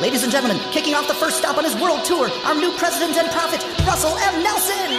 Ladies 0.00 0.22
and 0.22 0.30
gentlemen, 0.30 0.60
kicking 0.70 0.94
off 0.94 1.08
the 1.08 1.14
first 1.14 1.38
stop 1.38 1.58
on 1.58 1.64
his 1.64 1.74
world 1.74 2.04
tour, 2.04 2.30
our 2.44 2.54
new 2.54 2.70
president 2.76 3.16
and 3.16 3.28
prophet, 3.32 3.60
Russell 3.84 4.16
M. 4.16 4.44
Nelson. 4.44 4.92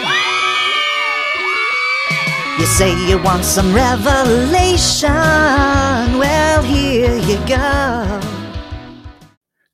You 2.60 2.66
say 2.66 3.08
you 3.08 3.16
want 3.22 3.42
some 3.42 3.74
revelation. 3.74 5.08
Well, 6.18 6.62
here 6.62 7.16
you 7.16 7.38
go. 7.46 8.20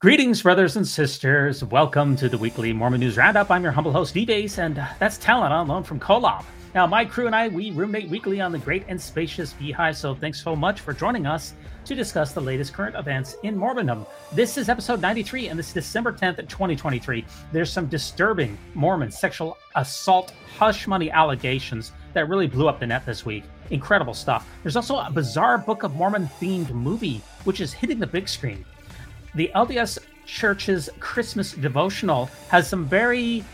Greetings, 0.01 0.43
brothers 0.43 0.77
and 0.77 0.87
sisters. 0.87 1.65
Welcome 1.65 2.15
to 2.17 2.29
the 2.29 2.39
weekly 2.39 2.73
Mormon 2.73 3.01
News 3.01 3.17
Roundup. 3.17 3.51
I'm 3.51 3.65
your 3.65 3.73
humble 3.73 3.91
host, 3.91 4.15
Dives, 4.15 4.61
and 4.61 4.77
that's 5.01 5.19
talent 5.19 5.53
on 5.53 5.67
loan 5.67 5.83
from 5.83 5.99
Kolob. 5.99 6.45
Now, 6.77 6.87
my 6.87 7.07
crew 7.07 7.25
and 7.25 7.35
I, 7.35 7.49
we 7.49 7.71
roommate 7.71 8.11
weekly 8.11 8.39
on 8.43 8.53
the 8.53 8.59
great 8.59 8.85
and 8.87 9.01
spacious 9.01 9.55
Beehive, 9.55 9.97
so 9.97 10.15
thanks 10.15 10.43
so 10.43 10.55
much 10.55 10.81
for 10.81 10.93
joining 10.93 11.25
us 11.25 11.55
to 11.87 11.95
discuss 11.95 12.33
the 12.33 12.41
latest 12.43 12.75
current 12.75 12.95
events 12.97 13.35
in 13.45 13.57
Mormondom. 13.57 14.07
This 14.35 14.59
is 14.59 14.69
episode 14.69 15.01
93, 15.01 15.49
and 15.49 15.59
this 15.59 15.69
is 15.69 15.73
December 15.73 16.13
10th, 16.13 16.37
2023. 16.37 17.25
There's 17.51 17.73
some 17.73 17.87
disturbing 17.87 18.59
Mormon 18.75 19.11
sexual 19.11 19.57
assault 19.75 20.35
hush 20.59 20.87
money 20.87 21.11
allegations 21.11 21.93
that 22.13 22.29
really 22.29 22.47
blew 22.47 22.69
up 22.69 22.79
the 22.79 22.87
net 22.87 23.07
this 23.07 23.25
week. 23.25 23.45
Incredible 23.71 24.13
stuff. 24.13 24.47
There's 24.63 24.77
also 24.77 24.99
a 24.99 25.11
bizarre 25.11 25.57
Book 25.57 25.83
of 25.83 25.95
Mormon 25.95 26.29
themed 26.39 26.69
movie, 26.73 27.23
which 27.45 27.63
is 27.63 27.73
hitting 27.73 27.99
the 27.99 28.07
big 28.07 28.29
screen. 28.29 28.67
The 29.35 29.51
LDS 29.55 29.99
Church's 30.27 30.91
Christmas 31.01 31.53
devotional 31.53 32.27
has 32.51 32.69
some 32.69 32.85
very 32.85 33.45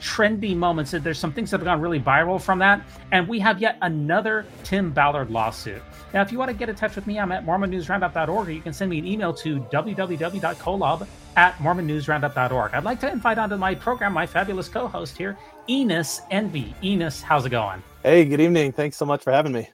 trendy 0.00 0.56
moments. 0.56 0.92
There's 0.92 1.18
some 1.18 1.32
things 1.32 1.50
that 1.50 1.58
have 1.58 1.64
gone 1.64 1.80
really 1.80 2.00
viral 2.00 2.40
from 2.40 2.58
that. 2.60 2.84
And 3.12 3.26
we 3.28 3.38
have 3.40 3.60
yet 3.60 3.78
another 3.82 4.46
Tim 4.62 4.92
Ballard 4.92 5.30
lawsuit. 5.30 5.82
Now, 6.12 6.22
if 6.22 6.30
you 6.30 6.38
want 6.38 6.50
to 6.50 6.56
get 6.56 6.68
in 6.68 6.76
touch 6.76 6.94
with 6.94 7.06
me, 7.06 7.18
I'm 7.18 7.32
at 7.32 7.44
MormonNewsRoundup.org, 7.44 8.48
or 8.48 8.50
you 8.50 8.60
can 8.60 8.72
send 8.72 8.90
me 8.90 8.98
an 8.98 9.06
email 9.06 9.34
to 9.34 9.58
www.kolob 9.60 11.06
at 11.36 11.56
MormonNewsRoundup.org. 11.56 12.74
I'd 12.74 12.84
like 12.84 13.00
to 13.00 13.10
invite 13.10 13.38
onto 13.38 13.56
my 13.56 13.74
program 13.74 14.12
my 14.12 14.26
fabulous 14.26 14.68
co 14.68 14.86
host 14.86 15.18
here, 15.18 15.36
Enos 15.68 16.20
Envy. 16.30 16.72
Enos, 16.84 17.20
how's 17.20 17.46
it 17.46 17.50
going? 17.50 17.82
Hey, 18.04 18.24
good 18.24 18.40
evening. 18.40 18.70
Thanks 18.70 18.96
so 18.96 19.04
much 19.04 19.24
for 19.24 19.32
having 19.32 19.52
me. 19.52 19.68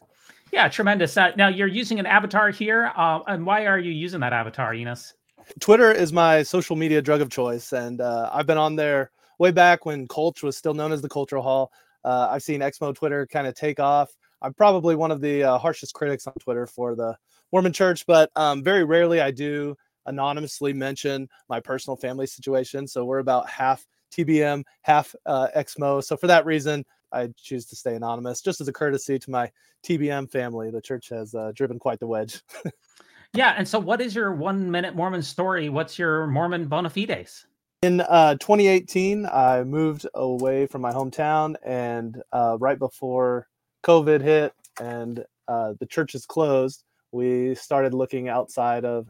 Yeah, 0.52 0.68
tremendous. 0.68 1.16
Uh, 1.16 1.32
now, 1.36 1.48
you're 1.48 1.68
using 1.68 2.00
an 2.00 2.06
avatar 2.06 2.50
here. 2.50 2.90
Uh, 2.96 3.20
and 3.27 3.44
why 3.44 3.66
are 3.66 3.78
you 3.78 3.92
using 3.92 4.20
that 4.20 4.32
avatar, 4.32 4.72
Enos? 4.74 5.14
Twitter 5.60 5.92
is 5.92 6.12
my 6.12 6.42
social 6.42 6.77
media 6.77 7.02
drug 7.02 7.20
of 7.20 7.28
choice. 7.30 7.72
And 7.72 8.00
uh, 8.00 8.30
I've 8.32 8.46
been 8.46 8.58
on 8.58 8.77
there 8.77 9.10
way 9.41 9.50
back 9.50 9.86
when 9.86 10.06
Colch 10.06 10.42
was 10.42 10.56
still 10.56 10.74
known 10.74 10.92
as 10.92 11.00
the 11.00 11.08
Cultural 11.08 11.42
Hall. 11.42 11.72
Uh, 12.05 12.28
I've 12.30 12.42
seen 12.42 12.60
Exmo 12.60 12.94
Twitter 12.94 13.27
kind 13.27 13.46
of 13.46 13.55
take 13.55 13.80
off. 13.80 14.14
I'm 14.42 14.55
probably 14.55 14.94
one 14.94 15.10
of 15.10 15.20
the 15.20 15.42
uh, 15.42 15.58
harshest 15.58 15.94
critics 15.94 16.27
on 16.27 16.34
Twitter 16.38 16.66
for 16.66 16.94
the 16.94 17.16
Mormon 17.50 17.72
Church, 17.72 18.06
but 18.06 18.30
um, 18.36 18.62
very 18.62 18.84
rarely 18.84 19.20
I 19.20 19.30
do 19.30 19.74
anonymously 20.06 20.72
mention 20.72 21.28
my 21.48 21.58
personal 21.58 21.96
family 21.96 22.27
situation. 22.27 22.86
So 22.86 23.05
we're 23.05 23.18
about 23.18 23.48
half 23.48 23.86
TBM, 24.12 24.62
half 24.83 25.14
uh, 25.24 25.48
Exmo. 25.56 26.05
So 26.05 26.16
for 26.16 26.27
that 26.27 26.44
reason, 26.44 26.84
I 27.12 27.30
choose 27.36 27.64
to 27.66 27.77
stay 27.77 27.94
anonymous, 27.94 28.42
just 28.42 28.61
as 28.61 28.68
a 28.68 28.72
courtesy 28.72 29.18
to 29.18 29.30
my 29.30 29.50
TBM 29.84 30.30
family. 30.30 30.70
The 30.70 30.83
church 30.83 31.08
has 31.08 31.34
uh, 31.34 31.52
driven 31.55 31.78
quite 31.78 31.98
the 31.98 32.06
wedge. 32.06 32.42
yeah, 33.34 33.55
and 33.56 33.66
so 33.66 33.78
what 33.78 34.00
is 34.00 34.14
your 34.14 34.33
one 34.33 34.70
minute 34.70 34.94
Mormon 34.94 35.22
story? 35.22 35.70
What's 35.70 35.98
your 35.98 36.27
Mormon 36.27 36.66
bona 36.66 36.91
fides? 36.91 37.46
In 37.83 38.03
uh, 38.03 38.34
2018, 38.34 39.25
I 39.25 39.64
moved 39.64 40.06
away 40.12 40.67
from 40.67 40.83
my 40.83 40.92
hometown, 40.92 41.55
and 41.64 42.20
uh, 42.31 42.59
right 42.61 42.78
before 42.78 43.48
COVID 43.84 44.20
hit 44.20 44.53
and 44.78 45.25
uh, 45.48 45.73
the 45.81 45.86
churches 45.86 46.27
closed, 46.27 46.84
we 47.11 47.55
started 47.55 47.95
looking 47.95 48.28
outside 48.28 48.84
of. 48.84 49.08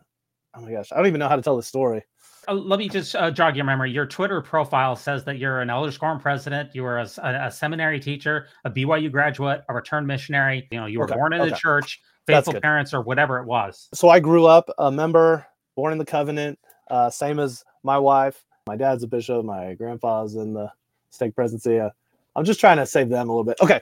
Oh 0.55 0.61
my 0.61 0.71
gosh, 0.71 0.93
I 0.93 0.97
don't 0.99 1.09
even 1.09 1.19
know 1.19 1.29
how 1.29 1.35
to 1.35 1.43
tell 1.43 1.57
the 1.57 1.65
story. 1.65 2.05
Uh, 2.47 2.55
let 2.55 2.79
me 2.79 2.89
just 2.89 3.17
uh, 3.17 3.33
jog 3.33 3.57
your 3.57 3.65
memory. 3.65 3.91
Your 3.91 4.07
Twitter 4.07 4.41
profile 4.41 4.95
says 4.95 5.25
that 5.25 5.39
you're 5.39 5.61
an 5.61 5.69
Elders 5.69 5.99
Quorum 5.99 6.21
president, 6.21 6.71
you 6.73 6.85
were 6.85 6.99
a, 6.99 7.09
a, 7.25 7.51
seminary 7.51 7.99
teacher, 7.99 8.47
a 8.65 8.71
BYU 8.71 9.11
graduate, 9.11 9.63
a 9.69 9.75
returned 9.75 10.07
missionary. 10.07 10.69
You 10.71 10.79
know, 10.79 10.87
you 10.87 11.01
were 11.01 11.07
okay. 11.07 11.15
born 11.15 11.33
in 11.33 11.41
okay. 11.41 11.51
the 11.51 11.57
church, 11.57 12.01
faithful 12.29 12.61
parents, 12.61 12.95
or 12.95 13.03
whatever 13.03 13.41
it 13.41 13.47
was. 13.47 13.89
So 13.95 14.11
I 14.11 14.21
grew 14.21 14.47
up 14.47 14.71
a 14.79 14.93
member, 14.93 15.45
born 15.75 15.91
in 15.91 15.99
the 15.99 16.05
covenant, 16.05 16.57
uh, 16.89 17.11
same 17.11 17.41
as 17.41 17.65
my 17.83 17.99
wife 17.99 18.45
my 18.71 18.77
dad's 18.77 19.03
a 19.03 19.09
bishop. 19.09 19.45
My 19.45 19.75
grandpa's 19.75 20.37
in 20.37 20.53
the 20.53 20.71
stake 21.11 21.35
presidency. 21.35 21.81
Uh, 21.81 21.91
I'm 22.37 22.45
just 22.45 22.61
trying 22.61 22.77
to 22.77 22.87
save 22.87 23.09
them 23.09 23.29
a 23.29 23.33
little 23.33 23.43
bit. 23.43 23.61
Okay. 23.61 23.81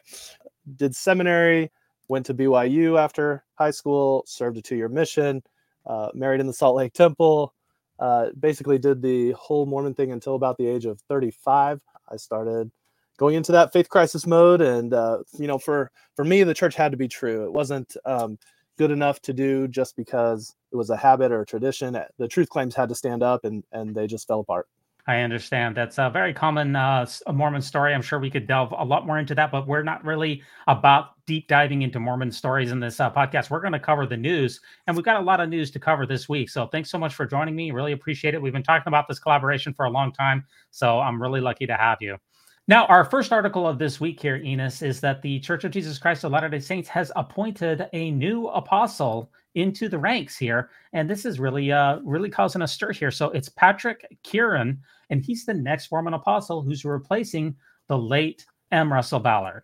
Did 0.76 0.97
seminary, 0.97 1.71
went 2.09 2.25
to 2.25 2.34
BYU 2.34 2.98
after 2.98 3.44
high 3.56 3.71
school, 3.71 4.25
served 4.27 4.56
a 4.56 4.62
two 4.62 4.77
year 4.77 4.88
mission, 4.88 5.43
uh, 5.84 6.09
married 6.15 6.41
in 6.41 6.47
the 6.47 6.54
Salt 6.54 6.75
Lake 6.77 6.94
Temple. 6.94 7.53
Uh, 7.98 8.28
basically, 8.41 8.78
did 8.78 9.03
the 9.03 9.32
whole 9.32 9.66
Mormon 9.66 9.93
thing 9.93 10.10
until 10.10 10.37
about 10.37 10.56
the 10.56 10.66
age 10.66 10.87
of 10.87 10.98
35. 11.03 11.82
I 12.10 12.16
started 12.16 12.71
going 13.19 13.34
into 13.34 13.53
that 13.53 13.75
faith 13.75 13.91
crisis 13.91 14.27
mode, 14.27 14.62
and 14.62 14.94
uh, 14.94 15.19
you 15.38 15.48
know, 15.48 15.59
for 15.59 15.91
for 16.16 16.25
me, 16.25 16.44
the 16.44 16.54
church 16.54 16.77
had 16.77 16.93
to 16.93 16.98
be 16.98 17.09
true. 17.09 17.44
It 17.44 17.53
wasn't 17.53 17.94
um, 18.06 18.38
good 18.78 18.91
enough 18.91 19.21
to 19.22 19.34
do 19.34 19.69
just 19.69 19.97
because 19.97 20.54
it 20.72 20.77
was 20.77 20.88
a 20.88 20.97
habit 20.97 21.31
or 21.31 21.43
a 21.43 21.47
tradition. 21.47 21.98
The 22.16 22.28
truth 22.28 22.48
claims 22.48 22.75
had 22.75 22.88
to 22.88 22.94
stand 22.94 23.22
up, 23.22 23.44
and 23.44 23.65
and 23.72 23.94
they 23.94 24.06
just 24.06 24.27
fell 24.27 24.41
apart. 24.41 24.66
I 25.08 25.20
understand. 25.22 25.74
That's 25.74 25.96
a 25.96 26.10
very 26.10 26.34
common 26.34 26.76
uh, 26.76 27.06
Mormon 27.32 27.62
story. 27.62 27.94
I'm 27.94 28.02
sure 28.02 28.19
we 28.19 28.28
could 28.28 28.46
delve 28.46 28.74
a 28.76 28.84
lot 28.84 29.06
more 29.06 29.19
into 29.19 29.34
that, 29.36 29.50
but 29.50 29.66
we're 29.66 29.82
not 29.82 30.04
really 30.04 30.42
about 30.66 31.24
deep 31.26 31.48
diving 31.48 31.80
into 31.80 31.98
Mormon 31.98 32.30
stories 32.30 32.72
in 32.72 32.78
this 32.78 33.00
uh, 33.00 33.10
podcast. 33.10 33.48
We're 33.48 33.62
going 33.62 33.72
to 33.72 33.80
cover 33.80 34.06
the 34.06 34.18
news, 34.18 34.60
and 34.86 34.94
we've 34.94 35.06
got 35.06 35.18
a 35.18 35.24
lot 35.24 35.41
of 35.41 35.48
news 35.48 35.70
to 35.70 35.80
cover 35.80 36.04
this 36.04 36.28
week. 36.28 36.50
So 36.50 36.66
thanks 36.66 36.91
so 36.91 36.98
much 36.98 37.14
for 37.14 37.24
joining 37.24 37.56
me. 37.56 37.70
Really 37.70 37.92
appreciate 37.92 38.34
it. 38.34 38.42
We've 38.42 38.52
been 38.52 38.62
talking 38.62 38.88
about 38.88 39.08
this 39.08 39.18
collaboration 39.18 39.72
for 39.72 39.86
a 39.86 39.91
long 39.91 40.12
time, 40.12 40.44
so 40.72 41.00
I'm 41.00 41.22
really 41.22 41.41
lucky 41.41 41.66
to 41.66 41.74
have 41.74 42.02
you. 42.02 42.18
Now, 42.66 42.84
our 42.84 43.02
first 43.02 43.32
article 43.32 43.66
of 43.66 43.78
this 43.78 43.98
week 43.98 44.20
here, 44.20 44.36
Enos, 44.36 44.82
is 44.82 45.00
that 45.00 45.22
the 45.22 45.41
Church 45.41 45.64
of 45.64 45.70
Jesus 45.70 45.98
Christ 45.98 46.24
of 46.24 46.32
Latter 46.32 46.50
day 46.50 46.60
Saints 46.60 46.91
has 46.91 47.10
appointed 47.16 47.88
a 47.94 48.10
new 48.10 48.48
apostle 48.48 49.32
into 49.58 49.88
the 49.88 49.98
ranks 49.98 50.36
here. 50.36 50.70
And 50.92 51.08
this 51.08 51.24
is 51.24 51.41
really, 51.41 51.72
uh, 51.72 51.98
really 52.04 52.30
causing 52.30 52.62
a 52.62 52.69
stir 52.69 52.92
here. 52.92 53.10
So 53.10 53.30
it's 53.30 53.48
Patrick 53.48 54.06
Kearon, 54.24 54.78
and 55.10 55.22
he's 55.22 55.44
the 55.44 55.54
next 55.54 55.91
Mormon 55.91 56.14
apostle 56.14 56.62
who's 56.62 56.84
replacing 56.84 57.56
the 57.88 57.98
late 57.98 58.47
M. 58.72 58.92
Russell 58.92 59.20
Ballard 59.20 59.62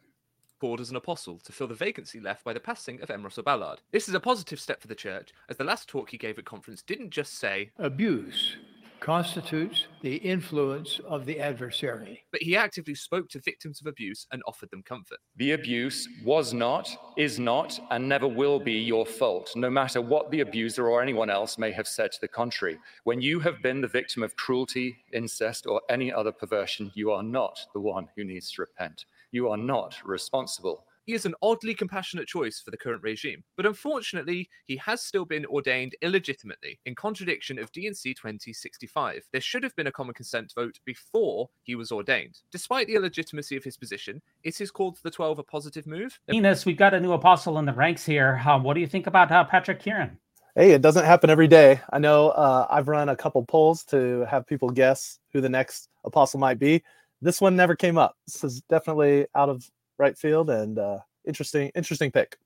called 0.60 0.80
as 0.80 0.88
an 0.88 0.96
apostle 0.96 1.38
to 1.40 1.52
fill 1.52 1.66
the 1.66 1.74
vacancy 1.74 2.20
left 2.20 2.42
by 2.42 2.54
the 2.54 2.60
passing 2.60 2.98
of 3.02 3.10
M. 3.10 3.22
Russell 3.22 3.42
Ballard. 3.42 3.82
This 3.92 4.08
is 4.08 4.14
a 4.14 4.20
positive 4.20 4.58
step 4.58 4.80
for 4.80 4.88
the 4.88 4.94
church, 4.94 5.34
as 5.50 5.58
the 5.58 5.64
last 5.64 5.90
talk 5.90 6.08
he 6.08 6.16
gave 6.16 6.38
at 6.38 6.46
conference 6.46 6.80
didn't 6.80 7.10
just 7.10 7.38
say 7.38 7.70
abuse 7.78 8.56
constitutes 9.04 9.86
the 10.00 10.16
influence 10.16 10.98
of 11.06 11.26
the 11.26 11.38
adversary. 11.38 12.24
But 12.32 12.40
he 12.40 12.56
actively 12.56 12.94
spoke 12.94 13.28
to 13.28 13.38
victims 13.38 13.82
of 13.82 13.86
abuse 13.86 14.26
and 14.32 14.42
offered 14.48 14.70
them 14.70 14.82
comfort. 14.82 15.18
The 15.36 15.52
abuse 15.52 16.08
was 16.24 16.54
not, 16.54 16.88
is 17.18 17.38
not, 17.38 17.78
and 17.90 18.08
never 18.08 18.26
will 18.26 18.58
be 18.58 18.72
your 18.72 19.04
fault, 19.04 19.52
no 19.56 19.68
matter 19.68 20.00
what 20.00 20.30
the 20.30 20.40
abuser 20.40 20.88
or 20.88 21.02
anyone 21.02 21.28
else 21.28 21.58
may 21.58 21.70
have 21.70 21.86
said 21.86 22.12
to 22.12 22.20
the 22.22 22.28
contrary. 22.28 22.78
When 23.04 23.20
you 23.20 23.40
have 23.40 23.60
been 23.60 23.82
the 23.82 23.88
victim 23.88 24.22
of 24.22 24.36
cruelty, 24.36 24.96
incest, 25.12 25.66
or 25.66 25.82
any 25.90 26.10
other 26.10 26.32
perversion, 26.32 26.90
you 26.94 27.10
are 27.10 27.22
not 27.22 27.60
the 27.74 27.80
one 27.80 28.08
who 28.16 28.24
needs 28.24 28.52
to 28.52 28.62
repent. 28.62 29.04
You 29.32 29.50
are 29.50 29.58
not 29.58 29.96
responsible 30.02 30.86
he 31.06 31.12
is 31.12 31.26
an 31.26 31.34
oddly 31.42 31.74
compassionate 31.74 32.26
choice 32.26 32.60
for 32.60 32.70
the 32.70 32.76
current 32.76 33.02
regime, 33.02 33.42
but 33.56 33.66
unfortunately, 33.66 34.48
he 34.66 34.76
has 34.78 35.02
still 35.02 35.24
been 35.24 35.46
ordained 35.46 35.94
illegitimately, 36.02 36.78
in 36.86 36.94
contradiction 36.94 37.58
of 37.58 37.70
D&C 37.72 38.14
2065. 38.14 39.22
There 39.32 39.40
should 39.40 39.62
have 39.62 39.76
been 39.76 39.86
a 39.86 39.92
common 39.92 40.14
consent 40.14 40.52
vote 40.54 40.78
before 40.84 41.48
he 41.62 41.74
was 41.74 41.92
ordained. 41.92 42.40
Despite 42.50 42.86
the 42.86 42.94
illegitimacy 42.94 43.56
of 43.56 43.64
his 43.64 43.76
position, 43.76 44.22
it 44.42 44.60
is 44.60 44.70
called 44.70 44.98
the 45.02 45.10
12 45.10 45.38
a 45.38 45.42
positive 45.42 45.86
move. 45.86 46.18
Enos, 46.32 46.64
we've 46.64 46.76
got 46.76 46.94
a 46.94 47.00
new 47.00 47.12
apostle 47.12 47.58
in 47.58 47.64
the 47.64 47.72
ranks 47.72 48.04
here. 48.04 48.40
Um, 48.46 48.62
what 48.62 48.74
do 48.74 48.80
you 48.80 48.86
think 48.86 49.06
about 49.06 49.30
uh, 49.30 49.44
Patrick 49.44 49.82
Kearon? 49.82 50.16
Hey, 50.56 50.70
it 50.70 50.82
doesn't 50.82 51.04
happen 51.04 51.30
every 51.30 51.48
day. 51.48 51.80
I 51.92 51.98
know 51.98 52.28
uh, 52.30 52.68
I've 52.70 52.86
run 52.86 53.08
a 53.08 53.16
couple 53.16 53.44
polls 53.44 53.82
to 53.86 54.24
have 54.30 54.46
people 54.46 54.70
guess 54.70 55.18
who 55.32 55.40
the 55.40 55.48
next 55.48 55.88
apostle 56.04 56.38
might 56.38 56.60
be. 56.60 56.84
This 57.20 57.40
one 57.40 57.56
never 57.56 57.74
came 57.74 57.98
up. 57.98 58.16
This 58.26 58.44
is 58.44 58.60
definitely 58.68 59.26
out 59.34 59.48
of 59.48 59.68
right 59.98 60.16
field 60.16 60.50
and 60.50 60.78
uh, 60.78 60.98
interesting 61.26 61.70
interesting 61.74 62.10
pick. 62.10 62.38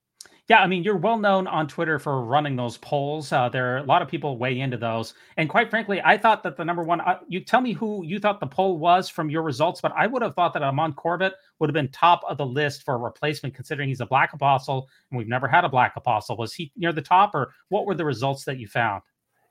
Yeah, 0.48 0.60
I 0.60 0.66
mean, 0.66 0.82
you're 0.82 0.96
well 0.96 1.18
known 1.18 1.46
on 1.46 1.68
Twitter 1.68 1.98
for 1.98 2.24
running 2.24 2.56
those 2.56 2.78
polls. 2.78 3.30
Uh, 3.32 3.50
there 3.50 3.74
are 3.74 3.78
a 3.78 3.82
lot 3.82 4.00
of 4.00 4.08
people 4.08 4.38
weigh 4.38 4.60
into 4.60 4.78
those, 4.78 5.12
and 5.36 5.46
quite 5.46 5.68
frankly, 5.68 6.00
I 6.02 6.16
thought 6.16 6.42
that 6.42 6.56
the 6.56 6.64
number 6.64 6.82
one. 6.82 7.02
Uh, 7.02 7.18
you 7.28 7.40
tell 7.40 7.60
me 7.60 7.74
who 7.74 8.02
you 8.02 8.18
thought 8.18 8.40
the 8.40 8.46
poll 8.46 8.78
was 8.78 9.10
from 9.10 9.28
your 9.28 9.42
results, 9.42 9.82
but 9.82 9.92
I 9.94 10.06
would 10.06 10.22
have 10.22 10.34
thought 10.34 10.54
that 10.54 10.62
Ahmad 10.62 10.96
Corbitt 10.96 11.32
would 11.58 11.68
have 11.68 11.74
been 11.74 11.88
top 11.88 12.22
of 12.26 12.38
the 12.38 12.46
list 12.46 12.82
for 12.82 12.94
a 12.94 12.96
replacement, 12.98 13.54
considering 13.54 13.90
he's 13.90 14.00
a 14.00 14.06
black 14.06 14.32
apostle, 14.32 14.88
and 15.10 15.18
we've 15.18 15.28
never 15.28 15.46
had 15.46 15.66
a 15.66 15.68
black 15.68 15.96
apostle. 15.96 16.38
Was 16.38 16.54
he 16.54 16.72
near 16.76 16.94
the 16.94 17.02
top, 17.02 17.34
or 17.34 17.52
what 17.68 17.84
were 17.84 17.94
the 17.94 18.06
results 18.06 18.44
that 18.44 18.58
you 18.58 18.66
found? 18.66 19.02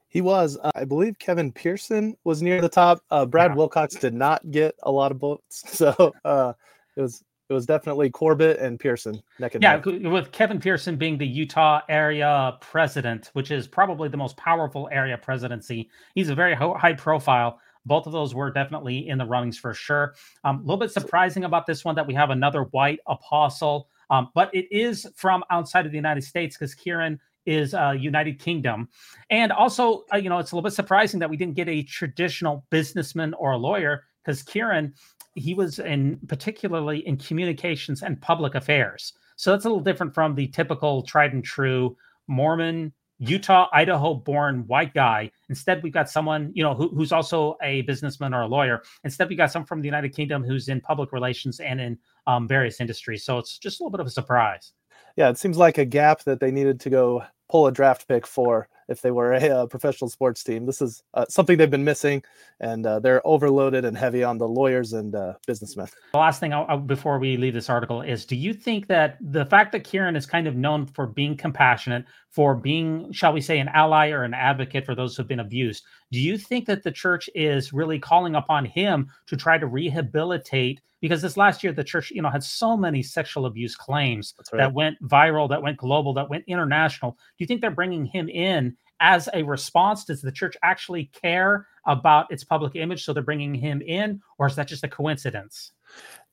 He 0.07 0.21
was. 0.21 0.57
Uh, 0.63 0.71
I 0.73 0.83
believe 0.83 1.19
Kevin 1.19 1.51
Pearson 1.51 2.17
was 2.23 2.41
near 2.41 2.59
the 2.59 2.69
top. 2.69 3.03
Uh, 3.11 3.23
Brad 3.23 3.51
yeah. 3.51 3.55
Wilcox 3.55 3.93
did 3.93 4.15
not 4.15 4.49
get 4.49 4.73
a 4.81 4.91
lot 4.91 5.11
of 5.11 5.19
votes, 5.19 5.63
so 5.77 6.11
uh, 6.25 6.53
it 6.95 7.01
was 7.01 7.23
it 7.49 7.53
was 7.53 7.65
definitely 7.65 8.09
Corbitt 8.09 8.61
and 8.61 8.79
Pearson 8.79 9.21
neck 9.39 9.55
and 9.55 9.63
Yeah, 9.63 9.77
neck. 9.77 9.85
with 9.85 10.31
Kevin 10.31 10.59
Pearson 10.59 10.97
being 10.97 11.17
the 11.17 11.27
Utah 11.27 11.81
area 11.87 12.57
president, 12.59 13.29
which 13.33 13.51
is 13.51 13.67
probably 13.67 14.09
the 14.09 14.17
most 14.17 14.35
powerful 14.37 14.89
area 14.91 15.17
presidency. 15.17 15.89
He's 16.13 16.29
a 16.29 16.35
very 16.35 16.53
high 16.53 16.93
profile. 16.93 17.59
Both 17.85 18.05
of 18.05 18.11
those 18.11 18.35
were 18.35 18.51
definitely 18.51 19.07
in 19.07 19.17
the 19.17 19.25
runnings 19.25 19.57
for 19.57 19.73
sure. 19.73 20.15
Um, 20.43 20.57
a 20.57 20.61
little 20.61 20.77
bit 20.77 20.91
surprising 20.91 21.45
about 21.45 21.65
this 21.65 21.85
one 21.85 21.95
that 21.95 22.05
we 22.05 22.13
have 22.15 22.31
another 22.31 22.63
white 22.63 22.99
apostle, 23.07 23.87
um, 24.09 24.29
but 24.35 24.53
it 24.53 24.67
is 24.71 25.07
from 25.15 25.43
outside 25.49 25.85
of 25.85 25.93
the 25.93 25.97
United 25.97 26.23
States 26.23 26.57
because 26.57 26.75
Kearon 26.75 27.17
is 27.45 27.73
uh, 27.73 27.91
United 27.91 28.39
Kingdom, 28.39 28.89
and 29.29 29.53
also 29.53 30.03
uh, 30.13 30.17
you 30.17 30.27
know 30.27 30.37
it's 30.37 30.51
a 30.51 30.55
little 30.55 30.67
bit 30.67 30.73
surprising 30.73 31.17
that 31.21 31.29
we 31.29 31.37
didn't 31.37 31.55
get 31.55 31.69
a 31.69 31.81
traditional 31.83 32.65
businessman 32.71 33.33
or 33.35 33.51
a 33.53 33.57
lawyer 33.57 34.03
because 34.27 34.43
Kearon 34.43 34.91
he 35.35 35.53
was 35.53 35.79
in 35.79 36.19
particularly 36.27 37.07
in 37.07 37.15
communications 37.15 38.01
and 38.01 38.19
public 38.21 38.55
affairs. 38.55 39.13
So 39.35 39.51
that's 39.51 39.65
a 39.65 39.69
little 39.69 39.83
different 39.83 40.13
from 40.13 40.33
the 40.33 40.47
typical 40.47 41.03
tried 41.03 41.33
and 41.33 41.43
true 41.43 41.95
Mormon, 42.27 42.91
Utah, 43.19 43.67
Idaho 43.71 44.15
born 44.15 44.65
white 44.65 44.95
guy. 44.95 45.31
Instead, 45.49 45.83
we've 45.83 45.93
got 45.93 46.09
someone, 46.09 46.51
you 46.55 46.63
know, 46.63 46.73
who, 46.73 46.89
who's 46.89 47.11
also 47.11 47.55
a 47.61 47.83
businessman 47.83 48.33
or 48.33 48.41
a 48.41 48.47
lawyer. 48.47 48.81
Instead, 49.03 49.29
we 49.29 49.35
got 49.35 49.51
someone 49.51 49.67
from 49.67 49.81
the 49.81 49.87
United 49.87 50.09
Kingdom 50.09 50.43
who's 50.43 50.69
in 50.69 50.81
public 50.81 51.11
relations 51.11 51.59
and 51.59 51.79
in 51.79 51.97
um, 52.25 52.47
various 52.47 52.81
industries. 52.81 53.23
So 53.23 53.37
it's 53.37 53.59
just 53.59 53.79
a 53.79 53.83
little 53.83 53.91
bit 53.91 54.01
of 54.01 54.07
a 54.07 54.11
surprise. 54.11 54.73
Yeah, 55.15 55.29
it 55.29 55.37
seems 55.37 55.57
like 55.57 55.77
a 55.77 55.85
gap 55.85 56.23
that 56.23 56.39
they 56.39 56.51
needed 56.51 56.79
to 56.81 56.89
go 56.89 57.23
pull 57.47 57.67
a 57.67 57.71
draft 57.71 58.07
pick 58.07 58.25
for 58.25 58.67
if 58.87 59.01
they 59.01 59.11
were 59.11 59.33
a, 59.33 59.49
uh 59.49 59.65
professional 59.67 60.09
sports 60.09 60.43
team. 60.43 60.65
This 60.65 60.81
is 60.81 61.03
uh, 61.13 61.25
something 61.29 61.57
they've 61.57 61.69
been 61.69 61.83
missing, 61.83 62.23
and 62.59 62.85
uh, 62.85 62.99
they're 62.99 63.25
overloaded 63.25 63.85
and 63.85 63.97
heavy 63.97 64.23
on 64.23 64.37
the 64.37 64.47
lawyers 64.47 64.93
and 64.93 65.15
uh, 65.15 65.33
businessmen. 65.45 65.87
The 66.13 66.19
last 66.19 66.39
thing 66.39 66.53
I'll- 66.53 66.77
before 66.77 67.19
we 67.19 67.37
leave 67.37 67.53
this 67.53 67.69
article 67.69 68.01
is 68.01 68.25
do 68.25 68.35
you 68.35 68.53
think 68.53 68.87
that 68.87 69.17
the 69.21 69.45
fact 69.45 69.71
that 69.73 69.83
Kearon 69.83 70.15
is 70.15 70.25
kind 70.25 70.47
of 70.47 70.55
known 70.55 70.85
for 70.85 71.07
being 71.07 71.35
compassionate, 71.37 72.05
for 72.29 72.55
being, 72.55 73.11
shall 73.11 73.33
we 73.33 73.41
say, 73.41 73.59
an 73.59 73.69
ally 73.69 74.09
or 74.09 74.23
an 74.23 74.33
advocate 74.33 74.85
for 74.85 74.95
those 74.95 75.15
who've 75.15 75.27
been 75.27 75.39
abused, 75.39 75.83
do 76.11 76.19
you 76.19 76.37
think 76.37 76.65
that 76.67 76.83
the 76.83 76.91
church 76.91 77.29
is 77.35 77.73
really 77.73 77.99
calling 77.99 78.35
upon 78.35 78.65
him 78.65 79.09
to 79.27 79.35
try 79.35 79.57
to 79.57 79.67
rehabilitate? 79.67 80.81
Because 81.01 81.21
this 81.21 81.37
last 81.37 81.63
year, 81.63 81.73
the 81.73 81.83
church, 81.83 82.11
you 82.11 82.21
know, 82.21 82.29
had 82.29 82.43
so 82.43 82.75
many 82.75 83.03
sexual 83.03 83.45
abuse 83.45 83.75
claims 83.75 84.33
right. 84.51 84.59
that 84.59 84.73
went 84.73 85.01
viral, 85.03 85.47
that 85.49 85.61
went 85.61 85.77
global, 85.77 86.13
that 86.13 86.29
went 86.29 86.43
international. 86.47 87.11
Do 87.11 87.43
you 87.43 87.47
think 87.47 87.61
they're 87.61 87.71
bringing 87.71 88.05
him 88.05 88.29
in 88.29 88.75
as 88.99 89.29
a 89.33 89.43
response? 89.43 90.05
Does 90.05 90.21
the 90.21 90.31
church 90.31 90.57
actually 90.63 91.05
care 91.05 91.67
about 91.85 92.31
its 92.31 92.43
public 92.43 92.75
image? 92.75 93.03
So 93.03 93.13
they're 93.13 93.21
bringing 93.21 93.53
him 93.53 93.81
in, 93.81 94.21
or 94.37 94.47
is 94.47 94.55
that 94.55 94.67
just 94.67 94.83
a 94.83 94.87
coincidence? 94.87 95.73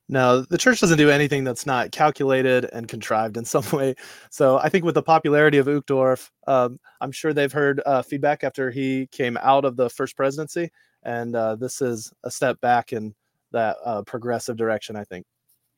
No, 0.07 0.41
the 0.41 0.57
church 0.57 0.79
doesn't 0.81 0.99
do 0.99 1.09
anything 1.09 1.43
that's 1.43 1.65
not 1.65 1.91
calculated 1.91 2.65
and 2.71 2.87
contrived 2.87 3.37
in 3.37 3.45
some 3.45 3.63
way. 3.71 3.95
So 4.29 4.57
I 4.59 4.69
think 4.69 4.85
with 4.85 4.95
the 4.95 5.01
popularity 5.03 5.57
of 5.57 5.67
Uchtdorf, 5.67 6.29
um, 6.47 6.79
I'm 7.01 7.11
sure 7.11 7.33
they've 7.33 7.51
heard 7.51 7.81
uh, 7.85 8.01
feedback 8.03 8.43
after 8.43 8.69
he 8.69 9.07
came 9.07 9.37
out 9.41 9.65
of 9.65 9.77
the 9.77 9.89
first 9.89 10.15
presidency, 10.15 10.71
and 11.03 11.35
uh, 11.35 11.55
this 11.55 11.81
is 11.81 12.13
a 12.23 12.31
step 12.31 12.61
back 12.61 12.93
in 12.93 13.15
that 13.51 13.77
uh, 13.83 14.03
progressive 14.03 14.57
direction. 14.57 14.95
I 14.95 15.03
think. 15.05 15.25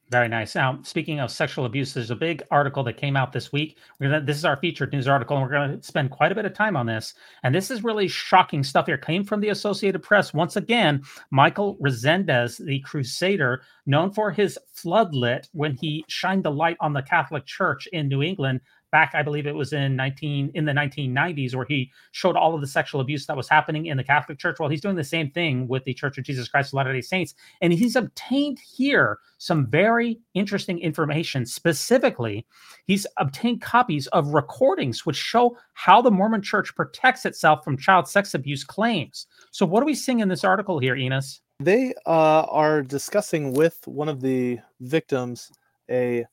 Very 0.09 0.29
nice. 0.29 0.55
Now, 0.55 0.79
speaking 0.83 1.19
of 1.19 1.29
sexual 1.29 1.65
abuse, 1.65 1.93
there's 1.93 2.11
a 2.11 2.15
big 2.15 2.41
article 2.49 2.81
that 2.85 2.95
came 2.95 3.17
out 3.17 3.33
this 3.33 3.51
week. 3.51 3.77
Gonna, 4.01 4.21
this 4.21 4.37
is 4.37 4.45
our 4.45 4.55
featured 4.55 4.93
news 4.93 5.05
article, 5.05 5.35
and 5.35 5.45
we're 5.45 5.51
going 5.51 5.77
to 5.77 5.85
spend 5.85 6.11
quite 6.11 6.31
a 6.31 6.35
bit 6.35 6.45
of 6.45 6.53
time 6.53 6.77
on 6.77 6.85
this. 6.85 7.13
And 7.43 7.53
this 7.53 7.69
is 7.69 7.83
really 7.83 8.07
shocking 8.07 8.63
stuff 8.63 8.85
here. 8.85 8.97
Came 8.97 9.25
from 9.25 9.41
the 9.41 9.49
Associated 9.49 10.01
Press. 10.01 10.33
Once 10.33 10.55
again, 10.55 11.03
Michael 11.29 11.77
Rezendes, 11.81 12.57
the 12.57 12.79
crusader, 12.79 13.63
known 13.85 14.13
for 14.13 14.31
his 14.31 14.57
floodlit 14.73 15.49
when 15.51 15.75
he 15.75 16.05
shined 16.07 16.45
the 16.45 16.51
light 16.51 16.77
on 16.79 16.93
the 16.93 17.01
Catholic 17.01 17.45
Church 17.45 17.87
in 17.87 18.07
New 18.07 18.23
England 18.23 18.61
back, 18.91 19.11
I 19.13 19.21
believe 19.21 19.47
it 19.47 19.55
was 19.55 19.73
in 19.73 19.95
19 19.95 20.51
in 20.53 20.65
the 20.65 20.71
1990s, 20.71 21.55
where 21.55 21.65
he 21.65 21.91
showed 22.11 22.35
all 22.35 22.55
of 22.55 22.61
the 22.61 22.67
sexual 22.67 23.01
abuse 23.01 23.25
that 23.25 23.37
was 23.37 23.49
happening 23.49 23.87
in 23.87 23.97
the 23.97 24.03
Catholic 24.03 24.39
Church. 24.39 24.57
Well, 24.59 24.69
he's 24.69 24.81
doing 24.81 24.95
the 24.95 25.03
same 25.03 25.31
thing 25.31 25.67
with 25.67 25.83
the 25.83 25.93
Church 25.93 26.17
of 26.17 26.23
Jesus 26.23 26.47
Christ 26.47 26.69
of 26.69 26.73
Latter-day 26.75 27.01
Saints, 27.01 27.33
and 27.61 27.73
he's 27.73 27.95
obtained 27.95 28.59
here 28.59 29.19
some 29.37 29.67
very 29.67 30.19
interesting 30.33 30.79
information. 30.79 31.45
Specifically, 31.45 32.45
he's 32.85 33.05
obtained 33.17 33.61
copies 33.61 34.07
of 34.07 34.33
recordings 34.33 35.05
which 35.05 35.17
show 35.17 35.57
how 35.73 36.01
the 36.01 36.11
Mormon 36.11 36.41
Church 36.41 36.75
protects 36.75 37.25
itself 37.25 37.63
from 37.63 37.77
child 37.77 38.07
sex 38.07 38.33
abuse 38.33 38.63
claims. 38.63 39.27
So, 39.51 39.65
what 39.65 39.83
are 39.83 39.85
we 39.85 39.95
seeing 39.95 40.19
in 40.19 40.29
this 40.29 40.43
article 40.43 40.79
here, 40.79 40.95
Enos? 40.95 41.41
They 41.59 41.93
uh, 42.05 42.45
are 42.49 42.83
discussing 42.83 43.53
with 43.53 43.87
one 43.87 44.09
of 44.09 44.21
the 44.21 44.59
victims 44.79 45.51
a 45.89 46.25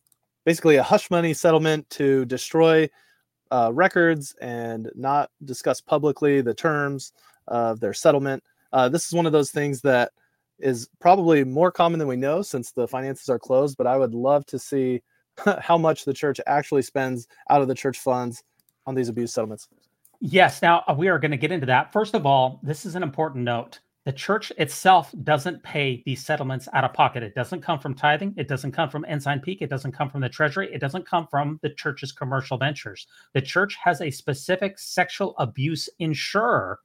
basically 0.44 0.76
a 0.76 0.82
hush 0.82 1.10
money 1.10 1.34
settlement 1.34 1.88
to 1.90 2.24
destroy 2.26 2.88
uh, 3.50 3.70
records 3.72 4.34
and 4.40 4.90
not 4.94 5.30
discuss 5.44 5.80
publicly 5.80 6.40
the 6.40 6.54
terms 6.54 7.12
of 7.48 7.80
their 7.80 7.92
settlement. 7.92 8.42
Uh, 8.72 8.88
this 8.88 9.06
is 9.06 9.12
one 9.12 9.26
of 9.26 9.32
those 9.32 9.50
things 9.50 9.80
that 9.82 10.10
is 10.58 10.88
probably 11.00 11.44
more 11.44 11.70
common 11.70 11.98
than 11.98 12.08
we 12.08 12.16
know 12.16 12.42
since 12.42 12.72
the 12.72 12.88
finances 12.88 13.28
are 13.28 13.38
closed. 13.38 13.76
But 13.76 13.86
I 13.86 13.96
would 13.96 14.14
love 14.14 14.46
to 14.46 14.58
see 14.58 15.02
how 15.60 15.78
much 15.78 16.04
the 16.04 16.14
church 16.14 16.40
actually 16.46 16.82
spends 16.82 17.26
out 17.50 17.62
of 17.62 17.68
the 17.68 17.74
church 17.74 17.98
funds 17.98 18.42
on 18.86 18.94
these 18.94 19.08
abuse 19.08 19.32
settlements. 19.32 19.68
Yes. 20.20 20.62
Now 20.62 20.84
uh, 20.88 20.94
we 20.96 21.08
are 21.08 21.18
going 21.18 21.30
to 21.30 21.36
get 21.36 21.52
into 21.52 21.66
that. 21.66 21.92
First 21.92 22.14
of 22.14 22.26
all, 22.26 22.60
this 22.62 22.86
is 22.86 22.94
an 22.94 23.02
important 23.02 23.44
note. 23.44 23.80
The 24.04 24.12
church 24.12 24.52
itself 24.58 25.14
doesn't 25.22 25.62
pay 25.62 26.02
these 26.04 26.22
settlements 26.22 26.68
out 26.74 26.84
of 26.84 26.92
pocket. 26.92 27.22
It 27.22 27.34
doesn't 27.34 27.62
come 27.62 27.78
from 27.78 27.94
tithing. 27.94 28.34
It 28.36 28.48
doesn't 28.48 28.72
come 28.72 28.90
from 28.90 29.06
Ensign 29.08 29.40
Peak. 29.40 29.62
It 29.62 29.70
doesn't 29.70 29.92
come 29.92 30.10
from 30.10 30.20
the 30.20 30.28
treasury. 30.28 30.68
It 30.72 30.80
doesn't 30.80 31.06
come 31.06 31.26
from 31.26 31.58
the 31.62 31.70
church's 31.70 32.12
commercial 32.12 32.58
ventures. 32.58 33.06
The 33.32 33.40
church 33.40 33.76
has 33.82 34.02
a 34.02 34.10
specific 34.10 34.78
sexual 34.78 35.34
abuse 35.38 35.88
insurer 36.00 36.80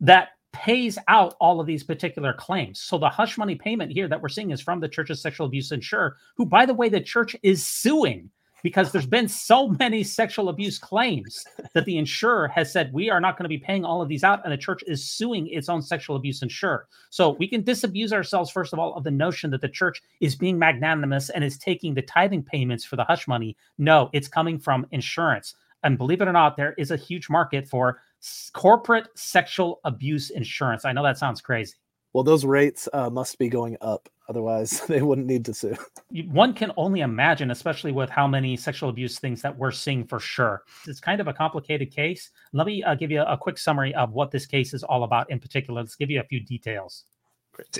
that 0.00 0.28
pays 0.52 0.98
out 1.08 1.36
all 1.40 1.58
of 1.58 1.66
these 1.66 1.84
particular 1.84 2.34
claims. 2.34 2.80
So 2.80 2.98
the 2.98 3.08
hush 3.08 3.38
money 3.38 3.54
payment 3.54 3.92
here 3.92 4.08
that 4.08 4.20
we're 4.20 4.28
seeing 4.28 4.50
is 4.50 4.60
from 4.60 4.80
the 4.80 4.88
church's 4.88 5.22
sexual 5.22 5.46
abuse 5.46 5.72
insurer, 5.72 6.16
who, 6.36 6.44
by 6.44 6.66
the 6.66 6.74
way, 6.74 6.90
the 6.90 7.00
church 7.00 7.34
is 7.42 7.66
suing 7.66 8.30
because 8.62 8.92
there's 8.92 9.06
been 9.06 9.28
so 9.28 9.68
many 9.68 10.02
sexual 10.02 10.48
abuse 10.48 10.78
claims 10.78 11.44
that 11.74 11.84
the 11.84 11.98
insurer 11.98 12.48
has 12.48 12.72
said 12.72 12.92
we 12.92 13.10
are 13.10 13.20
not 13.20 13.36
going 13.36 13.44
to 13.44 13.48
be 13.48 13.58
paying 13.58 13.84
all 13.84 14.02
of 14.02 14.08
these 14.08 14.24
out 14.24 14.40
and 14.44 14.52
the 14.52 14.58
church 14.58 14.82
is 14.86 15.04
suing 15.04 15.46
its 15.48 15.68
own 15.68 15.82
sexual 15.82 16.16
abuse 16.16 16.42
insurer. 16.42 16.86
So 17.10 17.30
we 17.30 17.48
can 17.48 17.62
disabuse 17.62 18.12
ourselves 18.12 18.50
first 18.50 18.72
of 18.72 18.78
all 18.78 18.94
of 18.94 19.04
the 19.04 19.10
notion 19.10 19.50
that 19.50 19.60
the 19.60 19.68
church 19.68 20.02
is 20.20 20.36
being 20.36 20.58
magnanimous 20.58 21.30
and 21.30 21.44
is 21.44 21.58
taking 21.58 21.94
the 21.94 22.02
tithing 22.02 22.42
payments 22.42 22.84
for 22.84 22.96
the 22.96 23.04
hush 23.04 23.28
money. 23.28 23.56
No 23.78 24.10
it's 24.12 24.28
coming 24.28 24.58
from 24.58 24.86
insurance. 24.90 25.54
And 25.84 25.96
believe 25.96 26.20
it 26.20 26.28
or 26.28 26.32
not 26.32 26.56
there 26.56 26.74
is 26.78 26.90
a 26.90 26.96
huge 26.96 27.30
market 27.30 27.68
for 27.68 28.00
corporate 28.52 29.08
sexual 29.14 29.80
abuse 29.84 30.30
insurance. 30.30 30.84
I 30.84 30.92
know 30.92 31.02
that 31.02 31.18
sounds 31.18 31.40
crazy. 31.40 31.74
Well, 32.12 32.24
those 32.24 32.44
rates 32.44 32.88
uh, 32.92 33.10
must 33.10 33.38
be 33.38 33.48
going 33.48 33.76
up. 33.80 34.08
Otherwise, 34.28 34.80
they 34.88 35.02
wouldn't 35.02 35.26
need 35.26 35.44
to 35.46 35.54
sue. 35.54 35.76
one 36.30 36.52
can 36.52 36.72
only 36.76 37.00
imagine, 37.00 37.50
especially 37.50 37.92
with 37.92 38.10
how 38.10 38.26
many 38.26 38.56
sexual 38.56 38.90
abuse 38.90 39.18
things 39.18 39.42
that 39.42 39.56
we're 39.56 39.70
seeing 39.70 40.04
for 40.04 40.20
sure. 40.20 40.62
It's 40.86 41.00
kind 41.00 41.20
of 41.20 41.28
a 41.28 41.32
complicated 41.32 41.90
case. 41.90 42.30
Let 42.52 42.66
me 42.66 42.82
uh, 42.82 42.94
give 42.94 43.10
you 43.10 43.22
a 43.22 43.38
quick 43.38 43.58
summary 43.58 43.94
of 43.94 44.12
what 44.12 44.30
this 44.30 44.46
case 44.46 44.74
is 44.74 44.82
all 44.82 45.04
about 45.04 45.30
in 45.30 45.40
particular. 45.40 45.80
Let's 45.80 45.96
give 45.96 46.10
you 46.10 46.20
a 46.20 46.24
few 46.24 46.40
details. 46.40 47.04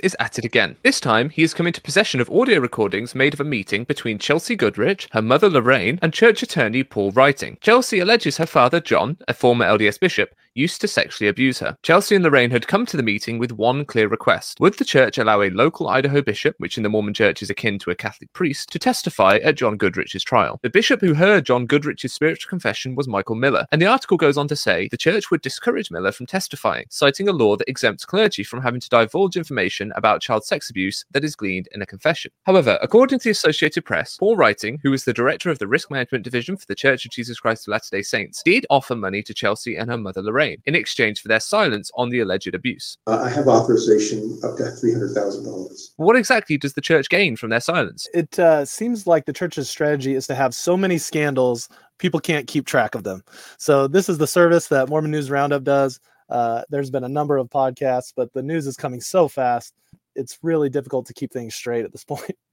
is 0.03 0.15
at 0.19 0.37
it 0.39 0.45
again. 0.45 0.75
This 0.83 0.99
time, 0.99 1.29
he 1.29 1.41
has 1.43 1.53
come 1.53 1.67
into 1.67 1.81
possession 1.81 2.19
of 2.19 2.29
audio 2.29 2.59
recordings 2.59 3.15
made 3.15 3.33
of 3.33 3.39
a 3.39 3.45
meeting 3.45 3.83
between 3.83 4.19
Chelsea 4.19 4.55
Goodrich, 4.55 5.07
her 5.11 5.21
mother 5.21 5.49
Lorraine, 5.49 5.99
and 6.01 6.13
church 6.13 6.43
attorney 6.43 6.83
Paul 6.83 7.11
Rytting. 7.11 7.59
Chelsea 7.61 7.99
alleges 7.99 8.37
her 8.37 8.45
father 8.45 8.81
John, 8.81 9.17
a 9.27 9.33
former 9.33 9.65
LDS 9.65 9.99
bishop, 9.99 10.35
used 10.59 10.81
to 10.81 10.87
sexually 10.87 11.29
abuse 11.29 11.57
her. 11.59 11.77
Chelsea 11.83 12.15
and 12.15 12.23
Lorraine 12.23 12.51
had 12.51 12.67
come 12.67 12.85
to 12.85 12.97
the 12.97 13.03
meeting 13.03 13.39
with 13.39 13.53
one 13.53 13.85
clear 13.85 14.09
request. 14.09 14.59
Would 14.59 14.73
the 14.73 14.83
church 14.83 15.17
allow 15.17 15.41
a 15.41 15.49
local 15.51 15.87
Idaho 15.87 16.21
bishop, 16.21 16.55
which 16.57 16.75
in 16.75 16.83
the 16.83 16.89
Mormon 16.89 17.13
church 17.13 17.41
is 17.41 17.49
akin 17.49 17.79
to 17.79 17.91
a 17.91 17.95
Catholic 17.95 18.31
priest, 18.33 18.69
to 18.71 18.79
testify 18.79 19.37
at 19.37 19.55
John 19.55 19.77
Goodrich's 19.77 20.23
trial? 20.23 20.59
The 20.61 20.69
bishop 20.69 20.99
who 20.99 21.13
heard 21.13 21.45
John 21.45 21.65
Goodrich's 21.65 22.13
spiritual 22.13 22.49
confession 22.49 22.95
was 22.95 23.07
Michael 23.07 23.35
Miller, 23.35 23.65
and 23.71 23.81
the 23.81 23.85
article 23.85 24.17
goes 24.17 24.37
on 24.37 24.49
to 24.49 24.55
say 24.55 24.89
the 24.91 24.97
church 24.97 25.31
would 25.31 25.41
discourage 25.41 25.91
Miller 25.91 26.11
from 26.11 26.25
testifying, 26.25 26.85
citing 26.89 27.29
a 27.29 27.33
law 27.33 27.55
that 27.55 27.69
exempts 27.69 28.05
clergy 28.05 28.43
from 28.43 28.61
having 28.61 28.81
to 28.81 28.89
divulge 28.89 29.37
information 29.37 29.93
about 29.95 30.21
child 30.21 30.43
sex 30.43 30.69
abuse 30.69 31.05
that 31.11 31.23
is 31.23 31.37
gleaned 31.37 31.69
in 31.71 31.81
a 31.81 31.85
confession. 31.85 32.31
However, 32.43 32.77
according 32.81 33.19
to 33.19 33.23
the 33.23 33.31
Associated 33.31 33.85
Press, 33.85 34.17
Paul 34.17 34.35
Rytting, 34.35 34.79
who 34.83 34.91
is 34.91 35.05
the 35.05 35.13
director 35.13 35.49
of 35.49 35.59
the 35.59 35.67
Risk 35.67 35.89
Management 35.89 36.25
Division 36.25 36.57
for 36.57 36.65
the 36.67 36.75
Church 36.75 37.05
of 37.05 37.11
Jesus 37.11 37.39
Christ 37.39 37.67
of 37.67 37.71
Latter 37.71 37.89
day 37.91 38.01
Saints, 38.01 38.43
did 38.43 38.65
offer 38.69 38.95
money 38.95 39.23
to 39.23 39.33
Chelsea 39.33 39.77
and 39.77 39.89
her 39.89 39.97
mother 39.97 40.21
Lorraine 40.21 40.48
in 40.65 40.75
exchange 40.75 41.21
for 41.21 41.27
their 41.27 41.39
silence 41.39 41.91
on 41.95 42.09
the 42.09 42.19
alleged 42.19 42.53
abuse. 42.53 42.97
Uh, 43.07 43.19
I 43.19 43.29
have 43.29 43.47
authorization 43.47 44.39
up 44.43 44.57
to 44.57 44.71
three 44.71 44.91
hundred 44.91 45.13
thousand 45.13 45.45
dollars. 45.45 45.93
What 45.97 46.15
exactly 46.15 46.57
does 46.57 46.73
the 46.73 46.81
church 46.81 47.09
gain 47.09 47.35
from 47.35 47.49
their 47.49 47.59
silence? 47.59 48.07
It 48.13 48.37
uh, 48.39 48.65
seems 48.65 49.07
like 49.07 49.25
the 49.25 49.33
church's 49.33 49.69
strategy 49.69 50.15
is 50.15 50.27
to 50.27 50.35
have 50.35 50.53
so 50.53 50.77
many 50.77 50.97
scandals, 50.97 51.69
people 51.97 52.19
can't 52.19 52.47
keep 52.47 52.65
track 52.65 52.95
of 52.95 53.03
them. 53.03 53.23
So, 53.57 53.87
this 53.87 54.09
is 54.09 54.17
the 54.17 54.27
service 54.27 54.67
that 54.67 54.89
Mormon 54.89 55.11
News 55.11 55.29
Roundup 55.29 55.63
does. 55.63 55.99
Uh, 56.29 56.63
there's 56.69 56.91
been 56.91 57.03
a 57.03 57.09
number 57.09 57.37
of 57.37 57.49
podcasts, 57.49 58.13
but 58.15 58.31
the 58.33 58.43
news 58.43 58.67
is 58.67 58.77
coming 58.77 59.01
so 59.01 59.27
fast, 59.27 59.73
it's 60.15 60.37
really 60.41 60.69
difficult 60.69 61.05
to 61.07 61.13
keep 61.13 61.31
things 61.31 61.55
straight 61.55 61.85
at 61.85 61.91
this 61.91 62.03
point. 62.03 62.31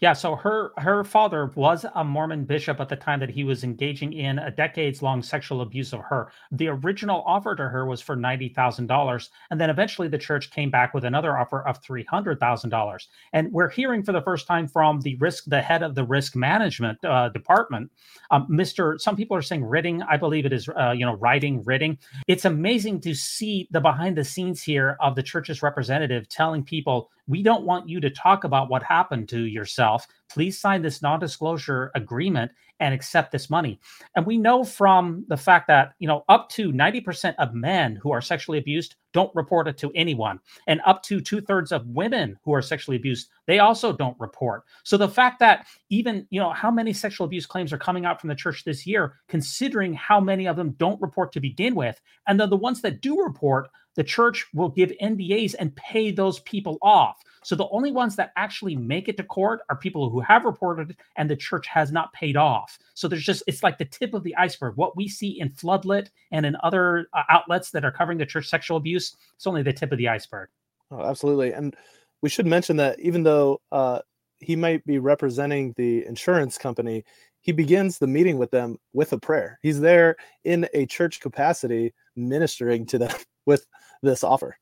Yeah, 0.00 0.12
so 0.12 0.36
her 0.36 0.72
her 0.78 1.04
father 1.04 1.50
was 1.54 1.86
a 1.94 2.04
Mormon 2.04 2.44
bishop 2.44 2.80
at 2.80 2.88
the 2.88 2.96
time 2.96 3.20
that 3.20 3.30
he 3.30 3.44
was 3.44 3.64
engaging 3.64 4.12
in 4.12 4.38
a 4.38 4.50
decades 4.50 5.02
long 5.02 5.22
sexual 5.22 5.60
abuse 5.60 5.92
of 5.92 6.00
her. 6.00 6.30
The 6.52 6.68
original 6.68 7.22
offer 7.26 7.54
to 7.56 7.68
her 7.68 7.86
was 7.86 8.00
for 8.00 8.16
ninety 8.16 8.48
thousand 8.48 8.86
dollars, 8.86 9.30
and 9.50 9.60
then 9.60 9.70
eventually 9.70 10.08
the 10.08 10.18
church 10.18 10.50
came 10.50 10.70
back 10.70 10.94
with 10.94 11.04
another 11.04 11.36
offer 11.38 11.66
of 11.66 11.82
three 11.82 12.04
hundred 12.04 12.40
thousand 12.40 12.70
dollars. 12.70 13.08
And 13.32 13.52
we're 13.52 13.70
hearing 13.70 14.02
for 14.02 14.12
the 14.12 14.22
first 14.22 14.46
time 14.46 14.68
from 14.68 15.00
the 15.00 15.16
risk, 15.16 15.44
the 15.46 15.62
head 15.62 15.82
of 15.82 15.94
the 15.94 16.04
risk 16.04 16.36
management 16.36 17.02
uh, 17.04 17.28
department, 17.30 17.90
um, 18.30 18.46
Mr. 18.50 19.00
Some 19.00 19.16
people 19.16 19.36
are 19.36 19.42
saying 19.42 19.62
Rytting, 19.62 20.04
I 20.08 20.16
believe 20.16 20.46
it 20.46 20.52
is, 20.52 20.68
uh, 20.68 20.90
you 20.90 21.06
know, 21.06 21.14
writing 21.14 21.62
Rytting. 21.64 21.98
It's 22.26 22.44
amazing 22.44 23.00
to 23.02 23.14
see 23.14 23.68
the 23.70 23.80
behind 23.80 24.16
the 24.16 24.24
scenes 24.24 24.62
here 24.62 24.96
of 25.00 25.14
the 25.14 25.22
church's 25.22 25.62
representative 25.62 26.28
telling 26.28 26.64
people 26.64 27.10
we 27.26 27.42
don't 27.42 27.64
want 27.64 27.88
you 27.88 28.00
to 28.00 28.10
talk 28.10 28.44
about 28.44 28.68
what 28.68 28.82
happened 28.82 29.28
to 29.30 29.46
yourself. 29.46 29.83
Please 30.30 30.58
sign 30.58 30.82
this 30.82 31.02
non 31.02 31.20
disclosure 31.20 31.90
agreement 31.94 32.50
and 32.80 32.92
accept 32.92 33.30
this 33.30 33.48
money. 33.48 33.78
And 34.16 34.26
we 34.26 34.36
know 34.36 34.64
from 34.64 35.24
the 35.28 35.36
fact 35.36 35.68
that, 35.68 35.92
you 36.00 36.08
know, 36.08 36.24
up 36.28 36.48
to 36.50 36.72
90% 36.72 37.34
of 37.38 37.54
men 37.54 37.96
who 38.02 38.10
are 38.12 38.20
sexually 38.20 38.58
abused 38.58 38.96
don't 39.12 39.34
report 39.34 39.68
it 39.68 39.78
to 39.78 39.92
anyone. 39.94 40.40
And 40.66 40.80
up 40.84 41.02
to 41.04 41.20
two 41.20 41.40
thirds 41.40 41.70
of 41.70 41.86
women 41.86 42.36
who 42.42 42.52
are 42.52 42.60
sexually 42.60 42.96
abused, 42.96 43.28
they 43.46 43.60
also 43.60 43.92
don't 43.92 44.18
report. 44.18 44.64
So 44.82 44.96
the 44.96 45.08
fact 45.08 45.38
that 45.38 45.66
even, 45.88 46.26
you 46.30 46.40
know, 46.40 46.50
how 46.50 46.70
many 46.70 46.92
sexual 46.92 47.24
abuse 47.24 47.46
claims 47.46 47.72
are 47.72 47.78
coming 47.78 48.04
out 48.04 48.20
from 48.20 48.28
the 48.28 48.34
church 48.34 48.64
this 48.64 48.86
year, 48.86 49.14
considering 49.28 49.94
how 49.94 50.18
many 50.18 50.46
of 50.46 50.56
them 50.56 50.72
don't 50.72 51.00
report 51.00 51.32
to 51.32 51.40
begin 51.40 51.76
with, 51.76 52.00
and 52.26 52.40
then 52.40 52.50
the 52.50 52.56
ones 52.56 52.82
that 52.82 53.00
do 53.00 53.22
report, 53.22 53.68
the 53.94 54.04
church 54.04 54.46
will 54.52 54.68
give 54.68 54.92
NDAs 55.02 55.54
and 55.58 55.74
pay 55.76 56.10
those 56.10 56.40
people 56.40 56.78
off. 56.82 57.22
So 57.44 57.54
the 57.54 57.68
only 57.68 57.92
ones 57.92 58.16
that 58.16 58.32
actually 58.36 58.74
make 58.74 59.08
it 59.08 59.16
to 59.18 59.22
court 59.22 59.60
are 59.68 59.76
people 59.76 60.08
who 60.08 60.20
have 60.20 60.44
reported 60.44 60.96
and 61.16 61.28
the 61.28 61.36
church 61.36 61.66
has 61.66 61.92
not 61.92 62.12
paid 62.14 62.36
off. 62.36 62.78
So 62.94 63.06
there's 63.06 63.24
just, 63.24 63.42
it's 63.46 63.62
like 63.62 63.76
the 63.76 63.84
tip 63.84 64.14
of 64.14 64.22
the 64.24 64.34
iceberg. 64.36 64.76
What 64.76 64.96
we 64.96 65.08
see 65.08 65.38
in 65.40 65.50
Floodlit 65.50 66.08
and 66.32 66.46
in 66.46 66.56
other 66.62 67.08
uh, 67.12 67.22
outlets 67.28 67.70
that 67.72 67.84
are 67.84 67.92
covering 67.92 68.18
the 68.18 68.26
church 68.26 68.48
sexual 68.48 68.78
abuse, 68.78 69.14
it's 69.34 69.46
only 69.46 69.62
the 69.62 69.74
tip 69.74 69.92
of 69.92 69.98
the 69.98 70.08
iceberg. 70.08 70.48
Oh, 70.90 71.02
absolutely. 71.02 71.52
And 71.52 71.76
we 72.22 72.30
should 72.30 72.46
mention 72.46 72.78
that 72.78 72.98
even 72.98 73.24
though 73.24 73.60
uh, 73.70 74.00
he 74.38 74.56
might 74.56 74.84
be 74.86 74.98
representing 74.98 75.74
the 75.76 76.06
insurance 76.06 76.56
company, 76.56 77.04
he 77.40 77.52
begins 77.52 77.98
the 77.98 78.06
meeting 78.06 78.38
with 78.38 78.50
them 78.50 78.78
with 78.94 79.12
a 79.12 79.18
prayer. 79.18 79.58
He's 79.60 79.80
there 79.80 80.16
in 80.44 80.66
a 80.72 80.86
church 80.86 81.20
capacity 81.20 81.92
ministering 82.16 82.86
to 82.86 82.96
them 82.96 83.14
with 83.46 83.66
this 84.04 84.24
offer. 84.24 84.56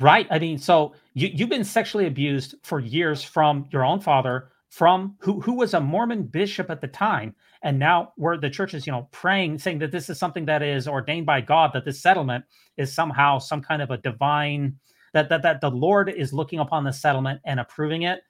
Right. 0.00 0.26
I 0.30 0.38
mean, 0.38 0.58
so 0.58 0.94
you, 1.14 1.28
you've 1.28 1.48
been 1.48 1.64
sexually 1.64 2.06
abused 2.06 2.54
for 2.62 2.78
years 2.78 3.22
from 3.22 3.66
your 3.70 3.84
own 3.84 4.00
father, 4.00 4.48
from 4.68 5.16
who 5.18 5.40
who 5.40 5.54
was 5.54 5.74
a 5.74 5.80
Mormon 5.80 6.24
bishop 6.24 6.70
at 6.70 6.80
the 6.80 6.88
time, 6.88 7.34
and 7.62 7.78
now 7.78 8.12
where 8.16 8.36
the 8.36 8.50
church 8.50 8.74
is, 8.74 8.86
you 8.86 8.92
know, 8.92 9.08
praying, 9.10 9.58
saying 9.58 9.78
that 9.80 9.90
this 9.90 10.08
is 10.08 10.18
something 10.18 10.44
that 10.44 10.62
is 10.62 10.86
ordained 10.86 11.26
by 11.26 11.40
God, 11.40 11.72
that 11.72 11.84
this 11.84 12.00
settlement 12.00 12.44
is 12.76 12.92
somehow 12.94 13.38
some 13.38 13.62
kind 13.62 13.82
of 13.82 13.90
a 13.90 13.96
divine 13.96 14.76
that 15.14 15.28
that 15.30 15.42
that 15.42 15.60
the 15.60 15.70
Lord 15.70 16.08
is 16.10 16.32
looking 16.32 16.60
upon 16.60 16.84
the 16.84 16.92
settlement 16.92 17.40
and 17.44 17.58
approving 17.58 18.02
it. 18.02 18.20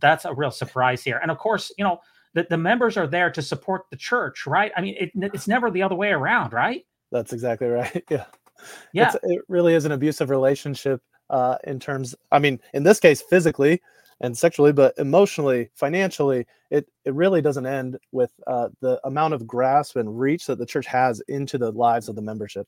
That's 0.00 0.24
a 0.24 0.34
real 0.34 0.50
surprise 0.50 1.02
here. 1.02 1.18
And 1.20 1.30
of 1.30 1.38
course, 1.38 1.72
you 1.76 1.84
know, 1.84 2.00
the, 2.34 2.46
the 2.48 2.58
members 2.58 2.96
are 2.96 3.06
there 3.06 3.30
to 3.30 3.42
support 3.42 3.82
the 3.90 3.96
church, 3.96 4.46
right? 4.46 4.72
I 4.76 4.80
mean, 4.80 4.96
it, 4.98 5.10
it's 5.14 5.48
never 5.48 5.70
the 5.70 5.82
other 5.82 5.94
way 5.94 6.10
around, 6.10 6.52
right? 6.52 6.84
That's 7.10 7.32
exactly 7.32 7.68
right. 7.68 8.04
Yeah. 8.10 8.24
Yeah. 8.92 9.06
It's, 9.06 9.16
it 9.22 9.40
really 9.48 9.74
is 9.74 9.84
an 9.84 9.92
abusive 9.92 10.30
relationship 10.30 11.02
uh, 11.30 11.56
in 11.64 11.78
terms, 11.78 12.14
I 12.32 12.38
mean, 12.38 12.60
in 12.74 12.82
this 12.82 13.00
case, 13.00 13.22
physically 13.22 13.80
and 14.20 14.36
sexually, 14.36 14.72
but 14.72 14.94
emotionally, 14.98 15.70
financially, 15.74 16.46
it, 16.70 16.88
it 17.04 17.14
really 17.14 17.40
doesn't 17.40 17.66
end 17.66 17.98
with 18.12 18.30
uh, 18.46 18.68
the 18.80 19.00
amount 19.04 19.34
of 19.34 19.46
grasp 19.46 19.96
and 19.96 20.18
reach 20.18 20.46
that 20.46 20.58
the 20.58 20.66
church 20.66 20.86
has 20.86 21.20
into 21.28 21.58
the 21.58 21.70
lives 21.70 22.08
of 22.08 22.16
the 22.16 22.22
membership. 22.22 22.66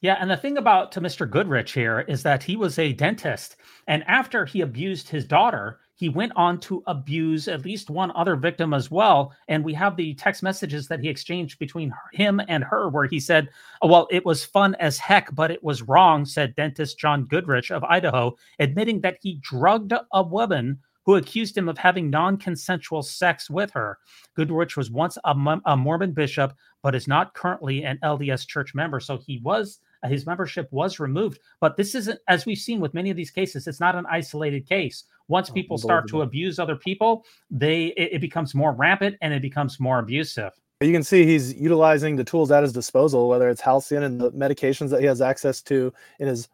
Yeah, 0.00 0.16
and 0.20 0.28
the 0.28 0.36
thing 0.36 0.58
about 0.58 0.90
to 0.92 1.00
Mr. 1.00 1.30
Goodrich 1.30 1.72
here 1.72 2.00
is 2.00 2.24
that 2.24 2.42
he 2.42 2.56
was 2.56 2.78
a 2.78 2.92
dentist, 2.92 3.56
and 3.86 4.02
after 4.08 4.44
he 4.44 4.60
abused 4.60 5.08
his 5.08 5.24
daughter, 5.24 5.78
he 5.94 6.08
went 6.08 6.32
on 6.36 6.58
to 6.60 6.82
abuse 6.86 7.48
at 7.48 7.64
least 7.64 7.90
one 7.90 8.10
other 8.12 8.36
victim 8.36 8.72
as 8.74 8.90
well. 8.90 9.32
And 9.48 9.64
we 9.64 9.74
have 9.74 9.96
the 9.96 10.14
text 10.14 10.42
messages 10.42 10.88
that 10.88 11.00
he 11.00 11.08
exchanged 11.08 11.58
between 11.58 11.92
him 12.12 12.40
and 12.48 12.64
her, 12.64 12.88
where 12.88 13.06
he 13.06 13.20
said, 13.20 13.50
Well, 13.82 14.08
it 14.10 14.24
was 14.24 14.44
fun 14.44 14.74
as 14.76 14.98
heck, 14.98 15.34
but 15.34 15.50
it 15.50 15.62
was 15.62 15.82
wrong, 15.82 16.24
said 16.24 16.56
dentist 16.56 16.98
John 16.98 17.24
Goodrich 17.24 17.70
of 17.70 17.84
Idaho, 17.84 18.36
admitting 18.58 19.00
that 19.02 19.18
he 19.20 19.38
drugged 19.42 19.92
a 20.12 20.22
woman 20.22 20.78
who 21.04 21.16
accused 21.16 21.56
him 21.56 21.68
of 21.68 21.78
having 21.78 22.10
non 22.10 22.36
consensual 22.36 23.02
sex 23.02 23.50
with 23.50 23.70
her. 23.72 23.98
Goodrich 24.34 24.76
was 24.76 24.90
once 24.90 25.18
a, 25.24 25.60
a 25.66 25.76
Mormon 25.76 26.12
bishop, 26.12 26.54
but 26.82 26.94
is 26.94 27.08
not 27.08 27.34
currently 27.34 27.84
an 27.84 27.98
LDS 28.02 28.46
church 28.46 28.74
member. 28.74 29.00
So 29.00 29.18
he 29.18 29.38
was 29.38 29.80
his 30.08 30.26
membership 30.26 30.68
was 30.72 30.98
removed. 30.98 31.38
But 31.60 31.76
this 31.76 31.94
isn't, 31.94 32.20
as 32.28 32.46
we've 32.46 32.58
seen 32.58 32.80
with 32.80 32.94
many 32.94 33.10
of 33.10 33.16
these 33.16 33.30
cases, 33.30 33.66
it's 33.66 33.80
not 33.80 33.94
an 33.94 34.06
isolated 34.10 34.68
case. 34.68 35.04
Once 35.32 35.48
oh, 35.48 35.54
people 35.54 35.78
start 35.78 36.06
to 36.06 36.20
abuse 36.20 36.58
other 36.58 36.76
people, 36.76 37.24
they 37.50 37.86
it, 37.96 38.10
it 38.12 38.20
becomes 38.20 38.54
more 38.54 38.72
rampant 38.72 39.16
and 39.22 39.32
it 39.32 39.40
becomes 39.40 39.80
more 39.80 39.98
abusive. 39.98 40.52
You 40.82 40.92
can 40.92 41.02
see 41.02 41.24
he's 41.24 41.54
utilizing 41.54 42.16
the 42.16 42.24
tools 42.24 42.50
at 42.50 42.62
his 42.62 42.72
disposal, 42.72 43.28
whether 43.28 43.48
it's 43.48 43.62
Halcion 43.62 44.02
and 44.02 44.20
the 44.20 44.30
medications 44.32 44.90
that 44.90 45.00
he 45.00 45.06
has 45.06 45.22
access 45.22 45.62
to 45.62 45.90
in 46.18 46.28
his 46.28 46.50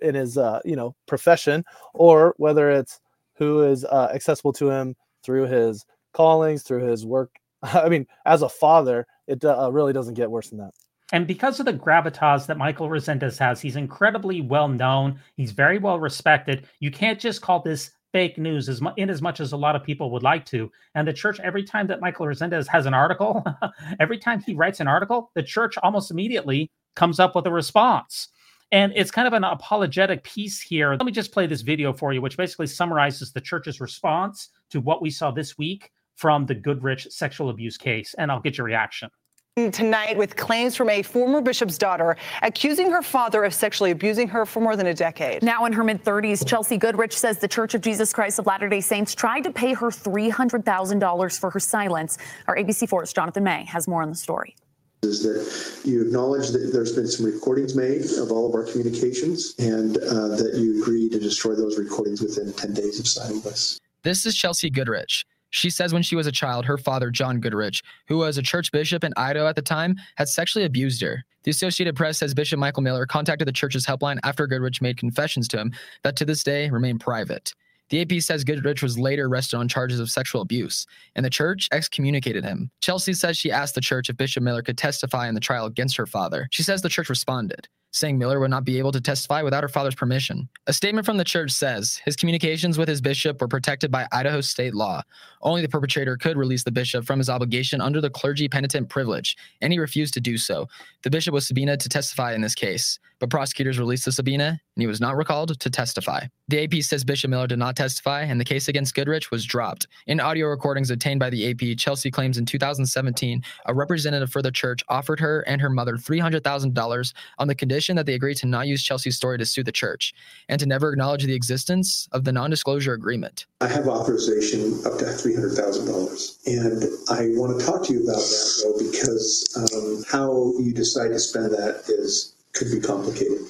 in 0.00 0.16
his 0.16 0.36
uh, 0.36 0.60
you 0.64 0.74
know 0.74 0.96
profession, 1.06 1.64
or 1.94 2.34
whether 2.38 2.68
it's 2.68 3.00
who 3.34 3.62
is 3.62 3.84
uh, 3.84 4.10
accessible 4.12 4.52
to 4.54 4.70
him 4.70 4.96
through 5.22 5.46
his 5.46 5.86
callings, 6.12 6.64
through 6.64 6.84
his 6.84 7.06
work. 7.06 7.30
I 7.62 7.88
mean, 7.88 8.08
as 8.24 8.42
a 8.42 8.48
father, 8.48 9.06
it 9.28 9.44
uh, 9.44 9.70
really 9.72 9.92
doesn't 9.92 10.14
get 10.14 10.30
worse 10.30 10.48
than 10.50 10.58
that. 10.58 10.72
And 11.12 11.26
because 11.26 11.60
of 11.60 11.66
the 11.66 11.72
gravitas 11.72 12.46
that 12.46 12.58
Michael 12.58 12.88
Rezendes 12.88 13.38
has, 13.38 13.60
he's 13.60 13.76
incredibly 13.76 14.40
well 14.40 14.66
known. 14.66 15.20
He's 15.36 15.52
very 15.52 15.78
well 15.78 16.00
respected. 16.00 16.66
You 16.80 16.90
can't 16.90 17.20
just 17.20 17.42
call 17.42 17.60
this 17.60 17.92
fake 18.12 18.38
news 18.38 18.68
as 18.68 18.80
much 18.80 18.94
in 18.96 19.10
as 19.10 19.20
much 19.20 19.40
as 19.40 19.52
a 19.52 19.56
lot 19.56 19.76
of 19.76 19.82
people 19.82 20.10
would 20.10 20.22
like 20.22 20.44
to. 20.46 20.70
And 20.94 21.06
the 21.06 21.12
church, 21.12 21.40
every 21.40 21.64
time 21.64 21.86
that 21.88 22.00
Michael 22.00 22.26
Rezendes 22.26 22.66
has 22.68 22.86
an 22.86 22.94
article, 22.94 23.44
every 24.00 24.18
time 24.18 24.40
he 24.40 24.54
writes 24.54 24.80
an 24.80 24.88
article, 24.88 25.30
the 25.34 25.42
church 25.42 25.76
almost 25.82 26.10
immediately 26.10 26.70
comes 26.94 27.20
up 27.20 27.34
with 27.34 27.46
a 27.46 27.52
response. 27.52 28.28
And 28.72 28.92
it's 28.96 29.10
kind 29.10 29.28
of 29.28 29.32
an 29.32 29.44
apologetic 29.44 30.24
piece 30.24 30.60
here. 30.60 30.90
Let 30.90 31.04
me 31.04 31.12
just 31.12 31.32
play 31.32 31.46
this 31.46 31.60
video 31.60 31.92
for 31.92 32.12
you, 32.12 32.20
which 32.20 32.36
basically 32.36 32.66
summarizes 32.66 33.32
the 33.32 33.40
church's 33.40 33.80
response 33.80 34.48
to 34.70 34.80
what 34.80 35.02
we 35.02 35.10
saw 35.10 35.30
this 35.30 35.56
week 35.56 35.92
from 36.16 36.46
the 36.46 36.54
Goodrich 36.54 37.06
sexual 37.10 37.50
abuse 37.50 37.76
case. 37.76 38.14
And 38.18 38.32
I'll 38.32 38.40
get 38.40 38.58
your 38.58 38.66
reaction 38.66 39.10
tonight 39.56 40.18
with 40.18 40.36
claims 40.36 40.76
from 40.76 40.90
a 40.90 41.00
former 41.00 41.40
bishop's 41.40 41.78
daughter 41.78 42.14
accusing 42.42 42.90
her 42.90 43.00
father 43.00 43.42
of 43.42 43.54
sexually 43.54 43.90
abusing 43.90 44.28
her 44.28 44.44
for 44.44 44.60
more 44.60 44.76
than 44.76 44.88
a 44.88 44.92
decade. 44.92 45.42
Now 45.42 45.64
in 45.64 45.72
her 45.72 45.82
mid 45.82 46.04
30s, 46.04 46.46
Chelsea 46.46 46.76
Goodrich 46.76 47.16
says 47.16 47.38
the 47.38 47.48
Church 47.48 47.72
of 47.72 47.80
Jesus 47.80 48.12
Christ 48.12 48.38
of 48.38 48.44
Latter 48.44 48.68
day 48.68 48.82
Saints 48.82 49.14
tried 49.14 49.44
to 49.44 49.50
pay 49.50 49.72
her 49.72 49.86
$300,000 49.90 51.40
for 51.40 51.48
her 51.48 51.58
silence. 51.58 52.18
Our 52.48 52.56
ABC4's 52.56 53.14
Jonathan 53.14 53.44
May 53.44 53.64
has 53.64 53.88
more 53.88 54.02
on 54.02 54.10
the 54.10 54.14
story. 54.14 54.54
Is 55.00 55.22
that 55.22 55.88
you 55.88 56.02
acknowledge 56.02 56.50
that 56.50 56.70
there's 56.70 56.92
been 56.92 57.08
some 57.08 57.24
recordings 57.24 57.74
made 57.74 58.04
of 58.18 58.30
all 58.30 58.46
of 58.46 58.54
our 58.54 58.70
communications 58.70 59.54
and 59.58 59.96
uh, 59.96 60.36
that 60.36 60.52
you 60.56 60.82
agree 60.82 61.08
to 61.08 61.18
destroy 61.18 61.54
those 61.54 61.78
recordings 61.78 62.20
within 62.20 62.52
10 62.52 62.74
days 62.74 63.00
of 63.00 63.08
signing 63.08 63.40
this. 63.40 63.80
This 64.02 64.26
is 64.26 64.36
Chelsea 64.36 64.68
Goodrich. 64.68 65.24
She 65.50 65.70
says 65.70 65.92
when 65.92 66.02
she 66.02 66.16
was 66.16 66.26
a 66.26 66.32
child, 66.32 66.64
her 66.64 66.78
father, 66.78 67.10
John 67.10 67.40
Goodrich, 67.40 67.82
who 68.08 68.18
was 68.18 68.38
a 68.38 68.42
church 68.42 68.72
bishop 68.72 69.04
in 69.04 69.12
Idaho 69.16 69.46
at 69.46 69.56
the 69.56 69.62
time, 69.62 69.96
had 70.16 70.28
sexually 70.28 70.64
abused 70.64 71.00
her. 71.02 71.24
The 71.44 71.50
Associated 71.50 71.94
Press 71.94 72.18
says 72.18 72.34
Bishop 72.34 72.58
Michael 72.58 72.82
Miller 72.82 73.06
contacted 73.06 73.46
the 73.46 73.52
church's 73.52 73.86
helpline 73.86 74.18
after 74.24 74.46
Goodrich 74.46 74.82
made 74.82 74.98
confessions 74.98 75.46
to 75.48 75.58
him 75.58 75.72
that 76.02 76.16
to 76.16 76.24
this 76.24 76.42
day 76.42 76.68
remain 76.68 76.98
private. 76.98 77.54
The 77.88 78.00
AP 78.00 78.20
says 78.20 78.42
Goodrich 78.42 78.82
was 78.82 78.98
later 78.98 79.26
arrested 79.26 79.58
on 79.58 79.68
charges 79.68 80.00
of 80.00 80.10
sexual 80.10 80.42
abuse, 80.42 80.86
and 81.14 81.24
the 81.24 81.30
church 81.30 81.68
excommunicated 81.70 82.44
him. 82.44 82.70
Chelsea 82.80 83.12
says 83.12 83.36
she 83.36 83.52
asked 83.52 83.76
the 83.76 83.80
church 83.80 84.10
if 84.10 84.16
Bishop 84.16 84.42
Miller 84.42 84.62
could 84.62 84.76
testify 84.76 85.28
in 85.28 85.34
the 85.34 85.40
trial 85.40 85.66
against 85.66 85.96
her 85.96 86.06
father. 86.06 86.48
She 86.50 86.64
says 86.64 86.82
the 86.82 86.88
church 86.88 87.08
responded 87.08 87.68
saying 87.96 88.18
Miller 88.18 88.38
would 88.38 88.50
not 88.50 88.64
be 88.64 88.78
able 88.78 88.92
to 88.92 89.00
testify 89.00 89.42
without 89.42 89.62
her 89.62 89.68
father's 89.68 89.94
permission. 89.94 90.48
A 90.66 90.72
statement 90.72 91.06
from 91.06 91.16
the 91.16 91.24
church 91.24 91.50
says 91.50 92.00
his 92.04 92.14
communications 92.14 92.76
with 92.76 92.88
his 92.88 93.00
bishop 93.00 93.40
were 93.40 93.48
protected 93.48 93.90
by 93.90 94.06
Idaho 94.12 94.42
state 94.42 94.74
law. 94.74 95.02
Only 95.40 95.62
the 95.62 95.68
perpetrator 95.68 96.16
could 96.16 96.36
release 96.36 96.62
the 96.62 96.70
bishop 96.70 97.06
from 97.06 97.18
his 97.18 97.30
obligation 97.30 97.80
under 97.80 98.00
the 98.00 98.10
clergy 98.10 98.48
penitent 98.48 98.88
privilege, 98.90 99.36
and 99.62 99.72
he 99.72 99.78
refused 99.78 100.12
to 100.14 100.20
do 100.20 100.36
so. 100.36 100.68
The 101.02 101.10
bishop 101.10 101.32
was 101.32 101.46
subpoenaed 101.46 101.80
to 101.80 101.88
testify 101.88 102.34
in 102.34 102.42
this 102.42 102.54
case, 102.54 102.98
but 103.18 103.30
prosecutors 103.30 103.78
released 103.78 104.04
the 104.04 104.12
subpoena, 104.12 104.48
and 104.48 104.82
he 104.82 104.86
was 104.86 105.00
not 105.00 105.16
recalled 105.16 105.58
to 105.58 105.70
testify. 105.70 106.26
The 106.48 106.64
AP 106.64 106.82
says 106.82 107.04
Bishop 107.04 107.30
Miller 107.30 107.46
did 107.46 107.58
not 107.58 107.76
testify, 107.76 108.22
and 108.22 108.38
the 108.38 108.44
case 108.44 108.68
against 108.68 108.94
Goodrich 108.94 109.30
was 109.30 109.44
dropped. 109.44 109.86
In 110.06 110.20
audio 110.20 110.48
recordings 110.48 110.90
obtained 110.90 111.20
by 111.20 111.30
the 111.30 111.50
AP, 111.50 111.78
Chelsea 111.78 112.10
claims 112.10 112.36
in 112.36 112.44
2017 112.44 113.42
a 113.66 113.74
representative 113.74 114.30
for 114.30 114.42
the 114.42 114.50
church 114.50 114.82
offered 114.88 115.20
her 115.20 115.40
and 115.42 115.60
her 115.60 115.70
mother 115.70 115.94
$300,000 115.96 117.12
on 117.38 117.48
the 117.48 117.54
condition 117.54 117.85
condition 117.86 117.96
that 117.96 118.06
they 118.06 118.14
agree 118.14 118.34
to 118.34 118.46
not 118.46 118.66
use 118.66 118.82
Chelsea's 118.82 119.16
story 119.16 119.38
to 119.38 119.46
sue 119.46 119.62
the 119.62 119.72
church 119.72 120.12
and 120.48 120.58
to 120.60 120.66
never 120.66 120.90
acknowledge 120.90 121.24
the 121.24 121.34
existence 121.34 122.08
of 122.12 122.24
the 122.24 122.32
non 122.32 122.50
disclosure 122.50 122.94
agreement. 122.94 123.46
I 123.60 123.68
have 123.68 123.86
authorization 123.86 124.74
up 124.84 124.98
to 124.98 125.04
$300,000. 125.04 126.46
And 126.46 126.82
I 127.08 127.38
want 127.38 127.58
to 127.58 127.64
talk 127.64 127.84
to 127.86 127.92
you 127.92 128.02
about 128.02 128.16
that, 128.16 128.62
though, 128.62 128.90
because 128.90 129.44
um, 129.56 130.04
how 130.10 130.52
you 130.58 130.72
decide 130.72 131.08
to 131.08 131.18
spend 131.18 131.52
that 131.52 131.84
is 131.88 132.34
could 132.54 132.72
be 132.72 132.80
complicated. 132.80 133.42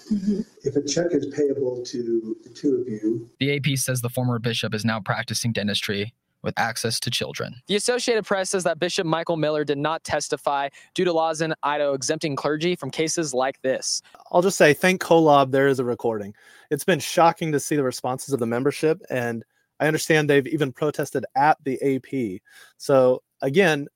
If 0.64 0.74
a 0.74 0.82
check 0.82 1.12
is 1.12 1.26
payable 1.26 1.84
to 1.84 2.36
the 2.42 2.50
two 2.50 2.74
of 2.80 2.88
you, 2.88 3.30
The 3.38 3.54
AP 3.56 3.78
says 3.78 4.00
the 4.00 4.08
former 4.08 4.40
bishop 4.40 4.74
is 4.74 4.84
now 4.84 4.98
practicing 4.98 5.52
dentistry 5.52 6.12
with 6.42 6.54
access 6.58 7.00
to 7.00 7.10
children. 7.10 7.56
The 7.66 7.76
Associated 7.76 8.24
Press 8.24 8.50
says 8.50 8.64
that 8.64 8.78
Bishop 8.78 9.06
Michael 9.06 9.36
Miller 9.36 9.64
did 9.64 9.78
not 9.78 10.04
testify 10.04 10.68
due 10.94 11.04
to 11.04 11.12
laws 11.12 11.40
in 11.40 11.54
Idaho 11.62 11.92
exempting 11.92 12.36
clergy 12.36 12.76
from 12.76 12.90
cases 12.90 13.34
like 13.34 13.60
this. 13.62 14.02
I'll 14.30 14.42
just 14.42 14.58
say, 14.58 14.72
thank 14.72 15.02
Kolob, 15.02 15.50
there 15.50 15.68
is 15.68 15.78
a 15.78 15.84
recording. 15.84 16.34
It's 16.70 16.84
been 16.84 17.00
shocking 17.00 17.52
to 17.52 17.60
see 17.60 17.76
the 17.76 17.82
responses 17.82 18.32
of 18.32 18.40
the 18.40 18.46
membership, 18.46 19.02
and 19.10 19.44
I 19.80 19.86
understand 19.86 20.30
they've 20.30 20.46
even 20.46 20.72
protested 20.72 21.24
at 21.36 21.58
the 21.64 21.80
AP. 21.82 22.40
So, 22.78 23.22
again, 23.42 23.88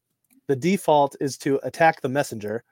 the 0.47 0.57
default 0.57 1.17
is 1.21 1.39
to 1.39 1.61
attack 1.63 2.01
the 2.01 2.09
messenger. 2.09 2.65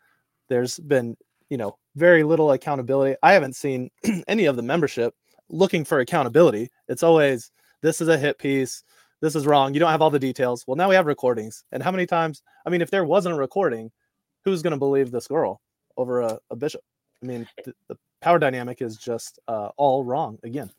There's 0.49 0.79
been, 0.81 1.17
you 1.49 1.57
know, 1.57 1.79
very 1.97 2.23
little 2.23 2.53
accountability. 2.53 3.17
I 3.23 3.33
haven't 3.33 3.57
seen 3.57 3.91
any 4.29 4.47
of 4.47 4.57
the 4.57 4.63
membership 4.63 5.15
looking 5.49 5.85
for 5.85 6.01
accountability. 6.01 6.71
It's 6.89 7.03
always, 7.03 7.51
this 7.83 8.01
is 8.01 8.09
a 8.09 8.19
hit 8.19 8.39
piece. 8.39 8.83
This 9.21 9.35
is 9.35 9.47
wrong. 9.47 9.75
You 9.75 9.81
don't 9.81 9.91
have 9.91 10.03
all 10.03 10.11
the 10.11 10.19
details. 10.19 10.65
Well, 10.67 10.77
now 10.77 10.89
we 10.89 10.95
have 10.95 11.07
recordings. 11.07 11.65
And 11.73 11.83
how 11.83 11.91
many 11.91 12.07
times? 12.07 12.43
I 12.65 12.71
mean, 12.71 12.83
if 12.83 12.91
there 12.91 13.05
wasn't 13.05 13.35
a 13.35 13.39
recording, 13.39 13.91
who's 14.45 14.63
going 14.63 14.73
to 14.73 14.79
believe 14.79 15.11
this 15.11 15.27
girl 15.27 15.61
over 15.97 16.21
a, 16.21 16.39
a 16.51 16.57
bishop? 16.57 16.83
I 17.23 17.27
mean, 17.27 17.49
th- 17.65 17.77
the 17.89 17.97
power 18.23 18.39
dynamic 18.39 18.81
is 18.81 18.97
just 18.97 19.41
uh, 19.49 19.71
all 19.77 20.05
wrong 20.05 20.39
again. 20.45 20.71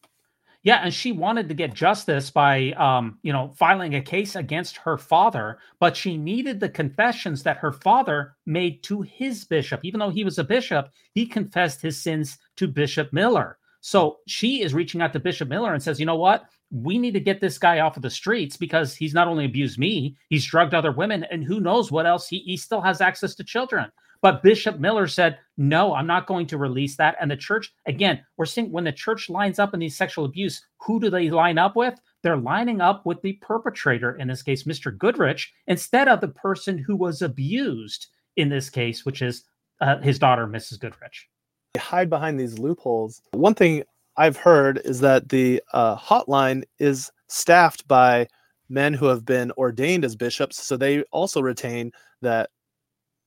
Yeah, 0.61 0.81
and 0.83 0.93
she 0.93 1.13
wanted 1.13 1.47
to 1.47 1.53
get 1.53 1.73
justice 1.73 2.29
by, 2.29 2.71
um, 2.73 3.17
you 3.23 3.31
know, 3.31 3.53
filing 3.55 3.95
a 3.95 4.01
case 4.01 4.35
against 4.35 4.75
her 4.77 4.97
father, 4.97 5.59
but 5.79 5.95
she 5.95 6.17
needed 6.17 6.59
the 6.59 6.67
confessions 6.67 7.43
that 7.43 7.57
her 7.57 7.71
father 7.71 8.35
made 8.45 8.83
to 8.83 9.01
his 9.01 9.45
bishop. 9.45 9.79
Even 9.83 10.01
though 10.01 10.09
he 10.09 10.25
was 10.25 10.37
a 10.37 10.43
bishop, 10.43 10.89
he 11.13 11.25
confessed 11.25 11.81
his 11.81 12.01
sins 12.01 12.37
to 12.57 12.67
Bishop 12.67 13.13
Miller. 13.13 13.57
So 13.79 14.17
she 14.27 14.61
is 14.61 14.73
reaching 14.73 15.01
out 15.01 15.13
to 15.13 15.19
Bishop 15.19 15.47
Miller 15.47 15.73
and 15.73 15.81
says, 15.81 15.97
you 15.97 16.05
know 16.05 16.17
what? 16.17 16.43
We 16.71 16.97
need 16.97 17.13
to 17.13 17.19
get 17.19 17.41
this 17.41 17.57
guy 17.57 17.79
off 17.79 17.95
of 17.95 18.03
the 18.03 18.09
streets 18.09 18.57
because 18.57 18.95
he's 18.95 19.13
not 19.13 19.27
only 19.27 19.45
abused 19.45 19.79
me, 19.79 20.15
he's 20.29 20.45
drugged 20.45 20.73
other 20.73 20.91
women, 20.91 21.25
and 21.31 21.43
who 21.43 21.59
knows 21.59 21.91
what 21.91 22.05
else. 22.05 22.27
He, 22.27 22.39
he 22.39 22.57
still 22.57 22.81
has 22.81 23.01
access 23.01 23.35
to 23.35 23.43
children. 23.43 23.91
But 24.21 24.43
Bishop 24.43 24.79
Miller 24.79 25.07
said, 25.07 25.39
no, 25.57 25.93
I'm 25.93 26.07
not 26.07 26.27
going 26.27 26.45
to 26.47 26.57
release 26.57 26.97
that. 26.97 27.15
And 27.21 27.31
the 27.31 27.37
church, 27.37 27.73
again, 27.85 28.23
we're 28.37 28.45
seeing 28.45 28.71
when 28.71 28.83
the 28.83 28.91
church 28.91 29.29
lines 29.29 29.59
up 29.59 29.73
in 29.73 29.79
these 29.79 29.95
sexual 29.95 30.25
abuse, 30.25 30.61
who 30.77 30.99
do 30.99 31.09
they 31.09 31.29
line 31.29 31.57
up 31.57 31.75
with? 31.75 31.97
They're 32.21 32.37
lining 32.37 32.81
up 32.81 33.05
with 33.05 33.21
the 33.21 33.33
perpetrator, 33.41 34.17
in 34.17 34.27
this 34.27 34.43
case, 34.43 34.63
Mr. 34.63 34.95
Goodrich, 34.97 35.53
instead 35.67 36.09
of 36.09 36.19
the 36.19 36.27
person 36.27 36.77
who 36.77 36.95
was 36.97 37.21
abused 37.21 38.07
in 38.35 38.49
this 38.49 38.69
case, 38.69 39.05
which 39.05 39.21
is 39.21 39.45
uh, 39.79 39.99
his 39.99 40.19
daughter, 40.19 40.45
Mrs. 40.47 40.79
Goodrich. 40.79 41.29
They 41.73 41.79
hide 41.79 42.09
behind 42.09 42.39
these 42.39 42.59
loopholes. 42.59 43.21
One 43.31 43.53
thing 43.53 43.83
I've 44.19 44.35
heard 44.35 44.81
is 44.83 44.99
that 44.99 45.29
the 45.29 45.63
uh, 45.71 45.95
hotline 45.95 46.63
is 46.77 47.09
staffed 47.29 47.87
by 47.87 48.27
men 48.67 48.93
who 48.93 49.05
have 49.05 49.23
been 49.23 49.49
ordained 49.53 50.03
as 50.03 50.17
bishops, 50.17 50.61
so 50.61 50.75
they 50.75 51.03
also 51.13 51.41
retain 51.41 51.93
that 52.21 52.49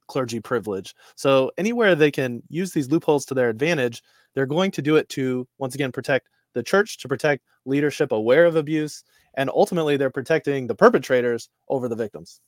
clergy 0.06 0.38
privilege. 0.38 0.94
So 1.16 1.50
anywhere 1.56 1.94
they 1.94 2.10
can 2.10 2.42
use 2.50 2.72
these 2.72 2.90
loopholes 2.90 3.24
to 3.26 3.34
their 3.34 3.48
advantage, 3.48 4.02
they're 4.34 4.44
going 4.44 4.70
to 4.72 4.82
do 4.82 4.96
it 4.96 5.08
to 5.10 5.48
once 5.56 5.74
again 5.74 5.92
protect 5.92 6.28
the 6.52 6.62
church, 6.62 6.98
to 6.98 7.08
protect 7.08 7.42
leadership 7.64 8.12
aware 8.12 8.44
of 8.44 8.56
abuse, 8.56 9.02
and 9.38 9.48
ultimately 9.48 9.96
they're 9.96 10.10
protecting 10.10 10.66
the 10.66 10.74
perpetrators 10.74 11.48
over 11.70 11.88
the 11.88 11.96
victims. 11.96 12.42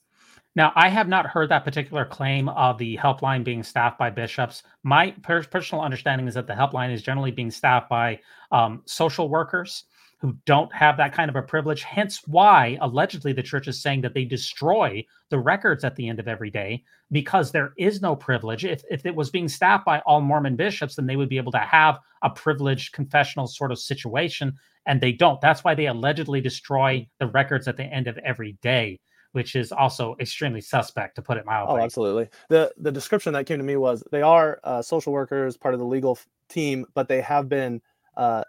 Now, 0.55 0.71
I 0.75 0.87
have 0.87 1.09
not 1.09 1.25
heard 1.25 1.49
that 1.49 1.65
particular 1.65 2.05
claim 2.05 2.47
of 2.47 2.77
the 2.77 2.97
helpline 2.97 3.43
being 3.43 3.61
staffed 3.61 3.99
by 3.99 4.09
bishops. 4.09 4.63
My 4.83 5.11
per- 5.21 5.43
personal 5.43 5.83
understanding 5.83 6.27
is 6.27 6.35
that 6.35 6.47
the 6.47 6.53
helpline 6.53 6.93
is 6.93 7.01
generally 7.01 7.31
being 7.31 7.51
staffed 7.51 7.89
by 7.89 8.19
um, 8.53 8.81
social 8.85 9.27
workers 9.27 9.83
who 10.21 10.37
don't 10.45 10.73
have 10.73 10.95
that 10.95 11.13
kind 11.13 11.29
of 11.29 11.35
a 11.35 11.41
privilege. 11.41 11.83
Hence, 11.83 12.21
why 12.25 12.77
allegedly 12.79 13.33
the 13.33 13.43
church 13.43 13.67
is 13.67 13.81
saying 13.81 13.99
that 14.01 14.13
they 14.13 14.23
destroy 14.23 15.05
the 15.29 15.37
records 15.37 15.83
at 15.83 15.97
the 15.97 16.07
end 16.07 16.21
of 16.21 16.27
every 16.29 16.49
day 16.49 16.85
because 17.11 17.51
there 17.51 17.73
is 17.77 18.01
no 18.01 18.15
privilege. 18.15 18.63
If, 18.63 18.81
if 18.89 19.05
it 19.05 19.13
was 19.13 19.29
being 19.29 19.49
staffed 19.49 19.83
by 19.83 19.99
all 20.05 20.21
Mormon 20.21 20.55
bishops, 20.55 20.95
then 20.95 21.05
they 21.05 21.17
would 21.17 21.27
be 21.27 21.37
able 21.37 21.51
to 21.51 21.59
have 21.59 21.99
a 22.23 22.29
privileged 22.29 22.93
confessional 22.93 23.45
sort 23.45 23.73
of 23.73 23.77
situation, 23.77 24.53
and 24.85 25.01
they 25.01 25.11
don't. 25.11 25.41
That's 25.41 25.65
why 25.65 25.75
they 25.75 25.87
allegedly 25.87 26.39
destroy 26.39 27.05
the 27.19 27.27
records 27.27 27.67
at 27.67 27.75
the 27.75 27.83
end 27.83 28.07
of 28.07 28.17
every 28.19 28.53
day 28.61 29.01
which 29.35 29.55
is 29.55 29.73
also 29.73 30.15
extremely 30.21 30.61
suspect 30.61 31.15
to 31.17 31.21
put 31.21 31.37
it 31.37 31.45
mildly. 31.45 31.81
Oh, 31.81 31.83
absolutely. 31.83 32.29
The 32.47 32.73
the 32.77 32.91
description 32.91 33.33
that 33.33 33.45
came 33.45 33.57
to 33.57 33.65
me 33.65 33.75
was 33.75 34.01
they 34.09 34.21
are 34.21 34.61
uh, 34.63 34.81
social 34.81 35.11
workers, 35.11 35.57
part 35.57 35.73
of 35.73 35.79
the 35.81 35.85
legal 35.85 36.11
f- 36.11 36.25
team, 36.47 36.85
but 36.93 37.09
they 37.09 37.19
have 37.19 37.49
been 37.49 37.81
uh, 38.15 38.45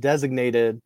designated 0.00 0.80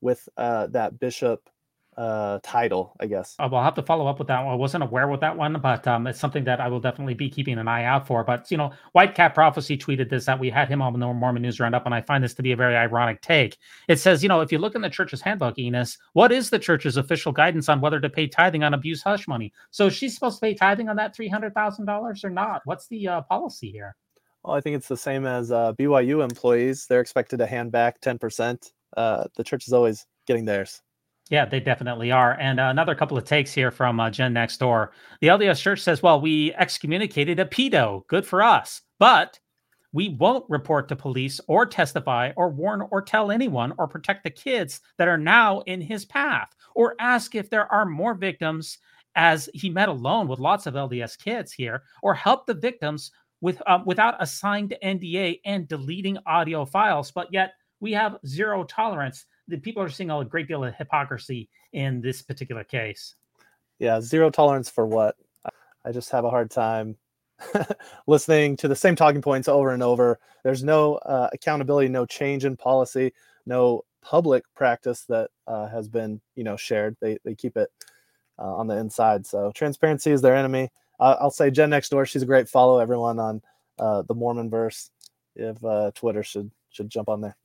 with 0.00 0.26
uh, 0.38 0.68
that 0.68 0.98
bishop 0.98 1.50
uh, 1.96 2.38
title, 2.42 2.94
I 3.00 3.06
guess. 3.06 3.36
Uh, 3.38 3.48
well, 3.50 3.58
I'll 3.60 3.64
have 3.64 3.74
to 3.74 3.82
follow 3.82 4.06
up 4.06 4.18
with 4.18 4.28
that 4.28 4.42
one. 4.44 4.52
I 4.52 4.56
wasn't 4.56 4.84
aware 4.84 5.08
with 5.08 5.20
that 5.20 5.36
one, 5.36 5.58
but 5.60 5.86
um, 5.86 6.06
it's 6.06 6.18
something 6.18 6.44
that 6.44 6.60
I 6.60 6.68
will 6.68 6.80
definitely 6.80 7.14
be 7.14 7.28
keeping 7.28 7.58
an 7.58 7.68
eye 7.68 7.84
out 7.84 8.06
for. 8.06 8.24
But, 8.24 8.50
you 8.50 8.56
know, 8.56 8.72
White 8.92 9.14
Cat 9.14 9.34
Prophecy 9.34 9.76
tweeted 9.76 10.08
this 10.08 10.24
that 10.24 10.38
we 10.38 10.48
had 10.50 10.68
him 10.68 10.80
on 10.80 10.92
the 10.92 10.98
Mormon 10.98 11.42
News 11.42 11.60
Roundup, 11.60 11.84
and 11.84 11.94
I 11.94 12.00
find 12.00 12.24
this 12.24 12.34
to 12.34 12.42
be 12.42 12.52
a 12.52 12.56
very 12.56 12.76
ironic 12.76 13.20
take. 13.20 13.58
It 13.88 13.98
says, 13.98 14.22
you 14.22 14.28
know, 14.28 14.40
if 14.40 14.50
you 14.50 14.58
look 14.58 14.74
in 14.74 14.80
the 14.80 14.90
church's 14.90 15.20
handbook, 15.20 15.58
Enos, 15.58 15.98
what 16.14 16.32
is 16.32 16.50
the 16.50 16.58
church's 16.58 16.96
official 16.96 17.32
guidance 17.32 17.68
on 17.68 17.80
whether 17.80 18.00
to 18.00 18.08
pay 18.08 18.26
tithing 18.26 18.64
on 18.64 18.74
abuse 18.74 19.02
hush 19.02 19.28
money? 19.28 19.52
So 19.70 19.90
she's 19.90 20.14
supposed 20.14 20.38
to 20.38 20.46
pay 20.46 20.54
tithing 20.54 20.88
on 20.88 20.96
that 20.96 21.16
$300,000 21.16 22.24
or 22.24 22.30
not? 22.30 22.62
What's 22.64 22.86
the 22.88 23.08
uh, 23.08 23.20
policy 23.22 23.70
here? 23.70 23.96
Well, 24.42 24.56
I 24.56 24.60
think 24.60 24.76
it's 24.76 24.88
the 24.88 24.96
same 24.96 25.26
as 25.26 25.52
uh, 25.52 25.72
BYU 25.74 26.24
employees. 26.24 26.86
They're 26.88 27.00
expected 27.00 27.38
to 27.38 27.46
hand 27.46 27.70
back 27.70 28.00
10%. 28.00 28.72
Uh, 28.96 29.24
the 29.36 29.44
church 29.44 29.66
is 29.66 29.72
always 29.72 30.06
getting 30.26 30.44
theirs. 30.44 30.82
Yeah, 31.32 31.46
they 31.46 31.60
definitely 31.60 32.10
are. 32.10 32.38
And 32.38 32.60
uh, 32.60 32.64
another 32.64 32.94
couple 32.94 33.16
of 33.16 33.24
takes 33.24 33.54
here 33.54 33.70
from 33.70 33.98
uh, 33.98 34.10
Jen 34.10 34.34
next 34.34 34.58
door. 34.58 34.92
The 35.22 35.28
LDS 35.28 35.62
Church 35.62 35.80
says, 35.80 36.02
well, 36.02 36.20
we 36.20 36.52
excommunicated 36.52 37.40
a 37.40 37.46
pedo. 37.46 38.06
Good 38.08 38.26
for 38.26 38.42
us. 38.42 38.82
But 38.98 39.40
we 39.94 40.10
won't 40.10 40.44
report 40.50 40.88
to 40.88 40.96
police 40.96 41.40
or 41.48 41.64
testify 41.64 42.32
or 42.36 42.50
warn 42.50 42.82
or 42.90 43.00
tell 43.00 43.30
anyone 43.30 43.72
or 43.78 43.88
protect 43.88 44.24
the 44.24 44.30
kids 44.30 44.82
that 44.98 45.08
are 45.08 45.16
now 45.16 45.60
in 45.60 45.80
his 45.80 46.04
path 46.04 46.54
or 46.74 46.96
ask 47.00 47.34
if 47.34 47.48
there 47.48 47.70
are 47.72 47.86
more 47.86 48.12
victims 48.12 48.76
as 49.16 49.48
he 49.54 49.70
met 49.70 49.88
alone 49.88 50.28
with 50.28 50.38
lots 50.38 50.66
of 50.66 50.74
LDS 50.74 51.18
kids 51.18 51.50
here 51.50 51.82
or 52.02 52.12
help 52.12 52.46
the 52.46 52.52
victims 52.52 53.10
with 53.40 53.62
um, 53.66 53.86
without 53.86 54.16
a 54.20 54.26
signed 54.26 54.74
NDA 54.84 55.40
and 55.46 55.66
deleting 55.66 56.18
audio 56.26 56.66
files. 56.66 57.10
But 57.10 57.32
yet 57.32 57.54
we 57.80 57.92
have 57.92 58.18
zero 58.26 58.64
tolerance 58.64 59.24
the 59.52 59.58
people 59.58 59.82
are 59.82 59.90
seeing 59.90 60.10
a 60.10 60.24
great 60.24 60.48
deal 60.48 60.64
of 60.64 60.74
hypocrisy 60.74 61.48
in 61.74 62.00
this 62.00 62.22
particular 62.22 62.64
case. 62.64 63.16
Yeah, 63.78 64.00
zero 64.00 64.30
tolerance 64.30 64.70
for 64.70 64.86
what? 64.86 65.14
I 65.84 65.92
just 65.92 66.10
have 66.10 66.24
a 66.24 66.30
hard 66.30 66.50
time 66.50 66.96
listening 68.06 68.56
to 68.56 68.68
the 68.68 68.76
same 68.76 68.96
talking 68.96 69.20
points 69.20 69.48
over 69.48 69.72
and 69.72 69.82
over. 69.82 70.18
There's 70.42 70.64
no 70.64 70.94
uh, 70.96 71.28
accountability, 71.34 71.88
no 71.88 72.06
change 72.06 72.46
in 72.46 72.56
policy, 72.56 73.12
no 73.44 73.84
public 74.00 74.44
practice 74.54 75.04
that 75.10 75.30
uh, 75.46 75.68
has 75.68 75.86
been, 75.86 76.20
you 76.34 76.44
know, 76.44 76.56
shared. 76.56 76.96
They 77.00 77.18
they 77.24 77.34
keep 77.34 77.58
it 77.58 77.70
uh, 78.38 78.56
on 78.56 78.68
the 78.68 78.76
inside. 78.76 79.26
So 79.26 79.52
transparency 79.54 80.12
is 80.12 80.22
their 80.22 80.36
enemy. 80.36 80.70
I'll 80.98 81.32
say 81.32 81.50
Jen 81.50 81.68
next 81.68 81.88
door. 81.88 82.06
She's 82.06 82.22
a 82.22 82.26
great 82.26 82.48
follow. 82.48 82.78
Everyone 82.78 83.18
on 83.18 83.42
uh, 83.78 84.02
the 84.02 84.14
Mormon 84.14 84.48
verse, 84.48 84.90
if 85.34 85.62
uh, 85.64 85.90
Twitter 85.94 86.22
should 86.22 86.50
should 86.70 86.88
jump 86.88 87.08
on 87.08 87.20
there. 87.20 87.36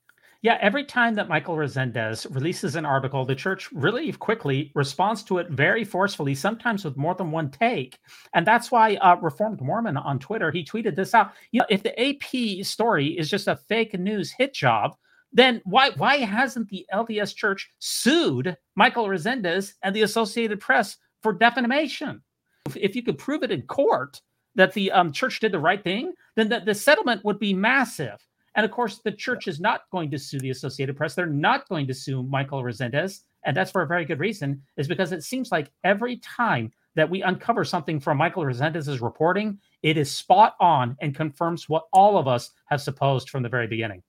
Yeah, 0.44 0.58
every 0.62 0.84
time 0.84 1.16
that 1.16 1.28
Michael 1.28 1.56
Rezendes 1.56 2.28
releases 2.30 2.76
an 2.76 2.86
article, 2.86 3.26
the 3.26 3.34
church 3.36 3.72
really 3.72 4.12
quickly 4.12 4.72
responds 4.76 5.24
to 5.24 5.40
it 5.40 5.50
very 5.50 5.84
forcefully, 5.84 6.36
sometimes 6.36 6.86
with 6.86 6.96
more 6.96 7.16
than 7.16 7.32
one 7.32 7.50
take. 7.50 7.98
And 8.34 8.46
that's 8.46 8.72
why 8.72 8.96
uh, 8.96 9.16
Reformed 9.16 9.62
Mormon 9.62 9.98
on 9.98 10.20
Twitter, 10.20 10.52
he 10.52 10.64
tweeted 10.64 10.96
this 10.96 11.16
out. 11.16 11.32
You 11.52 11.62
know, 11.62 11.66
if 11.70 11.82
the 11.82 12.00
AP 12.00 12.66
story 12.66 13.08
is 13.08 13.30
just 13.30 13.48
a 13.48 13.56
fake 13.56 13.98
news 13.98 14.32
hit 14.32 14.54
job, 14.54 14.96
then 15.34 15.62
why 15.66 15.90
why 15.98 16.18
hasn't 16.18 16.70
the 16.70 16.86
LDS 16.94 17.36
Church 17.36 17.70
sued 17.80 18.56
Michael 18.76 19.08
Rezendes 19.08 19.74
and 19.82 19.96
the 19.96 20.04
Associated 20.04 20.60
Press 20.60 20.98
for 21.24 21.34
defamation? 21.34 22.22
If, 22.68 22.78
if 22.78 22.96
you 22.96 23.04
could 23.04 23.18
prove 23.18 23.44
it 23.44 23.52
in 23.52 23.64
court 23.64 24.22
that 24.56 24.74
the 24.74 24.92
um, 24.92 25.12
church 25.12 25.40
did 25.40 25.52
the 25.52 25.60
right 25.60 25.84
thing, 25.84 26.14
then 26.36 26.50
the, 26.50 26.60
the 26.60 26.76
settlement 26.76 27.26
would 27.26 27.40
be 27.40 27.54
massive. 27.54 28.18
And 28.58 28.66
of 28.66 28.72
course, 28.72 29.00
the 29.04 29.12
church 29.12 29.48
is 29.48 29.60
not 29.60 29.84
going 29.92 30.10
to 30.12 30.18
sue 30.18 30.40
the 30.40 30.50
Associated 30.50 30.98
Press. 30.98 31.14
They're 31.14 31.28
not 31.28 31.70
going 31.70 31.86
to 31.88 31.94
sue 31.94 32.24
Michael 32.24 32.64
Rezendes. 32.64 33.22
And 33.46 33.56
that's 33.56 33.72
for 33.72 33.84
a 33.84 33.88
very 33.88 34.04
good 34.04 34.20
reason, 34.20 34.62
is 34.78 34.88
because 34.88 35.12
it 35.12 35.24
seems 35.24 35.52
like 35.52 35.72
every 35.84 36.18
time 36.18 36.72
that 36.96 37.10
we 37.10 37.22
uncover 37.22 37.64
something 37.64 38.00
from 38.00 38.18
Michael 38.18 38.44
Rezendes's 38.44 39.00
reporting, 39.00 39.60
it 39.84 39.96
is 39.96 40.12
spot 40.12 40.56
on 40.60 40.98
and 41.02 41.16
confirms 41.16 41.70
what 41.70 41.84
all 41.94 42.18
of 42.18 42.28
us 42.28 42.50
have 42.66 42.82
supposed 42.82 43.30
from 43.30 43.44
the 43.44 43.50
very 43.50 43.68
beginning. 43.68 44.02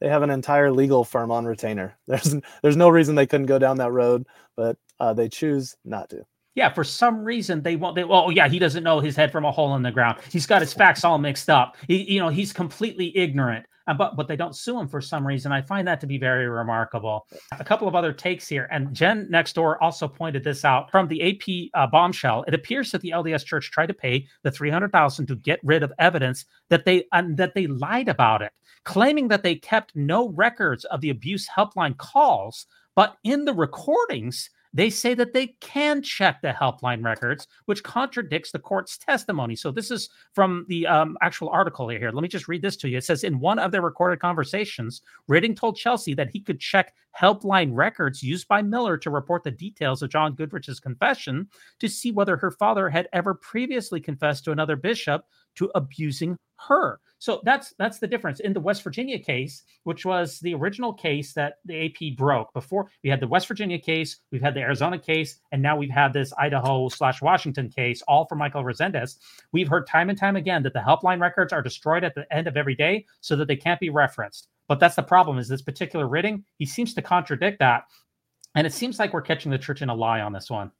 They 0.00 0.08
have 0.08 0.22
an 0.22 0.30
entire 0.30 0.72
legal 0.72 1.04
firm 1.04 1.30
on 1.30 1.44
retainer. 1.44 1.96
There's 2.08 2.34
there's 2.62 2.76
no 2.76 2.88
reason 2.88 3.14
they 3.14 3.26
couldn't 3.26 3.46
go 3.46 3.58
down 3.58 3.78
that 3.78 3.92
road, 3.92 4.26
but 4.56 4.76
uh, 5.00 5.12
they 5.12 5.28
choose 5.28 5.76
not 5.84 6.10
to. 6.10 6.24
Yeah, 6.58 6.70
for 6.70 6.82
some 6.82 7.22
reason 7.22 7.62
they 7.62 7.76
won't. 7.76 7.94
They 7.94 8.02
oh 8.02 8.30
yeah, 8.30 8.48
he 8.48 8.58
doesn't 8.58 8.82
know 8.82 8.98
his 8.98 9.14
head 9.14 9.30
from 9.30 9.44
a 9.44 9.52
hole 9.52 9.76
in 9.76 9.82
the 9.82 9.92
ground. 9.92 10.18
He's 10.28 10.44
got 10.44 10.60
his 10.60 10.74
facts 10.74 11.04
all 11.04 11.16
mixed 11.16 11.48
up. 11.48 11.76
He, 11.86 12.14
you 12.14 12.18
know, 12.18 12.30
he's 12.30 12.52
completely 12.52 13.16
ignorant. 13.16 13.64
Uh, 13.86 13.94
but 13.94 14.16
but 14.16 14.26
they 14.26 14.34
don't 14.34 14.56
sue 14.56 14.76
him 14.76 14.88
for 14.88 15.00
some 15.00 15.24
reason. 15.24 15.52
I 15.52 15.62
find 15.62 15.86
that 15.86 16.00
to 16.00 16.08
be 16.08 16.18
very 16.18 16.48
remarkable. 16.48 17.28
A 17.52 17.62
couple 17.62 17.86
of 17.86 17.94
other 17.94 18.12
takes 18.12 18.48
here, 18.48 18.66
and 18.72 18.92
Jen 18.92 19.28
next 19.30 19.52
door 19.52 19.80
also 19.80 20.08
pointed 20.08 20.42
this 20.42 20.64
out 20.64 20.90
from 20.90 21.06
the 21.06 21.30
AP 21.30 21.70
uh, 21.80 21.86
bombshell. 21.86 22.44
It 22.48 22.54
appears 22.54 22.90
that 22.90 23.02
the 23.02 23.12
LDS 23.12 23.44
Church 23.44 23.70
tried 23.70 23.86
to 23.86 23.94
pay 23.94 24.26
the 24.42 24.50
three 24.50 24.68
hundred 24.68 24.90
thousand 24.90 25.26
to 25.26 25.36
get 25.36 25.60
rid 25.62 25.84
of 25.84 25.92
evidence 26.00 26.44
that 26.70 26.84
they 26.84 27.04
um, 27.12 27.36
that 27.36 27.54
they 27.54 27.68
lied 27.68 28.08
about 28.08 28.42
it, 28.42 28.50
claiming 28.84 29.28
that 29.28 29.44
they 29.44 29.54
kept 29.54 29.94
no 29.94 30.30
records 30.30 30.84
of 30.86 31.02
the 31.02 31.10
abuse 31.10 31.48
helpline 31.56 31.96
calls, 31.98 32.66
but 32.96 33.14
in 33.22 33.44
the 33.44 33.54
recordings 33.54 34.50
they 34.72 34.90
say 34.90 35.14
that 35.14 35.32
they 35.32 35.48
can 35.60 36.02
check 36.02 36.40
the 36.42 36.52
helpline 36.52 37.04
records, 37.04 37.46
which 37.66 37.82
contradicts 37.82 38.52
the 38.52 38.58
court's 38.58 38.98
testimony. 38.98 39.56
So, 39.56 39.70
this 39.70 39.90
is 39.90 40.08
from 40.34 40.66
the 40.68 40.86
um, 40.86 41.16
actual 41.22 41.48
article 41.48 41.88
here. 41.88 42.10
Let 42.12 42.22
me 42.22 42.28
just 42.28 42.48
read 42.48 42.62
this 42.62 42.76
to 42.78 42.88
you. 42.88 42.98
It 42.98 43.04
says 43.04 43.24
In 43.24 43.40
one 43.40 43.58
of 43.58 43.72
their 43.72 43.82
recorded 43.82 44.20
conversations, 44.20 45.02
Rytting 45.30 45.56
told 45.56 45.76
Chelsea 45.76 46.14
that 46.14 46.30
he 46.30 46.40
could 46.40 46.60
check 46.60 46.94
helpline 47.18 47.70
records 47.72 48.22
used 48.22 48.46
by 48.48 48.62
Miller 48.62 48.96
to 48.98 49.10
report 49.10 49.42
the 49.42 49.50
details 49.50 50.02
of 50.02 50.10
John 50.10 50.34
Goodrich's 50.34 50.80
confession 50.80 51.48
to 51.80 51.88
see 51.88 52.12
whether 52.12 52.36
her 52.36 52.50
father 52.50 52.88
had 52.88 53.08
ever 53.12 53.34
previously 53.34 54.00
confessed 54.00 54.44
to 54.44 54.52
another 54.52 54.76
bishop 54.76 55.24
to 55.56 55.70
abusing 55.74 56.36
her. 56.68 57.00
So 57.18 57.40
that's 57.44 57.74
that's 57.78 57.98
the 57.98 58.06
difference 58.06 58.40
in 58.40 58.52
the 58.52 58.60
West 58.60 58.82
Virginia 58.82 59.18
case, 59.18 59.64
which 59.82 60.04
was 60.04 60.38
the 60.40 60.54
original 60.54 60.92
case 60.92 61.34
that 61.34 61.54
the 61.64 61.86
AP 61.86 62.16
broke. 62.16 62.52
Before 62.52 62.90
we 63.02 63.10
had 63.10 63.20
the 63.20 63.26
West 63.26 63.48
Virginia 63.48 63.78
case, 63.78 64.18
we've 64.30 64.42
had 64.42 64.54
the 64.54 64.60
Arizona 64.60 64.98
case, 64.98 65.40
and 65.50 65.60
now 65.60 65.76
we've 65.76 65.90
had 65.90 66.12
this 66.12 66.32
Idaho 66.38 66.88
slash 66.88 67.20
Washington 67.20 67.68
case, 67.68 68.02
all 68.06 68.26
for 68.26 68.36
Michael 68.36 68.62
Rezendes. 68.62 69.18
We've 69.52 69.68
heard 69.68 69.86
time 69.86 70.10
and 70.10 70.18
time 70.18 70.36
again 70.36 70.62
that 70.62 70.72
the 70.72 70.78
helpline 70.78 71.20
records 71.20 71.52
are 71.52 71.62
destroyed 71.62 72.04
at 72.04 72.14
the 72.14 72.24
end 72.32 72.46
of 72.46 72.56
every 72.56 72.76
day 72.76 73.04
so 73.20 73.34
that 73.36 73.48
they 73.48 73.56
can't 73.56 73.80
be 73.80 73.90
referenced. 73.90 74.48
But 74.68 74.78
that's 74.78 74.96
the 74.96 75.02
problem 75.02 75.38
is 75.38 75.48
this 75.48 75.62
particular 75.62 76.06
Rytting, 76.06 76.44
he 76.58 76.66
seems 76.66 76.94
to 76.94 77.02
contradict 77.02 77.58
that. 77.58 77.84
And 78.54 78.66
it 78.66 78.72
seems 78.72 78.98
like 78.98 79.12
we're 79.12 79.22
catching 79.22 79.50
the 79.50 79.58
church 79.58 79.82
in 79.82 79.88
a 79.88 79.94
lie 79.94 80.20
on 80.20 80.32
this 80.32 80.50
one. 80.50 80.70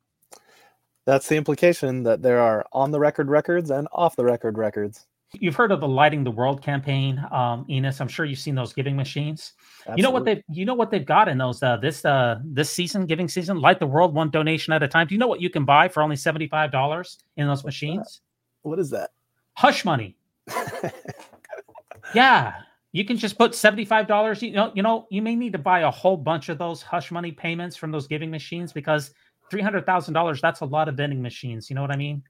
That's 1.06 1.28
the 1.28 1.36
implication 1.36 2.02
that 2.02 2.22
there 2.22 2.38
are 2.38 2.66
on 2.72 2.90
the 2.90 3.00
record 3.00 3.28
records 3.28 3.70
and 3.70 3.88
off 3.92 4.14
the 4.14 4.24
record 4.24 4.58
records. 4.58 5.06
You've 5.32 5.54
heard 5.54 5.72
of 5.72 5.80
the 5.80 5.88
Lighting 5.88 6.24
the 6.24 6.30
World 6.30 6.62
campaign, 6.62 7.22
um, 7.30 7.66
Enos. 7.68 8.00
I'm 8.00 8.08
sure 8.08 8.24
you've 8.24 8.38
seen 8.38 8.54
those 8.54 8.72
giving 8.72 8.96
machines. 8.96 9.52
Absolutely. 9.80 10.00
You 10.00 10.02
know 10.02 10.10
what 10.10 10.24
they 10.24 10.42
you 10.50 10.64
know 10.64 10.74
what 10.74 10.90
they've 10.90 11.04
got 11.04 11.28
in 11.28 11.36
those 11.36 11.62
uh, 11.62 11.76
this 11.76 12.02
uh, 12.04 12.38
this 12.42 12.70
season, 12.70 13.04
giving 13.04 13.28
season, 13.28 13.60
Light 13.60 13.78
the 13.78 13.86
World 13.86 14.14
one 14.14 14.30
donation 14.30 14.72
at 14.72 14.82
a 14.82 14.88
time. 14.88 15.06
Do 15.06 15.14
you 15.14 15.18
know 15.18 15.26
what 15.26 15.42
you 15.42 15.50
can 15.50 15.66
buy 15.66 15.88
for 15.88 16.02
only 16.02 16.16
seventy 16.16 16.48
five 16.48 16.72
dollars 16.72 17.18
in 17.36 17.46
those 17.46 17.58
What's 17.58 17.66
machines? 17.66 18.22
That? 18.62 18.70
What 18.70 18.78
is 18.78 18.88
that? 18.90 19.10
Hush 19.52 19.84
money. 19.84 20.16
yeah, 22.14 22.54
you 22.92 23.04
can 23.04 23.18
just 23.18 23.36
put 23.36 23.54
seventy 23.54 23.84
five 23.84 24.06
dollars. 24.06 24.42
You 24.42 24.52
know, 24.52 24.72
you 24.74 24.82
know, 24.82 25.06
you 25.10 25.20
may 25.20 25.36
need 25.36 25.52
to 25.52 25.58
buy 25.58 25.80
a 25.80 25.90
whole 25.90 26.16
bunch 26.16 26.48
of 26.48 26.56
those 26.56 26.80
hush 26.80 27.10
money 27.10 27.32
payments 27.32 27.76
from 27.76 27.90
those 27.90 28.06
giving 28.06 28.30
machines 28.30 28.72
because 28.72 29.12
three 29.50 29.60
hundred 29.60 29.84
thousand 29.84 30.14
dollars. 30.14 30.40
That's 30.40 30.60
a 30.60 30.64
lot 30.64 30.88
of 30.88 30.96
vending 30.96 31.20
machines. 31.20 31.68
You 31.68 31.76
know 31.76 31.82
what 31.82 31.92
I 31.92 31.96
mean? 31.96 32.22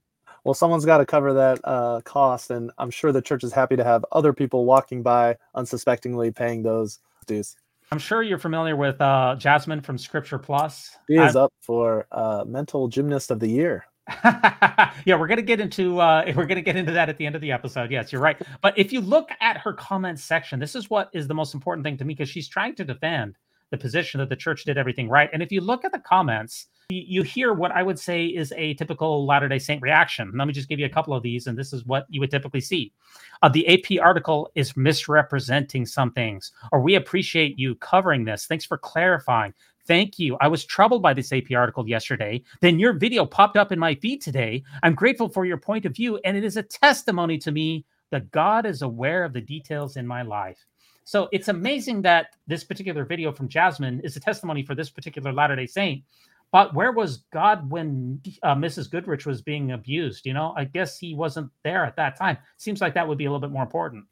Well, 0.49 0.55
someone's 0.55 0.87
got 0.87 0.97
to 0.97 1.05
cover 1.05 1.35
that 1.35 1.61
uh, 1.65 2.01
cost, 2.07 2.51
and 2.51 2.71
I'm 2.79 2.89
sure 2.89 3.13
the 3.13 3.21
church 3.21 3.45
is 3.45 3.53
happy 3.53 3.77
to 3.77 3.85
have 3.85 4.03
other 4.13 4.33
people 4.33 4.65
walking 4.65 5.03
by 5.03 5.37
unsuspectingly 5.55 6.31
paying 6.31 6.63
those 6.63 7.01
dues. 7.27 7.55
I'm 7.93 7.99
sure 7.99 8.23
you're 8.23 8.39
familiar 8.39 8.75
with 8.75 8.99
uh, 8.99 9.37
Jasmine 9.39 9.83
from 9.83 9.99
Scripture 9.99 10.39
Plus. 10.39 10.97
She 11.07 11.17
is 11.17 11.37
I'm... 11.37 11.43
up 11.43 11.53
for 11.61 12.07
uh, 12.13 12.45
Mental 12.47 12.89
Gymnast 12.89 13.31
of 13.31 13.41
the 13.41 13.47
Year. 13.47 13.85
yeah, 14.25 15.17
we're 15.19 15.27
gonna 15.27 15.43
get 15.43 15.61
into 15.61 16.01
uh, 16.01 16.33
we're 16.35 16.47
gonna 16.47 16.63
get 16.63 16.77
into 16.77 16.93
that 16.93 17.11
at 17.11 17.19
the 17.19 17.27
end 17.27 17.35
of 17.35 17.43
the 17.43 17.53
episode. 17.53 17.91
Yes, 17.91 18.11
you're 18.11 18.23
right. 18.23 18.41
But 18.63 18.73
if 18.79 18.91
you 18.91 19.03
look 19.03 19.29
at 19.43 19.59
her 19.59 19.75
comments 19.75 20.25
section, 20.25 20.59
this 20.59 20.75
is 20.75 20.89
what 20.89 21.11
is 21.13 21.29
the 21.29 21.35
most 21.35 21.53
important 21.53 21.85
thing 21.85 21.99
to 21.99 22.07
me 22.07 22.15
because 22.15 22.31
she's 22.31 22.49
trying 22.49 22.75
to 22.77 22.87
defend 22.87 23.37
the 23.71 23.77
position 23.77 24.19
that 24.21 24.31
the 24.31 24.37
church 24.37 24.65
did 24.65 24.79
everything 24.79 25.11
right. 25.11 25.29
And 25.31 25.43
if 25.43 25.53
you 25.53 25.61
look 25.61 25.85
at 25.85 25.93
the 25.93 25.99
comments, 25.99 26.69
you 26.91 27.23
hear 27.23 27.53
what 27.53 27.71
I 27.71 27.83
would 27.83 27.99
say 27.99 28.25
is 28.25 28.51
a 28.57 28.73
typical 28.73 29.27
Latter 29.27 29.47
day 29.47 29.59
Saint 29.59 29.83
reaction. 29.83 30.33
Let 30.35 30.47
me 30.47 30.55
just 30.55 30.71
give 30.71 30.79
you 30.79 30.87
a 30.87 30.91
couple 30.91 31.13
of 31.13 31.23
these, 31.23 31.47
and 31.47 31.59
this 31.59 31.75
is 31.75 31.85
what 31.85 32.07
you 32.09 32.19
would 32.21 32.31
typically 32.31 32.63
see. 32.63 32.95
Uh, 33.43 33.51
the 33.51 33.69
AP 33.69 34.03
article 34.03 34.51
is 34.55 34.75
misrepresenting 34.75 35.85
some 35.85 36.13
things, 36.13 36.51
or 36.73 36.81
we 36.81 36.95
appreciate 36.95 37.59
you 37.59 37.75
covering 37.75 38.25
this. 38.25 38.47
Thanks 38.47 38.65
for 38.65 38.79
clarifying. 38.79 39.53
Thank 39.87 40.19
you. 40.19 40.39
I 40.41 40.49
was 40.49 40.65
troubled 40.65 41.03
by 41.03 41.13
this 41.13 41.31
AP 41.31 41.53
article 41.55 41.87
yesterday. 41.87 42.43
Then 42.63 42.79
your 42.79 42.95
video 42.95 43.27
popped 43.27 43.59
up 43.59 43.71
in 43.71 43.79
my 43.79 43.95
feed 43.95 44.23
today. 44.23 44.63
I'm 44.83 44.95
grateful 44.95 45.29
for 45.29 45.45
your 45.45 45.59
point 45.59 45.85
of 45.85 45.95
view, 45.95 46.19
and 46.25 46.39
it 46.39 46.45
is 46.45 46.57
a 46.57 46.63
testimony 46.63 47.37
to 47.39 47.53
me 47.53 47.85
that 48.11 48.31
God 48.31 48.65
is 48.65 48.81
aware 48.81 49.25
of 49.25 49.35
the 49.35 49.43
details 49.43 49.99
in 49.99 50.07
my 50.07 50.23
life. 50.23 50.65
So 51.05 51.29
it's 51.33 51.49
amazing 51.49 52.03
that 52.03 52.37
this 52.47 52.65
particular 52.65 53.05
video 53.05 53.33
from 53.33 53.49
Jasmine 53.49 54.01
is 54.05 54.17
a 54.17 54.21
testimony 54.21 54.63
for 54.63 54.75
this 54.75 54.91
particular 54.91 55.35
Latter 55.35 55.57
day 55.57 55.67
Saint 55.67 56.03
but 56.53 56.75
where 56.75 56.93
was 56.93 57.25
God 57.33 57.71
when 57.71 58.21
uh, 58.43 58.55
Mrs. 58.55 58.91
Goodrich 58.91 59.27
was 59.27 59.43
being 59.43 59.73
abused? 59.73 60.27
You 60.27 60.35
know, 60.35 60.55
I 60.57 60.65
guess 60.65 60.99
he 60.99 61.15
wasn't 61.15 61.51
there 61.63 61.85
at 61.85 61.97
that 61.97 62.17
time. 62.17 62.39
Seems 62.57 62.81
like 62.81 62.95
that 62.95 63.07
would 63.07 63.19
be 63.19 63.27
a 63.27 63.31
little 63.31 63.41
bit 63.41 63.53
more 63.53 63.63
important. 63.63 64.07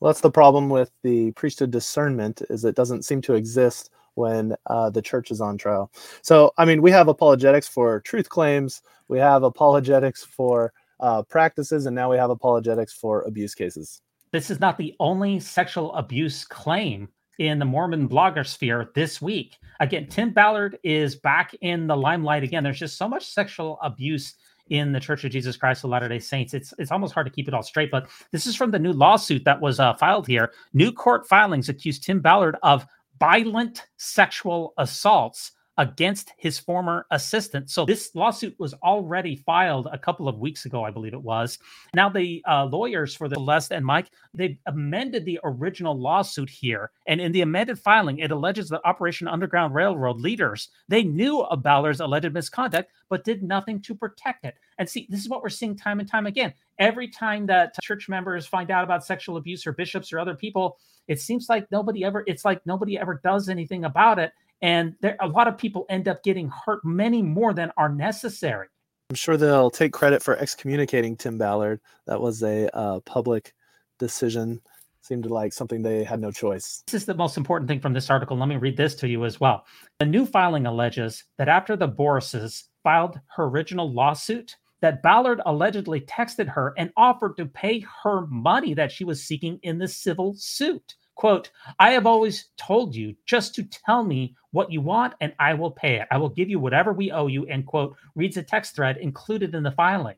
Well, 0.00 0.12
that's 0.12 0.20
the 0.20 0.30
problem 0.30 0.68
with 0.68 0.90
the 1.02 1.32
priesthood 1.32 1.70
discernment 1.70 2.42
is 2.50 2.64
it 2.64 2.76
doesn't 2.76 3.04
seem 3.04 3.20
to 3.22 3.34
exist 3.34 3.90
when 4.14 4.54
uh, 4.66 4.90
the 4.90 5.02
church 5.02 5.30
is 5.30 5.40
on 5.40 5.56
trial. 5.56 5.90
So, 6.22 6.52
I 6.58 6.64
mean, 6.64 6.82
we 6.82 6.90
have 6.90 7.08
apologetics 7.08 7.68
for 7.68 8.00
truth 8.00 8.28
claims, 8.28 8.82
we 9.08 9.18
have 9.18 9.42
apologetics 9.42 10.24
for 10.24 10.72
uh, 11.00 11.22
practices, 11.22 11.86
and 11.86 11.94
now 11.94 12.10
we 12.10 12.16
have 12.16 12.30
apologetics 12.30 12.92
for 12.92 13.22
abuse 13.22 13.54
cases. 13.54 14.02
This 14.32 14.50
is 14.50 14.60
not 14.60 14.76
the 14.76 14.94
only 15.00 15.40
sexual 15.40 15.94
abuse 15.94 16.44
claim 16.44 17.08
in 17.38 17.58
the 17.58 17.64
Mormon 17.64 18.08
blogger 18.08 18.46
sphere 18.46 18.90
this 18.94 19.22
week. 19.22 19.56
Again, 19.80 20.08
Tim 20.08 20.30
Ballard 20.30 20.78
is 20.82 21.16
back 21.16 21.54
in 21.60 21.86
the 21.86 21.96
limelight 21.96 22.42
again. 22.42 22.64
There's 22.64 22.78
just 22.78 22.98
so 22.98 23.08
much 23.08 23.26
sexual 23.26 23.78
abuse 23.82 24.34
in 24.70 24.92
the 24.92 25.00
Church 25.00 25.24
of 25.24 25.30
Jesus 25.30 25.56
Christ 25.56 25.84
of 25.84 25.90
Latter 25.90 26.08
Day 26.08 26.18
Saints. 26.18 26.52
It's 26.52 26.74
it's 26.78 26.90
almost 26.90 27.14
hard 27.14 27.26
to 27.26 27.32
keep 27.32 27.48
it 27.48 27.54
all 27.54 27.62
straight. 27.62 27.90
But 27.90 28.08
this 28.32 28.46
is 28.46 28.56
from 28.56 28.70
the 28.70 28.78
new 28.78 28.92
lawsuit 28.92 29.44
that 29.44 29.60
was 29.60 29.80
uh, 29.80 29.94
filed 29.94 30.26
here. 30.26 30.52
New 30.74 30.92
court 30.92 31.26
filings 31.26 31.68
accuse 31.68 31.98
Tim 31.98 32.20
Ballard 32.20 32.56
of 32.62 32.86
violent 33.18 33.86
sexual 33.96 34.74
assaults 34.78 35.52
against 35.78 36.32
his 36.36 36.58
former 36.58 37.06
assistant. 37.12 37.70
So 37.70 37.86
this 37.86 38.10
lawsuit 38.14 38.54
was 38.58 38.74
already 38.74 39.36
filed 39.36 39.88
a 39.92 39.98
couple 39.98 40.28
of 40.28 40.38
weeks 40.38 40.66
ago, 40.66 40.84
I 40.84 40.90
believe 40.90 41.14
it 41.14 41.22
was. 41.22 41.58
Now 41.94 42.08
the 42.08 42.42
uh, 42.48 42.64
lawyers 42.66 43.14
for 43.14 43.28
the 43.28 43.36
Celeste 43.36 43.72
and 43.72 43.86
Mike 43.86 44.10
they 44.34 44.58
amended 44.66 45.24
the 45.24 45.38
original 45.44 45.98
lawsuit 45.98 46.50
here, 46.50 46.90
and 47.06 47.20
in 47.20 47.32
the 47.32 47.40
amended 47.42 47.78
filing, 47.78 48.18
it 48.18 48.32
alleges 48.32 48.68
that 48.68 48.84
Operation 48.84 49.28
Underground 49.28 49.74
Railroad 49.74 50.20
leaders 50.20 50.68
they 50.88 51.04
knew 51.04 51.40
of 51.40 51.62
Ballard's 51.62 52.00
alleged 52.00 52.32
misconduct, 52.32 52.90
but 53.08 53.24
did 53.24 53.42
nothing 53.42 53.80
to 53.82 53.94
protect 53.94 54.44
it. 54.44 54.56
And 54.78 54.88
see, 54.88 55.06
this 55.08 55.20
is 55.20 55.28
what 55.28 55.42
we're 55.42 55.48
seeing 55.48 55.76
time 55.76 56.00
and 56.00 56.08
time 56.08 56.26
again. 56.26 56.52
Every 56.78 57.08
time 57.08 57.46
that 57.46 57.74
church 57.82 58.08
members 58.08 58.46
find 58.46 58.70
out 58.70 58.84
about 58.84 59.06
sexual 59.06 59.36
abuse 59.36 59.66
or 59.66 59.72
bishops 59.72 60.12
or 60.12 60.18
other 60.18 60.34
people, 60.34 60.78
it 61.06 61.20
seems 61.20 61.48
like 61.48 61.70
nobody 61.70 62.04
ever. 62.04 62.24
It's 62.26 62.44
like 62.44 62.64
nobody 62.66 62.98
ever 62.98 63.20
does 63.22 63.48
anything 63.48 63.84
about 63.84 64.18
it 64.18 64.32
and 64.62 64.94
there 65.00 65.16
a 65.20 65.28
lot 65.28 65.48
of 65.48 65.58
people 65.58 65.86
end 65.88 66.08
up 66.08 66.22
getting 66.22 66.50
hurt 66.50 66.84
many 66.84 67.22
more 67.22 67.54
than 67.54 67.72
are 67.76 67.88
necessary. 67.88 68.68
I'm 69.10 69.16
sure 69.16 69.36
they'll 69.36 69.70
take 69.70 69.92
credit 69.92 70.22
for 70.22 70.36
excommunicating 70.36 71.16
tim 71.16 71.38
ballard. 71.38 71.80
That 72.06 72.20
was 72.20 72.42
a 72.42 72.68
uh, 72.76 73.00
public 73.00 73.54
decision. 73.98 74.60
Seemed 75.00 75.24
like 75.24 75.54
something 75.54 75.80
they 75.80 76.04
had 76.04 76.20
no 76.20 76.30
choice. 76.30 76.82
This 76.86 77.00
is 77.02 77.06
the 77.06 77.14
most 77.14 77.38
important 77.38 77.68
thing 77.68 77.80
from 77.80 77.94
this 77.94 78.10
article. 78.10 78.36
Let 78.36 78.48
me 78.48 78.56
read 78.56 78.76
this 78.76 78.94
to 78.96 79.08
you 79.08 79.24
as 79.24 79.40
well. 79.40 79.64
The 80.00 80.04
new 80.04 80.26
filing 80.26 80.66
alleges 80.66 81.24
that 81.38 81.48
after 81.48 81.76
the 81.76 81.88
Borises 81.88 82.64
filed 82.82 83.18
her 83.34 83.44
original 83.44 83.90
lawsuit 83.90 84.56
that 84.80 85.02
Ballard 85.02 85.40
allegedly 85.46 86.02
texted 86.02 86.48
her 86.48 86.74
and 86.76 86.92
offered 86.96 87.36
to 87.36 87.46
pay 87.46 87.84
her 88.02 88.26
money 88.26 88.74
that 88.74 88.92
she 88.92 89.04
was 89.04 89.22
seeking 89.22 89.58
in 89.62 89.78
the 89.78 89.88
civil 89.88 90.34
suit. 90.36 90.94
Quote, 91.18 91.50
I 91.80 91.90
have 91.90 92.06
always 92.06 92.50
told 92.56 92.94
you 92.94 93.12
just 93.26 93.52
to 93.56 93.64
tell 93.64 94.04
me 94.04 94.36
what 94.52 94.70
you 94.70 94.80
want 94.80 95.14
and 95.20 95.32
I 95.40 95.52
will 95.52 95.72
pay 95.72 95.96
it. 95.96 96.06
I 96.12 96.16
will 96.16 96.28
give 96.28 96.48
you 96.48 96.60
whatever 96.60 96.92
we 96.92 97.10
owe 97.10 97.26
you, 97.26 97.44
end 97.46 97.66
quote, 97.66 97.96
reads 98.14 98.36
a 98.36 98.42
text 98.44 98.76
thread 98.76 98.98
included 98.98 99.52
in 99.52 99.64
the 99.64 99.72
filing. 99.72 100.14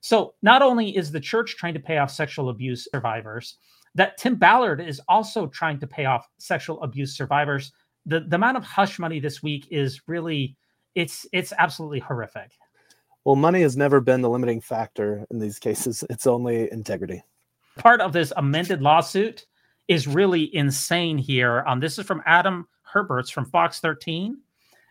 So 0.00 0.32
not 0.40 0.62
only 0.62 0.96
is 0.96 1.12
the 1.12 1.20
church 1.20 1.56
trying 1.56 1.74
to 1.74 1.80
pay 1.80 1.98
off 1.98 2.10
sexual 2.10 2.48
abuse 2.48 2.88
survivors, 2.90 3.58
that 3.94 4.16
Tim 4.16 4.36
Ballard 4.36 4.80
is 4.80 5.02
also 5.06 5.48
trying 5.48 5.78
to 5.80 5.86
pay 5.86 6.06
off 6.06 6.26
sexual 6.38 6.82
abuse 6.82 7.14
survivors. 7.14 7.72
The, 8.06 8.20
the 8.20 8.36
amount 8.36 8.56
of 8.56 8.64
hush 8.64 8.98
money 8.98 9.20
this 9.20 9.42
week 9.42 9.68
is 9.70 10.00
really 10.06 10.56
it's 10.94 11.26
it's 11.30 11.52
absolutely 11.58 12.00
horrific. 12.00 12.52
Well, 13.24 13.36
money 13.36 13.60
has 13.60 13.76
never 13.76 14.00
been 14.00 14.22
the 14.22 14.30
limiting 14.30 14.62
factor 14.62 15.26
in 15.30 15.40
these 15.40 15.58
cases. 15.58 16.04
It's 16.08 16.26
only 16.26 16.72
integrity. 16.72 17.22
Part 17.76 18.00
of 18.00 18.14
this 18.14 18.32
amended 18.34 18.80
lawsuit 18.80 19.44
is 19.88 20.06
really 20.06 20.54
insane 20.54 21.18
here. 21.18 21.64
Um, 21.66 21.80
this 21.80 21.98
is 21.98 22.06
from 22.06 22.22
Adam 22.26 22.68
Herbets 22.82 23.30
from 23.30 23.46
Fox 23.46 23.80
13. 23.80 24.38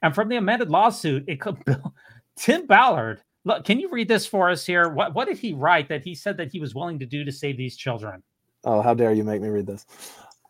And 0.03 0.13
from 0.13 0.29
the 0.29 0.35
amended 0.35 0.69
lawsuit, 0.69 1.23
it 1.27 1.41
could 1.41 1.57
Tim 2.35 2.65
Ballard. 2.67 3.21
Look, 3.45 3.63
can 3.63 3.79
you 3.79 3.89
read 3.89 4.07
this 4.07 4.25
for 4.25 4.49
us 4.49 4.65
here? 4.65 4.89
What 4.89 5.13
what 5.15 5.27
did 5.27 5.37
he 5.37 5.53
write 5.53 5.87
that 5.89 6.03
he 6.03 6.13
said 6.13 6.37
that 6.37 6.51
he 6.51 6.59
was 6.59 6.75
willing 6.75 6.99
to 6.99 7.05
do 7.05 7.23
to 7.23 7.31
save 7.31 7.57
these 7.57 7.77
children? 7.77 8.21
Oh, 8.63 8.81
how 8.81 8.93
dare 8.93 9.13
you 9.13 9.23
make 9.23 9.41
me 9.41 9.49
read 9.49 9.65
this? 9.65 9.85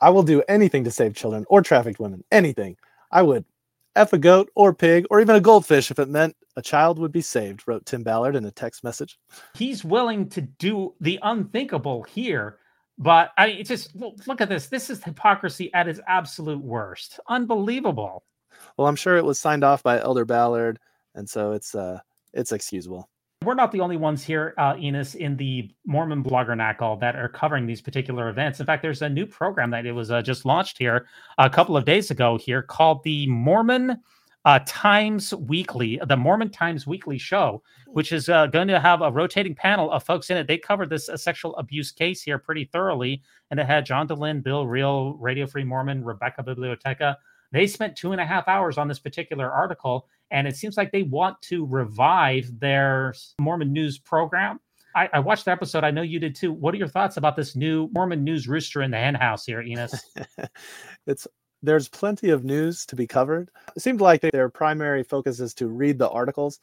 I 0.01 0.09
will 0.09 0.23
do 0.23 0.43
anything 0.47 0.83
to 0.83 0.91
save 0.91 1.15
children 1.15 1.45
or 1.49 1.61
trafficked 1.61 1.99
women. 1.99 2.23
Anything. 2.31 2.75
I 3.11 3.21
would 3.21 3.45
F 3.95 4.13
a 4.13 4.17
goat 4.17 4.49
or 4.55 4.73
pig 4.73 5.05
or 5.09 5.21
even 5.21 5.35
a 5.35 5.41
goldfish 5.41 5.91
if 5.91 5.99
it 5.99 6.09
meant 6.09 6.35
a 6.55 6.61
child 6.61 6.99
would 6.99 7.11
be 7.11 7.21
saved, 7.21 7.63
wrote 7.67 7.85
Tim 7.85 8.03
Ballard 8.03 8.35
in 8.35 8.45
a 8.45 8.51
text 8.51 8.83
message. 8.83 9.19
He's 9.53 9.85
willing 9.85 10.27
to 10.29 10.41
do 10.41 10.93
the 10.99 11.19
unthinkable 11.21 12.03
here. 12.03 12.57
But 12.97 13.31
I 13.37 13.47
it's 13.47 13.69
just 13.69 13.95
look 13.95 14.41
at 14.41 14.49
this. 14.49 14.67
This 14.67 14.89
is 14.89 15.03
hypocrisy 15.03 15.71
at 15.73 15.87
its 15.87 15.99
absolute 16.07 16.61
worst. 16.63 17.19
Unbelievable. 17.27 18.23
Well, 18.75 18.87
I'm 18.87 18.95
sure 18.95 19.17
it 19.17 19.25
was 19.25 19.39
signed 19.39 19.63
off 19.63 19.83
by 19.83 20.01
Elder 20.01 20.25
Ballard, 20.25 20.79
and 21.15 21.29
so 21.29 21.51
it's 21.51 21.75
uh 21.75 21.99
it's 22.33 22.51
excusable. 22.51 23.09
We're 23.43 23.53
not 23.53 23.71
the 23.71 23.81
only 23.81 23.97
ones 23.97 24.23
here, 24.23 24.55
uh, 24.57 24.75
Enos, 24.79 25.13
in 25.13 25.37
the 25.37 25.69
Mormon 25.85 26.23
blogger 26.23 26.47
Bloggernacle 26.47 26.99
that 26.99 27.15
are 27.15 27.29
covering 27.29 27.67
these 27.67 27.81
particular 27.81 28.29
events. 28.29 28.59
In 28.59 28.65
fact, 28.65 28.81
there's 28.81 29.03
a 29.03 29.09
new 29.09 29.27
program 29.27 29.69
that 29.69 29.85
it 29.85 29.91
was 29.91 30.09
uh, 30.09 30.23
just 30.23 30.43
launched 30.43 30.79
here 30.79 31.05
a 31.37 31.49
couple 31.49 31.77
of 31.77 31.85
days 31.85 32.09
ago 32.09 32.37
here 32.37 32.63
called 32.63 33.03
the 33.03 33.27
Mormon 33.27 34.01
uh, 34.47 34.59
Times 34.65 35.33
Weekly, 35.33 35.99
the 36.07 36.15
Mormon 36.15 36.49
Times 36.49 36.87
Weekly 36.87 37.17
show, 37.17 37.61
which 37.87 38.13
is 38.13 38.29
uh, 38.29 38.47
going 38.47 38.69
to 38.69 38.79
have 38.79 39.01
a 39.01 39.11
rotating 39.11 39.53
panel 39.53 39.91
of 39.91 40.05
folks 40.05 40.29
in 40.29 40.37
it. 40.37 40.47
They 40.47 40.57
covered 40.57 40.89
this 40.89 41.09
uh, 41.09 41.17
sexual 41.17 41.53
abuse 41.57 41.91
case 41.91 42.21
here 42.21 42.39
pretty 42.39 42.63
thoroughly, 42.63 43.21
and 43.51 43.59
it 43.59 43.65
had 43.65 43.85
John 43.85 44.07
Dehlin, 44.07 44.41
Bill 44.41 44.65
Reel, 44.65 45.15
Radio 45.15 45.47
Free 45.47 45.65
Mormon, 45.65 46.01
Rebecca 46.01 46.43
Biblioteca. 46.43 47.17
They 47.51 47.67
spent 47.67 47.97
two 47.97 48.13
and 48.13 48.21
a 48.21 48.25
half 48.25 48.47
hours 48.47 48.77
on 48.77 48.87
this 48.87 48.99
particular 48.99 49.51
article, 49.51 50.07
and 50.31 50.47
it 50.47 50.55
seems 50.55 50.77
like 50.77 50.93
they 50.93 51.03
want 51.03 51.41
to 51.41 51.65
revive 51.65 52.49
their 52.57 53.15
Mormon 53.41 53.73
news 53.73 53.99
program. 53.99 54.61
I, 54.95 55.09
I, 55.11 55.19
watched 55.19 55.43
the 55.43 55.51
episode. 55.51 55.83
I 55.83 55.91
know 55.91 56.03
you 56.03 56.19
did 56.19 56.35
too. 56.35 56.53
What 56.53 56.73
are 56.73 56.77
your 56.77 56.87
thoughts 56.87 57.17
about 57.17 57.35
this 57.35 57.57
new 57.57 57.89
Mormon 57.91 58.23
news 58.23 58.47
rooster 58.47 58.81
in 58.81 58.91
the 58.91 58.97
henhouse 58.97 59.45
here, 59.45 59.61
Enos? 59.61 59.93
it's 61.05 61.27
there's 61.63 61.89
plenty 61.89 62.29
of 62.29 62.43
news 62.43 62.85
to 62.87 62.95
be 62.95 63.07
covered. 63.07 63.49
It 63.75 63.81
seemed 63.81 64.01
like 64.01 64.21
their 64.21 64.49
primary 64.49 65.03
focus 65.03 65.39
is 65.39 65.53
to 65.55 65.67
read 65.67 65.97
the 65.97 66.09
articles. 66.09 66.59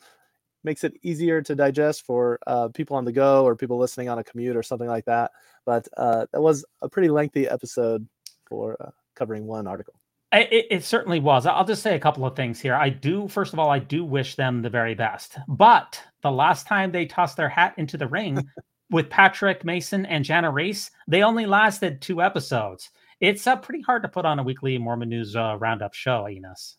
Makes 0.62 0.84
it 0.84 0.94
easier 1.02 1.42
to 1.42 1.54
digest 1.54 2.06
for 2.06 2.38
uh, 2.46 2.68
people 2.68 2.96
on 2.96 3.04
the 3.04 3.12
go 3.12 3.44
or 3.44 3.54
people 3.54 3.78
listening 3.78 4.08
on 4.08 4.18
a 4.18 4.24
commute 4.24 4.56
or 4.56 4.62
something 4.62 4.88
like 4.88 5.04
that. 5.04 5.32
But 5.66 5.88
uh, 5.96 6.26
that 6.32 6.40
was 6.40 6.64
a 6.80 6.88
pretty 6.88 7.08
lengthy 7.08 7.48
episode 7.48 8.06
for 8.46 8.76
uh, 8.80 8.90
covering 9.14 9.46
one 9.46 9.66
article. 9.66 9.94
It, 10.32 10.66
it, 10.70 10.84
certainly 10.84 11.20
was. 11.20 11.46
I'll 11.46 11.64
just 11.64 11.82
say 11.82 11.94
a 11.94 12.00
couple 12.00 12.26
of 12.26 12.34
things 12.34 12.60
here. 12.60 12.74
I 12.74 12.88
do, 12.88 13.28
first 13.28 13.52
of 13.52 13.60
all, 13.60 13.70
I 13.70 13.78
do 13.78 14.04
wish 14.04 14.34
them 14.34 14.62
the 14.62 14.70
very 14.70 14.94
best. 14.94 15.38
But 15.46 16.02
the 16.22 16.32
last 16.32 16.66
time 16.66 16.90
they 16.90 17.06
tossed 17.06 17.36
their 17.36 17.48
hat 17.48 17.74
into 17.76 17.96
the 17.96 18.08
ring 18.08 18.44
with 18.90 19.10
Patrick 19.10 19.64
Mason 19.64 20.06
and 20.06 20.24
Jana 20.24 20.50
Riess, 20.50 20.90
they 21.06 21.22
only 21.22 21.46
lasted 21.46 22.00
two 22.00 22.20
episodes. 22.20 22.90
It's 23.24 23.46
uh, 23.46 23.56
pretty 23.56 23.80
hard 23.80 24.02
to 24.02 24.08
put 24.08 24.26
on 24.26 24.38
a 24.38 24.42
weekly 24.42 24.76
Mormon 24.76 25.08
News 25.08 25.34
uh, 25.34 25.56
Roundup 25.58 25.94
show, 25.94 26.28
Enos. 26.28 26.76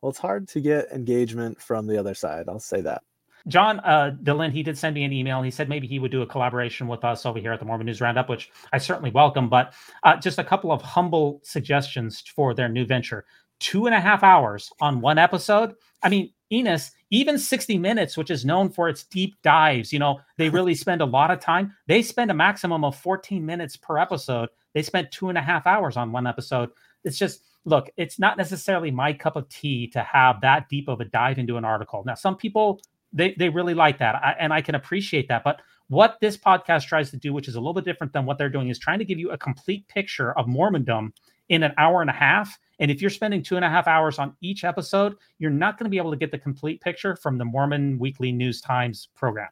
Well, 0.00 0.10
it's 0.10 0.20
hard 0.20 0.46
to 0.50 0.60
get 0.60 0.92
engagement 0.92 1.60
from 1.60 1.88
the 1.88 1.98
other 1.98 2.14
side. 2.14 2.44
I'll 2.48 2.60
say 2.60 2.80
that. 2.82 3.02
John 3.48 3.80
uh, 3.80 4.14
Dehlin, 4.22 4.52
he 4.52 4.62
did 4.62 4.78
send 4.78 4.94
me 4.94 5.02
an 5.02 5.12
email. 5.12 5.42
He 5.42 5.50
said 5.50 5.68
maybe 5.68 5.88
he 5.88 5.98
would 5.98 6.12
do 6.12 6.22
a 6.22 6.26
collaboration 6.26 6.86
with 6.86 7.04
us 7.04 7.26
over 7.26 7.40
here 7.40 7.52
at 7.52 7.58
the 7.58 7.64
Mormon 7.66 7.86
News 7.86 8.00
Roundup, 8.00 8.28
which 8.28 8.52
I 8.72 8.78
certainly 8.78 9.10
welcome. 9.10 9.48
But 9.48 9.72
uh, 10.04 10.16
just 10.16 10.38
a 10.38 10.44
couple 10.44 10.70
of 10.70 10.80
humble 10.80 11.40
suggestions 11.42 12.20
for 12.20 12.54
their 12.54 12.68
new 12.68 12.86
venture. 12.86 13.24
Two 13.58 13.86
and 13.86 13.94
a 13.94 14.00
half 14.00 14.22
hours 14.22 14.70
on 14.80 15.00
one 15.00 15.18
episode. 15.18 15.74
I 16.04 16.08
mean, 16.08 16.32
Enos, 16.52 16.92
even 17.10 17.36
60 17.36 17.78
Minutes, 17.78 18.16
which 18.16 18.30
is 18.30 18.44
known 18.44 18.68
for 18.68 18.88
its 18.88 19.02
deep 19.02 19.34
dives, 19.42 19.92
you 19.92 19.98
know, 19.98 20.20
they 20.38 20.50
really 20.50 20.76
spend 20.76 21.00
a 21.00 21.06
lot 21.06 21.32
of 21.32 21.40
time. 21.40 21.74
They 21.88 22.00
spend 22.02 22.30
a 22.30 22.34
maximum 22.34 22.84
of 22.84 22.96
14 22.96 23.44
minutes 23.44 23.76
per 23.76 23.98
episode. 23.98 24.50
They 24.74 24.82
spent 24.82 25.10
two 25.10 25.28
and 25.28 25.38
a 25.38 25.42
half 25.42 25.66
hours 25.66 25.96
on 25.96 26.12
one 26.12 26.26
episode. 26.26 26.70
It's 27.04 27.18
just, 27.18 27.42
look, 27.64 27.90
it's 27.96 28.18
not 28.18 28.36
necessarily 28.36 28.90
my 28.90 29.12
cup 29.12 29.36
of 29.36 29.48
tea 29.48 29.88
to 29.88 30.02
have 30.02 30.40
that 30.42 30.68
deep 30.68 30.88
of 30.88 31.00
a 31.00 31.04
dive 31.04 31.38
into 31.38 31.56
an 31.56 31.64
article. 31.64 32.02
Now, 32.06 32.14
some 32.14 32.36
people 32.36 32.80
they 33.12 33.34
they 33.38 33.48
really 33.48 33.74
like 33.74 33.98
that, 33.98 34.14
I, 34.16 34.36
and 34.38 34.52
I 34.52 34.60
can 34.60 34.74
appreciate 34.74 35.28
that. 35.28 35.42
But 35.42 35.60
what 35.88 36.18
this 36.20 36.36
podcast 36.36 36.86
tries 36.86 37.10
to 37.10 37.16
do, 37.16 37.32
which 37.32 37.48
is 37.48 37.56
a 37.56 37.60
little 37.60 37.74
bit 37.74 37.84
different 37.84 38.12
than 38.12 38.24
what 38.24 38.38
they're 38.38 38.48
doing, 38.48 38.68
is 38.68 38.78
trying 38.78 39.00
to 39.00 39.04
give 39.04 39.18
you 39.18 39.30
a 39.32 39.38
complete 39.38 39.86
picture 39.88 40.32
of 40.38 40.46
Mormondom 40.46 41.12
in 41.48 41.64
an 41.64 41.72
hour 41.78 42.00
and 42.00 42.10
a 42.10 42.14
half. 42.14 42.56
And 42.78 42.90
if 42.90 43.00
you're 43.00 43.10
spending 43.10 43.42
two 43.42 43.56
and 43.56 43.64
a 43.64 43.68
half 43.68 43.88
hours 43.88 44.18
on 44.18 44.34
each 44.40 44.64
episode, 44.64 45.16
you're 45.38 45.50
not 45.50 45.76
going 45.76 45.84
to 45.84 45.90
be 45.90 45.98
able 45.98 46.12
to 46.12 46.16
get 46.16 46.30
the 46.30 46.38
complete 46.38 46.80
picture 46.80 47.16
from 47.16 47.36
the 47.36 47.44
Mormon 47.44 47.98
Weekly 47.98 48.30
News 48.32 48.60
Times 48.60 49.08
program. 49.16 49.48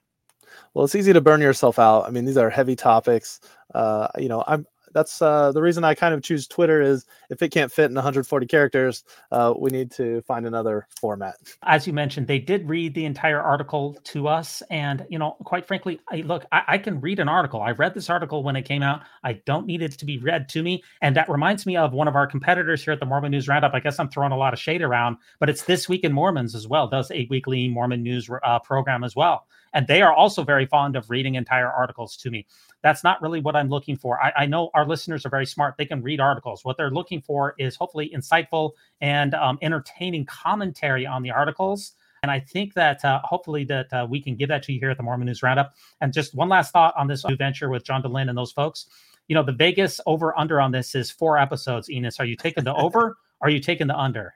Well, 0.72 0.85
it's 0.85 0.94
easy 0.94 1.12
to 1.12 1.20
burn 1.20 1.40
yourself 1.40 1.78
out. 1.78 2.07
I 2.07 2.11
mean, 2.11 2.24
these 2.24 2.38
are 2.38 2.48
heavy 2.48 2.76
topics. 2.76 3.40
Uh, 3.74 4.09
you 4.16 4.28
know, 4.28 4.44
I'm 4.46 4.66
that's 4.98 5.22
uh, 5.22 5.52
the 5.52 5.62
reason 5.62 5.84
I 5.84 5.94
kind 5.94 6.12
of 6.12 6.22
choose 6.22 6.48
Twitter 6.48 6.82
is 6.82 7.06
if 7.30 7.40
it 7.40 7.50
can't 7.50 7.70
fit 7.70 7.87
in 7.87 7.94
140 7.94 8.46
characters, 8.46 9.04
uh, 9.30 9.54
we 9.56 9.70
need 9.70 9.92
to 9.92 10.20
find 10.22 10.44
another 10.44 10.88
format. 11.00 11.37
As 11.62 11.87
you 11.87 11.92
mentioned, 11.92 12.26
they 12.26 12.40
did 12.40 12.68
read 12.68 12.94
the 12.94 13.04
entire 13.04 13.40
article 13.40 13.96
to 14.04 14.26
us, 14.26 14.61
and 14.70 15.06
you 15.08 15.18
know, 15.18 15.37
quite 15.44 15.66
frankly, 15.66 16.00
I, 16.11 16.16
look, 16.16 16.46
I, 16.50 16.62
I 16.66 16.78
can 16.78 17.00
read 17.00 17.20
an 17.20 17.28
article. 17.28 17.62
I 17.62 17.70
read 17.70 17.94
this 17.94 18.11
article 18.11 18.42
when 18.42 18.56
it 18.56 18.62
came 18.62 18.82
out. 18.82 19.02
I 19.22 19.34
don't 19.34 19.66
need 19.66 19.82
it 19.82 19.92
to 19.92 20.04
be 20.04 20.18
read 20.18 20.48
to 20.50 20.62
me, 20.62 20.82
and 21.00 21.14
that 21.14 21.28
reminds 21.28 21.64
me 21.64 21.76
of 21.76 21.92
one 21.92 22.08
of 22.08 22.16
our 22.16 22.26
competitors 22.26 22.82
here 22.82 22.92
at 22.92 23.00
the 23.00 23.06
Mormon 23.06 23.30
News 23.30 23.46
Roundup. 23.46 23.74
I 23.74 23.80
guess 23.80 24.00
I'm 24.00 24.08
throwing 24.08 24.32
a 24.32 24.37
lot 24.37 24.52
of 24.52 24.58
shade 24.58 24.82
around, 24.82 25.18
but 25.38 25.48
it's 25.48 25.62
this 25.62 25.88
week 25.88 26.02
in 26.02 26.12
Mormons 26.12 26.56
as 26.56 26.66
well. 26.66 26.88
Does 26.88 27.11
a 27.12 27.26
weekly 27.30 27.68
Mormon 27.68 28.02
news 28.02 28.28
uh, 28.42 28.58
program 28.58 29.04
as 29.04 29.14
well 29.14 29.46
and 29.74 29.87
they 29.87 30.02
are 30.02 30.12
also 30.12 30.42
very 30.42 30.66
fond 30.66 30.96
of 30.96 31.11
reading 31.11 31.35
entire 31.35 31.70
articles 31.70 32.16
to 32.18 32.31
me. 32.31 32.46
That's 32.83 33.02
not 33.02 33.20
really 33.20 33.40
what 33.40 33.57
I'm 33.57 33.68
looking 33.68 33.96
for. 33.96 34.22
I, 34.22 34.33
I 34.37 34.46
know 34.46 34.70
our 34.74 34.87
listeners 34.87 35.26
are 35.26 35.31
very 35.31 35.46
smart; 35.46 35.74
they 35.78 35.87
can 35.87 36.02
read 36.02 36.20
articles. 36.20 36.64
What 36.64 36.76
they're 36.76 36.90
looking 36.90 37.20
for 37.20 37.54
is 37.59 37.76
hopefully 37.76 38.11
insightful 38.14 38.72
and 39.00 39.35
um, 39.35 39.59
entertaining 39.62 40.26
commentary 40.26 41.07
on 41.07 41.22
the 41.22 41.31
articles. 41.31 41.92
And 42.22 42.33
I 42.33 42.40
think 42.40 42.74
that 42.74 43.04
uh, 43.04 43.20
hopefully 43.22 43.64
that 43.64 43.92
uh, 43.92 44.07
we 44.09 44.20
can 44.20 44.35
give 44.35 44.48
that 44.48 44.62
to 44.64 44.72
you 44.72 44.81
here 44.81 44.90
at 44.90 44.96
the 44.96 45.02
Mormon 45.04 45.26
News 45.26 45.42
Roundup. 45.42 45.74
And 46.00 46.12
just 46.12 46.35
one 46.35 46.48
last 46.48 46.72
thought 46.72 46.94
on 46.96 47.07
this 47.07 47.24
new 47.24 47.37
venture 47.37 47.70
with 47.70 47.85
John 47.85 48.02
Dehlin 48.02 48.28
and 48.28 48.37
those 48.37 48.50
folks. 48.50 48.87
You 49.28 49.35
know, 49.35 49.44
the 49.44 49.52
Vegas 49.52 50.00
over 50.07 50.37
under 50.38 50.61
on 50.61 50.72
this 50.72 50.94
is 50.94 51.11
four 51.11 51.38
episodes. 51.38 51.88
Enos, 51.90 52.18
are 52.18 52.24
you 52.24 52.35
taking 52.35 52.64
the 52.64 52.74
over? 52.74 53.16
are 53.40 53.50
you 53.50 53.61
taking 53.61 53.87
the 53.87 53.96
under? 53.96 54.35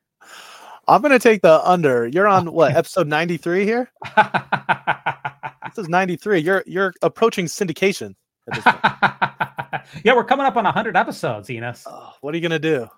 I'm 0.89 1.01
going 1.01 1.13
to 1.13 1.19
take 1.19 1.43
the 1.43 1.61
under. 1.69 2.07
You're 2.07 2.29
on 2.29 2.53
what 2.53 2.75
episode 2.75 3.07
93 3.07 3.65
here? 3.65 3.91
this 5.75 5.85
is 5.85 5.89
93. 5.89 6.41
You're 6.41 6.65
you're 6.67 6.95
approaching 7.03 7.47
syndication. 7.47 8.15
yeah, 10.05 10.15
we're 10.15 10.25
coming 10.25 10.47
up 10.47 10.57
on 10.57 10.65
100 10.65 10.97
episodes, 10.97 11.49
Enos. 11.51 11.85
Oh, 11.87 12.11
what 12.21 12.35
are 12.35 12.37
you 12.37 12.49
going 12.49 12.51
to 12.51 12.59
do? 12.59 12.89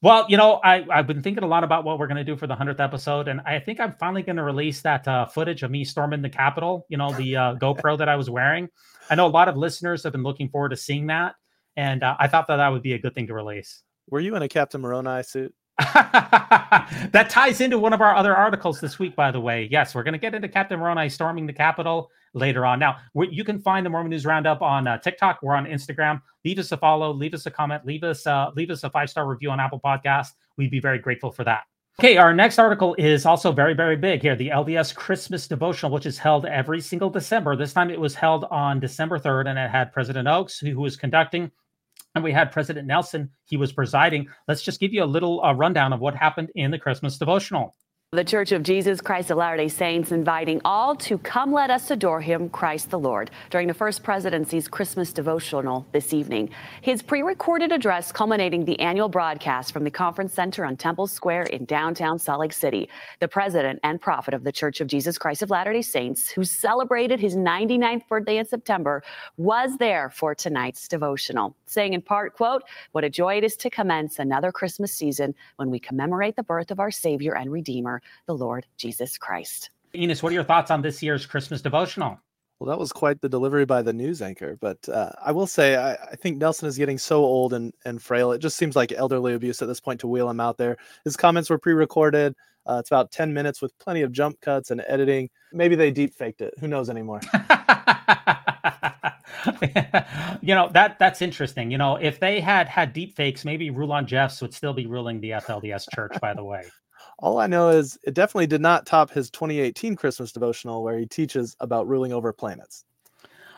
Well, 0.00 0.26
you 0.28 0.36
know, 0.36 0.60
I, 0.62 0.86
I've 0.90 1.08
been 1.08 1.22
thinking 1.22 1.42
a 1.42 1.46
lot 1.46 1.64
about 1.64 1.84
what 1.84 1.98
we're 1.98 2.06
going 2.06 2.18
to 2.18 2.24
do 2.24 2.36
for 2.36 2.46
the 2.46 2.54
100th 2.54 2.78
episode. 2.78 3.26
And 3.26 3.40
I 3.40 3.58
think 3.58 3.80
I'm 3.80 3.94
finally 3.98 4.22
going 4.22 4.36
to 4.36 4.44
release 4.44 4.80
that 4.82 5.08
uh, 5.08 5.26
footage 5.26 5.64
of 5.64 5.72
me 5.72 5.84
storming 5.84 6.22
the 6.22 6.28
Capitol, 6.28 6.86
you 6.88 6.96
know, 6.96 7.12
the 7.12 7.36
uh, 7.36 7.54
GoPro 7.60 7.98
that 7.98 8.08
I 8.08 8.14
was 8.14 8.30
wearing. 8.30 8.68
I 9.10 9.16
know 9.16 9.26
a 9.26 9.28
lot 9.28 9.48
of 9.48 9.56
listeners 9.56 10.04
have 10.04 10.12
been 10.12 10.22
looking 10.22 10.50
forward 10.50 10.68
to 10.68 10.76
seeing 10.76 11.08
that. 11.08 11.34
And 11.76 12.04
uh, 12.04 12.16
I 12.18 12.28
thought 12.28 12.46
that 12.46 12.56
that 12.56 12.68
would 12.68 12.82
be 12.82 12.92
a 12.92 12.98
good 12.98 13.14
thing 13.14 13.26
to 13.26 13.34
release. 13.34 13.82
Were 14.08 14.20
you 14.20 14.36
in 14.36 14.42
a 14.42 14.48
Captain 14.48 14.80
Moroni 14.80 15.22
suit? 15.24 15.52
that 15.78 17.26
ties 17.28 17.60
into 17.60 17.78
one 17.78 17.92
of 17.92 18.00
our 18.00 18.14
other 18.14 18.34
articles 18.34 18.80
this 18.80 18.98
week, 18.98 19.16
by 19.16 19.30
the 19.30 19.40
way. 19.40 19.68
Yes, 19.70 19.94
we're 19.94 20.02
going 20.02 20.12
to 20.12 20.18
get 20.18 20.34
into 20.34 20.48
Captain 20.48 20.78
Moroni 20.78 21.08
storming 21.08 21.46
the 21.46 21.52
Capitol 21.52 22.10
later 22.34 22.64
on. 22.64 22.78
Now, 22.78 22.96
you 23.14 23.44
can 23.44 23.60
find 23.60 23.84
the 23.84 23.90
Mormon 23.90 24.10
News 24.10 24.26
Roundup 24.26 24.62
on 24.62 24.86
uh, 24.86 24.98
TikTok. 24.98 25.40
We're 25.42 25.54
on 25.54 25.66
Instagram. 25.66 26.20
Leave 26.44 26.58
us 26.58 26.72
a 26.72 26.76
follow, 26.76 27.12
leave 27.12 27.34
us 27.34 27.46
a 27.46 27.50
comment, 27.50 27.84
leave 27.84 28.04
us 28.04 28.26
uh, 28.26 28.50
leave 28.56 28.70
us 28.70 28.84
a 28.84 28.90
five 28.90 29.10
star 29.10 29.26
review 29.26 29.50
on 29.50 29.60
Apple 29.60 29.80
Podcast. 29.84 30.28
We'd 30.56 30.70
be 30.70 30.80
very 30.80 30.98
grateful 30.98 31.30
for 31.30 31.44
that. 31.44 31.62
Okay, 32.00 32.16
our 32.16 32.32
next 32.32 32.60
article 32.60 32.94
is 32.96 33.26
also 33.26 33.50
very, 33.50 33.74
very 33.74 33.96
big 33.96 34.22
here. 34.22 34.36
The 34.36 34.50
LDS 34.50 34.94
Christmas 34.94 35.48
devotional, 35.48 35.90
which 35.90 36.06
is 36.06 36.16
held 36.16 36.46
every 36.46 36.80
single 36.80 37.10
December. 37.10 37.56
This 37.56 37.72
time 37.72 37.90
it 37.90 37.98
was 37.98 38.14
held 38.14 38.44
on 38.52 38.78
December 38.78 39.18
3rd, 39.18 39.48
and 39.48 39.58
it 39.58 39.68
had 39.68 39.92
President 39.92 40.28
Oaks, 40.28 40.60
who 40.60 40.78
was 40.78 40.96
conducting 40.96 41.50
and 42.14 42.24
we 42.24 42.32
had 42.32 42.50
President 42.50 42.86
Nelson. 42.86 43.30
He 43.44 43.56
was 43.56 43.72
presiding. 43.72 44.28
Let's 44.46 44.62
just 44.62 44.80
give 44.80 44.92
you 44.92 45.04
a 45.04 45.06
little 45.06 45.42
uh, 45.44 45.52
rundown 45.52 45.92
of 45.92 46.00
what 46.00 46.14
happened 46.14 46.50
in 46.54 46.70
the 46.70 46.78
Christmas 46.78 47.18
devotional. 47.18 47.74
The 48.10 48.24
Church 48.24 48.52
of 48.52 48.62
Jesus 48.62 49.02
Christ 49.02 49.30
of 49.30 49.36
Latter 49.36 49.58
day 49.58 49.68
Saints 49.68 50.12
inviting 50.12 50.62
all 50.64 50.96
to 50.96 51.18
come 51.18 51.52
let 51.52 51.70
us 51.70 51.90
adore 51.90 52.22
him, 52.22 52.48
Christ 52.48 52.88
the 52.88 52.98
Lord, 52.98 53.30
during 53.50 53.68
the 53.68 53.74
First 53.74 54.02
Presidency's 54.02 54.66
Christmas 54.66 55.12
devotional 55.12 55.86
this 55.92 56.14
evening. 56.14 56.48
His 56.80 57.02
pre 57.02 57.20
recorded 57.20 57.70
address 57.70 58.10
culminating 58.10 58.64
the 58.64 58.80
annual 58.80 59.10
broadcast 59.10 59.74
from 59.74 59.84
the 59.84 59.90
Conference 59.90 60.32
Center 60.32 60.64
on 60.64 60.74
Temple 60.74 61.06
Square 61.06 61.42
in 61.52 61.66
downtown 61.66 62.18
Salt 62.18 62.40
Lake 62.40 62.54
City. 62.54 62.88
The 63.20 63.28
president 63.28 63.78
and 63.82 64.00
prophet 64.00 64.32
of 64.32 64.42
the 64.42 64.52
Church 64.52 64.80
of 64.80 64.86
Jesus 64.86 65.18
Christ 65.18 65.42
of 65.42 65.50
Latter 65.50 65.74
day 65.74 65.82
Saints, 65.82 66.30
who 66.30 66.44
celebrated 66.44 67.20
his 67.20 67.36
99th 67.36 68.08
birthday 68.08 68.38
in 68.38 68.46
September, 68.46 69.02
was 69.36 69.76
there 69.76 70.08
for 70.08 70.34
tonight's 70.34 70.88
devotional, 70.88 71.54
saying 71.66 71.92
in 71.92 72.00
part, 72.00 72.34
quote, 72.34 72.62
What 72.92 73.04
a 73.04 73.10
joy 73.10 73.36
it 73.36 73.44
is 73.44 73.54
to 73.56 73.68
commence 73.68 74.18
another 74.18 74.50
Christmas 74.50 74.94
season 74.94 75.34
when 75.56 75.68
we 75.68 75.78
commemorate 75.78 76.36
the 76.36 76.42
birth 76.42 76.70
of 76.70 76.80
our 76.80 76.90
Savior 76.90 77.36
and 77.36 77.52
Redeemer 77.52 77.97
the 78.26 78.34
Lord 78.34 78.66
Jesus 78.76 79.18
Christ. 79.18 79.70
Enos, 79.94 80.22
what 80.22 80.30
are 80.30 80.34
your 80.34 80.44
thoughts 80.44 80.70
on 80.70 80.82
this 80.82 81.02
year's 81.02 81.26
Christmas 81.26 81.62
devotional? 81.62 82.18
Well, 82.58 82.68
that 82.68 82.78
was 82.78 82.92
quite 82.92 83.20
the 83.20 83.28
delivery 83.28 83.64
by 83.64 83.82
the 83.82 83.92
news 83.92 84.20
anchor. 84.20 84.58
But 84.60 84.88
uh, 84.88 85.12
I 85.24 85.30
will 85.32 85.46
say, 85.46 85.76
I, 85.76 85.92
I, 85.94 86.16
think 86.16 86.38
Nelson 86.38 86.66
is 86.66 86.76
getting 86.76 86.98
so 86.98 87.24
old 87.24 87.52
and, 87.52 87.72
and 87.84 88.02
frail. 88.02 88.32
It 88.32 88.40
just 88.40 88.56
seems 88.56 88.74
like 88.74 88.90
elderly 88.92 89.34
abuse 89.34 89.62
at 89.62 89.68
this 89.68 89.78
point 89.80 90.00
to 90.00 90.08
wheel 90.08 90.28
him 90.28 90.40
out 90.40 90.56
there. 90.58 90.76
His 91.04 91.16
comments 91.16 91.50
were 91.50 91.58
pre 91.58 91.72
recorded. 91.72 92.34
Uh, 92.66 92.78
it's 92.80 92.90
about 92.90 93.12
10 93.12 93.32
minutes 93.32 93.62
with 93.62 93.78
plenty 93.78 94.02
of 94.02 94.12
jump 94.12 94.40
cuts 94.40 94.70
and 94.70 94.82
editing. 94.88 95.30
Maybe 95.52 95.76
they 95.76 95.90
deep 95.90 96.14
faked 96.14 96.40
it. 96.42 96.52
Who 96.60 96.68
knows 96.68 96.90
anymore? 96.90 97.20
you 100.42 100.54
know 100.54 100.68
that 100.72 100.96
that's 100.98 101.22
interesting. 101.22 101.70
You 101.70 101.78
know, 101.78 101.96
if 101.96 102.20
they 102.20 102.40
had 102.40 102.68
had 102.68 102.92
deep 102.92 103.16
fakes, 103.16 103.44
maybe 103.44 103.70
Rulon 103.70 104.06
Jeffs 104.06 104.42
would 104.42 104.52
still 104.52 104.74
be 104.74 104.86
ruling 104.86 105.20
the 105.20 105.30
FLDS 105.30 105.86
church. 105.94 106.12
by 106.20 106.34
the 106.34 106.44
way, 106.44 106.64
all 107.18 107.38
I 107.38 107.46
know 107.46 107.70
is 107.70 107.98
it 108.04 108.14
definitely 108.14 108.46
did 108.46 108.60
not 108.60 108.86
top 108.86 109.10
his 109.10 109.30
2018 109.30 109.96
Christmas 109.96 110.32
devotional 110.32 110.82
where 110.82 110.98
he 110.98 111.06
teaches 111.06 111.56
about 111.60 111.88
ruling 111.88 112.12
over 112.12 112.32
planets. 112.32 112.84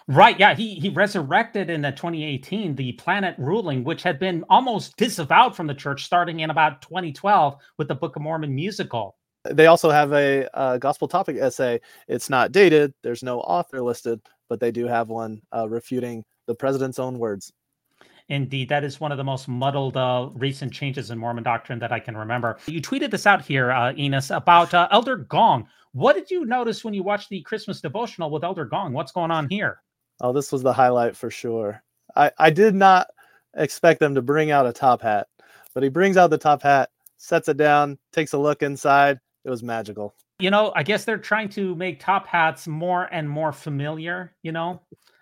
Right. 0.08 0.38
Yeah. 0.40 0.54
He 0.54 0.74
he 0.74 0.88
resurrected 0.88 1.70
in 1.70 1.82
the 1.82 1.92
2018 1.92 2.74
the 2.74 2.92
planet 2.92 3.36
ruling, 3.38 3.84
which 3.84 4.02
had 4.02 4.18
been 4.18 4.44
almost 4.48 4.96
disavowed 4.96 5.54
from 5.54 5.66
the 5.66 5.74
church 5.74 6.04
starting 6.04 6.40
in 6.40 6.50
about 6.50 6.82
2012 6.82 7.56
with 7.78 7.86
the 7.86 7.94
Book 7.94 8.16
of 8.16 8.22
Mormon 8.22 8.54
musical. 8.54 9.16
They 9.44 9.66
also 9.66 9.88
have 9.90 10.12
a, 10.12 10.48
a 10.52 10.78
gospel 10.78 11.06
topic 11.06 11.36
essay. 11.36 11.80
It's 12.08 12.28
not 12.28 12.52
dated. 12.52 12.92
There's 13.02 13.22
no 13.22 13.40
author 13.40 13.80
listed, 13.80 14.20
but 14.48 14.58
they 14.58 14.70
do 14.70 14.86
have 14.86 15.08
one 15.08 15.42
uh, 15.54 15.68
refuting 15.68 16.24
the 16.46 16.54
president's 16.54 16.98
own 16.98 17.18
words. 17.18 17.52
Indeed, 18.30 18.68
that 18.68 18.84
is 18.84 19.00
one 19.00 19.10
of 19.10 19.18
the 19.18 19.24
most 19.24 19.48
muddled 19.48 19.96
uh, 19.96 20.30
recent 20.34 20.72
changes 20.72 21.10
in 21.10 21.18
Mormon 21.18 21.42
doctrine 21.42 21.80
that 21.80 21.90
I 21.90 21.98
can 21.98 22.16
remember. 22.16 22.58
You 22.66 22.80
tweeted 22.80 23.10
this 23.10 23.26
out 23.26 23.44
here, 23.44 23.72
uh, 23.72 23.92
Enos, 23.98 24.30
about 24.30 24.72
uh, 24.72 24.86
Elder 24.92 25.16
Gong. 25.16 25.66
What 25.92 26.14
did 26.14 26.30
you 26.30 26.44
notice 26.44 26.84
when 26.84 26.94
you 26.94 27.02
watched 27.02 27.28
the 27.28 27.42
Christmas 27.42 27.80
devotional 27.80 28.30
with 28.30 28.44
Elder 28.44 28.64
Gong? 28.64 28.92
What's 28.92 29.10
going 29.10 29.32
on 29.32 29.48
here? 29.50 29.82
Oh, 30.20 30.32
this 30.32 30.52
was 30.52 30.62
the 30.62 30.72
highlight 30.72 31.16
for 31.16 31.28
sure. 31.28 31.82
I, 32.14 32.30
I 32.38 32.50
did 32.50 32.76
not 32.76 33.08
expect 33.56 33.98
them 33.98 34.14
to 34.14 34.22
bring 34.22 34.52
out 34.52 34.64
a 34.66 34.72
top 34.72 35.02
hat, 35.02 35.26
but 35.74 35.82
he 35.82 35.88
brings 35.88 36.16
out 36.16 36.30
the 36.30 36.38
top 36.38 36.62
hat, 36.62 36.90
sets 37.16 37.48
it 37.48 37.56
down, 37.56 37.98
takes 38.12 38.32
a 38.32 38.38
look 38.38 38.62
inside. 38.62 39.18
It 39.44 39.50
was 39.50 39.64
magical. 39.64 40.14
You 40.38 40.50
know, 40.50 40.72
I 40.76 40.84
guess 40.84 41.04
they're 41.04 41.18
trying 41.18 41.48
to 41.50 41.74
make 41.74 41.98
top 41.98 42.28
hats 42.28 42.68
more 42.68 43.08
and 43.12 43.28
more 43.28 43.52
familiar, 43.52 44.34
you 44.42 44.52
know? 44.52 44.80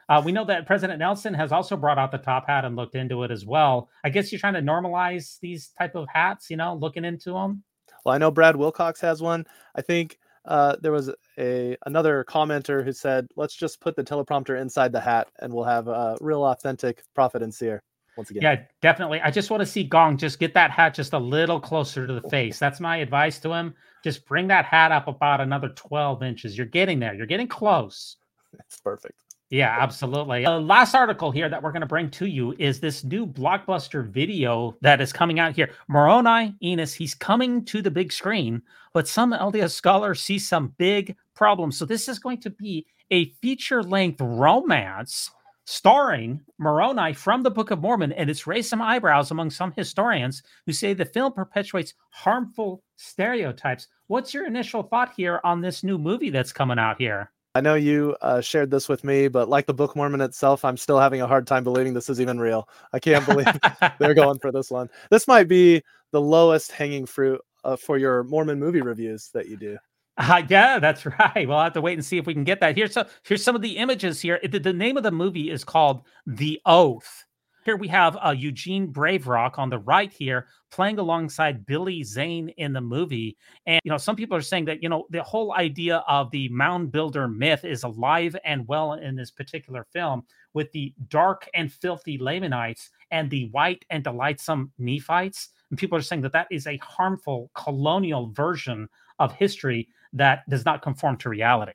Uh, 0.09 0.23
we 0.25 0.33
know 0.33 0.45
that 0.45 0.67
President 0.67 0.99
Nelson 0.99 1.35
has 1.35 1.53
also 1.53 1.77
brought 1.77 1.99
out 1.99 2.11
the 2.11 2.19
top 2.19 2.47
hat 2.47 2.65
and 2.65 2.77
looked 2.77 2.95
into 2.95 3.25
it 3.25 3.31
as 3.31 3.45
well. 3.45 3.91
I 4.05 4.11
guess 4.11 4.33
you're 4.33 4.39
trying 4.39 4.55
to 4.55 4.63
normalize 4.63 5.39
these 5.41 5.69
type 5.79 5.95
of 5.95 6.09
hats, 6.13 6.49
you 6.49 6.57
know, 6.57 6.75
looking 6.75 7.05
into 7.05 7.33
them. 7.33 7.63
Well, 8.05 8.15
I 8.15 8.19
know 8.19 8.31
Brad 8.31 8.57
Wilcox 8.57 9.01
has 9.03 9.21
one. 9.21 9.47
I 9.75 9.83
think 9.83 10.19
uh, 10.47 10.77
there 10.81 10.93
was 10.93 11.11
a 11.39 11.77
another 11.85 12.25
commenter 12.25 12.83
who 12.83 12.93
said, 12.93 13.29
"Let's 13.37 13.55
just 13.55 13.81
put 13.81 13.97
the 13.97 14.05
teleprompter 14.05 14.59
inside 14.59 14.93
the 14.93 15.01
hat, 15.01 15.29
and 15.41 15.53
we'll 15.53 15.65
have 15.65 15.89
a 15.89 16.17
real 16.21 16.45
authentic 16.45 17.03
prophet 17.15 17.43
and 17.43 17.53
seer." 17.53 17.83
Once 18.17 18.31
again, 18.31 18.43
yeah, 18.43 18.63
definitely. 18.81 19.21
I 19.21 19.31
just 19.31 19.51
want 19.51 19.61
to 19.61 19.67
see 19.67 19.85
Gong 19.85 20.17
just 20.17 20.41
get 20.41 20.55
that 20.55 20.71
hat 20.71 20.95
just 20.95 21.13
a 21.13 21.19
little 21.19 21.61
closer 21.61 22.07
to 22.07 22.13
the 22.19 22.29
face. 22.31 22.59
That's 22.59 22.81
my 22.81 22.97
advice 22.97 23.39
to 23.41 23.53
him. 23.53 23.75
Just 24.03 24.27
bring 24.27 24.49
that 24.49 24.65
hat 24.65 24.91
up 24.91 25.07
about 25.07 25.43
another 25.43 25.69
twelve 25.71 26.23
inches. 26.23 26.57
You're 26.57 26.67
getting 26.67 26.99
there. 26.99 27.15
You're 27.15 27.27
getting 27.27 27.49
close. 27.49 28.17
It's 28.61 28.81
perfect. 28.81 29.28
Yeah, 29.51 29.75
absolutely. 29.81 30.45
The 30.45 30.61
last 30.61 30.95
article 30.95 31.31
here 31.31 31.49
that 31.49 31.63
we're 31.63 31.73
going 31.73 31.81
to 31.81 31.87
bring 31.87 32.11
to 32.11 32.27
you 32.27 32.55
is 32.59 32.81
this 32.81 33.03
new 33.03 33.27
blockbuster 33.27 34.07
video 34.07 34.77
that 34.83 35.01
is 35.01 35.11
coming 35.11 35.41
out 35.41 35.57
here. 35.57 35.71
Moroni 35.89 36.55
Enos, 36.63 36.93
he's 36.93 37.15
coming 37.15 37.65
to 37.65 37.81
the 37.81 37.91
big 37.91 38.13
screen, 38.13 38.61
but 38.93 39.09
some 39.09 39.33
LDS 39.33 39.71
scholars 39.71 40.21
see 40.21 40.39
some 40.39 40.75
big 40.77 41.17
problems. 41.35 41.79
So 41.79 41.87
this 41.87 42.11
is 42.11 42.19
going 42.19 42.43
to 42.43 42.51
be 42.51 42.87
a 43.11 43.31
feature-length 43.41 44.21
romance 44.21 45.31
starring 45.65 46.43
Moroni 46.59 47.15
from 47.15 47.43
the 47.43 47.51
Book 47.51 47.71
of 47.71 47.81
Mormon, 47.81 48.13
and 48.13 48.29
it's 48.29 48.47
raised 48.47 48.69
some 48.69 48.83
eyebrows 48.83 49.31
among 49.31 49.51
some 49.51 49.73
historians 49.73 50.43
who 50.67 50.73
say 50.75 50.93
the 50.93 51.07
film 51.07 51.33
perpetuates 51.33 51.95
harmful 52.11 52.83
stereotypes. 52.97 53.89
What's 54.09 54.35
your 54.35 54.47
initial 54.47 54.83
thought 54.83 55.13
here 55.17 55.41
on 55.43 55.63
this 55.63 55.83
new 55.83 55.97
movie 55.97 56.31
that's 56.31 56.53
coming 56.53 56.79
out 56.79 56.99
here? 56.99 57.31
I 57.59 57.61
know 57.61 57.75
you 57.75 58.17
uh, 58.21 58.41
shared 58.41 58.71
this 58.71 58.89
with 58.89 59.03
me, 59.03 59.27
but 59.27 59.49
like 59.49 59.67
the 59.67 59.75
Book 59.75 59.97
Mormon 59.97 60.21
itself, 60.21 60.65
I'm 60.65 60.77
still 60.77 61.01
having 61.01 61.21
a 61.21 61.27
hard 61.27 61.45
time 61.45 61.65
believing 61.65 61.93
this 61.93 62.09
is 62.09 62.21
even 62.21 62.39
real. 62.39 62.69
I 62.93 63.01
can't 63.01 63.27
believe 63.27 63.49
they're 63.99 64.15
going 64.15 64.39
for 64.39 64.53
this 64.53 64.71
one. 64.71 64.89
This 65.11 65.27
might 65.27 65.49
be 65.49 65.83
the 66.13 66.21
lowest 66.21 66.71
hanging 66.71 67.05
fruit 67.05 67.41
uh, 67.65 67.75
for 67.75 67.99
your 67.99 68.23
Mormon 68.23 68.61
movie 68.61 68.81
reviews 68.81 69.31
that 69.35 69.49
you 69.49 69.57
do. 69.57 69.77
Uh, 70.19 70.43
yeah, 70.49 70.79
that's 70.79 71.05
right. 71.05 71.49
We'll 71.49 71.59
have 71.59 71.73
to 71.73 71.81
wait 71.81 71.95
and 71.95 72.05
see 72.05 72.17
if 72.17 72.27
we 72.27 72.35
can 72.35 72.45
get 72.45 72.61
that. 72.61 72.77
Here's 72.77 72.93
so 72.93 73.07
here's 73.25 73.43
some 73.43 73.57
of 73.57 73.63
the 73.63 73.77
images 73.77 74.21
here. 74.21 74.39
The, 74.41 74.61
the 74.61 74.73
name 74.73 74.97
of 74.97 75.03
the 75.03 75.11
movie 75.11 75.51
is 75.51 75.65
called 75.65 76.03
The 76.29 76.61
Oath. 76.65 77.25
Here 77.65 77.77
we 77.77 77.89
have 77.89 78.17
uh, 78.25 78.31
Eugene 78.31 78.87
Brave 78.87 79.27
Rock 79.27 79.59
on 79.59 79.69
the 79.69 79.79
right 79.79 80.11
here 80.11 80.47
playing 80.71 80.99
alongside 80.99 81.67
Billy 81.67 82.03
Zane 82.03 82.49
in 82.51 82.73
the 82.73 82.81
movie. 82.81 83.37
And, 83.67 83.81
you 83.85 83.91
know, 83.91 83.99
some 83.99 84.17
people 84.17 84.37
are 84.37 84.43
saying 84.43 84.65
that, 84.67 84.83
you 84.83 84.89
know, 84.89 85.07
the 85.11 85.23
whole 85.23 85.53
idea 85.55 86.05
of 86.09 86.31
the 86.31 86.49
mound 86.51 86.93
builder 86.93 87.29
myth 87.29 87.65
is 87.65 87.83
alive 87.83 88.37
and 88.45 88.67
well 88.69 88.95
in 88.95 89.17
this 89.17 89.31
particular 89.31 89.87
film 89.93 90.25
with 90.55 90.71
the 90.73 90.95
dark 91.09 91.49
and 91.55 91.73
filthy 91.73 92.19
Lamanites 92.19 92.91
and 93.11 93.31
the 93.31 93.49
white 93.51 93.85
and 93.91 94.05
delightsome 94.05 94.73
Nephites. 94.79 95.51
And 95.71 95.79
people 95.79 95.99
are 95.99 96.03
saying 96.03 96.23
that 96.23 96.33
that 96.33 96.49
is 96.51 96.67
a 96.67 96.77
harmful 96.79 97.51
colonial 97.55 98.31
version 98.31 98.89
of 99.19 99.33
history 99.33 99.89
that 100.13 100.49
does 100.49 100.65
not 100.65 100.83
conform 100.83 101.17
to 101.19 101.29
reality. 101.29 101.73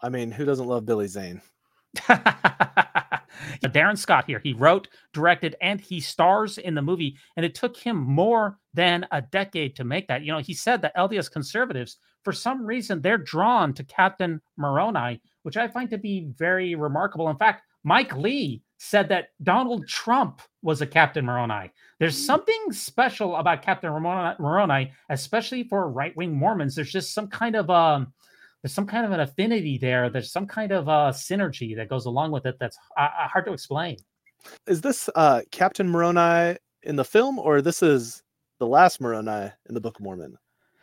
I 0.00 0.08
mean, 0.08 0.30
who 0.30 0.44
doesn't 0.44 0.66
love 0.66 0.84
Billy 0.84 1.08
Zane? 1.08 1.40
Darren 3.62 3.98
Scott 3.98 4.24
here. 4.26 4.40
He 4.42 4.52
wrote, 4.52 4.88
directed, 5.12 5.56
and 5.60 5.80
he 5.80 6.00
stars 6.00 6.58
in 6.58 6.74
the 6.74 6.82
movie. 6.82 7.16
And 7.36 7.44
it 7.44 7.54
took 7.54 7.76
him 7.76 7.96
more 7.96 8.58
than 8.74 9.06
a 9.10 9.22
decade 9.22 9.76
to 9.76 9.84
make 9.84 10.08
that. 10.08 10.22
You 10.22 10.32
know, 10.32 10.38
he 10.38 10.54
said 10.54 10.82
that 10.82 10.96
LDS 10.96 11.30
conservatives, 11.30 11.98
for 12.22 12.32
some 12.32 12.64
reason, 12.64 13.00
they're 13.00 13.18
drawn 13.18 13.72
to 13.74 13.84
Captain 13.84 14.40
Moroni, 14.56 15.20
which 15.42 15.56
I 15.56 15.68
find 15.68 15.90
to 15.90 15.98
be 15.98 16.28
very 16.36 16.74
remarkable. 16.74 17.28
In 17.28 17.36
fact, 17.36 17.62
Mike 17.84 18.16
Lee 18.16 18.62
said 18.78 19.08
that 19.08 19.28
Donald 19.42 19.86
Trump 19.86 20.42
was 20.62 20.82
a 20.82 20.86
Captain 20.86 21.24
Moroni. 21.24 21.70
There's 22.00 22.20
mm. 22.20 22.26
something 22.26 22.72
special 22.72 23.36
about 23.36 23.62
Captain 23.62 23.90
Moroni, 23.90 24.92
especially 25.08 25.64
for 25.64 25.88
right 25.88 26.16
wing 26.16 26.34
Mormons. 26.34 26.74
There's 26.74 26.90
just 26.90 27.14
some 27.14 27.28
kind 27.28 27.54
of 27.54 27.70
um, 27.70 28.12
there's 28.66 28.74
some 28.74 28.86
kind 28.88 29.06
of 29.06 29.12
an 29.12 29.20
affinity 29.20 29.78
there. 29.78 30.10
There's 30.10 30.32
some 30.32 30.44
kind 30.44 30.72
of 30.72 30.88
uh, 30.88 31.12
synergy 31.14 31.76
that 31.76 31.88
goes 31.88 32.06
along 32.06 32.32
with 32.32 32.46
it 32.46 32.56
that's 32.58 32.76
uh, 32.98 33.02
uh, 33.02 33.28
hard 33.28 33.46
to 33.46 33.52
explain. 33.52 33.96
Is 34.66 34.80
this 34.80 35.08
uh, 35.14 35.42
Captain 35.52 35.88
Moroni 35.88 36.58
in 36.82 36.96
the 36.96 37.04
film, 37.04 37.38
or 37.38 37.62
this 37.62 37.80
is 37.80 38.24
the 38.58 38.66
last 38.66 39.00
Moroni 39.00 39.52
in 39.68 39.74
the 39.74 39.80
Book 39.80 40.00
of 40.00 40.02
Mormon? 40.02 40.36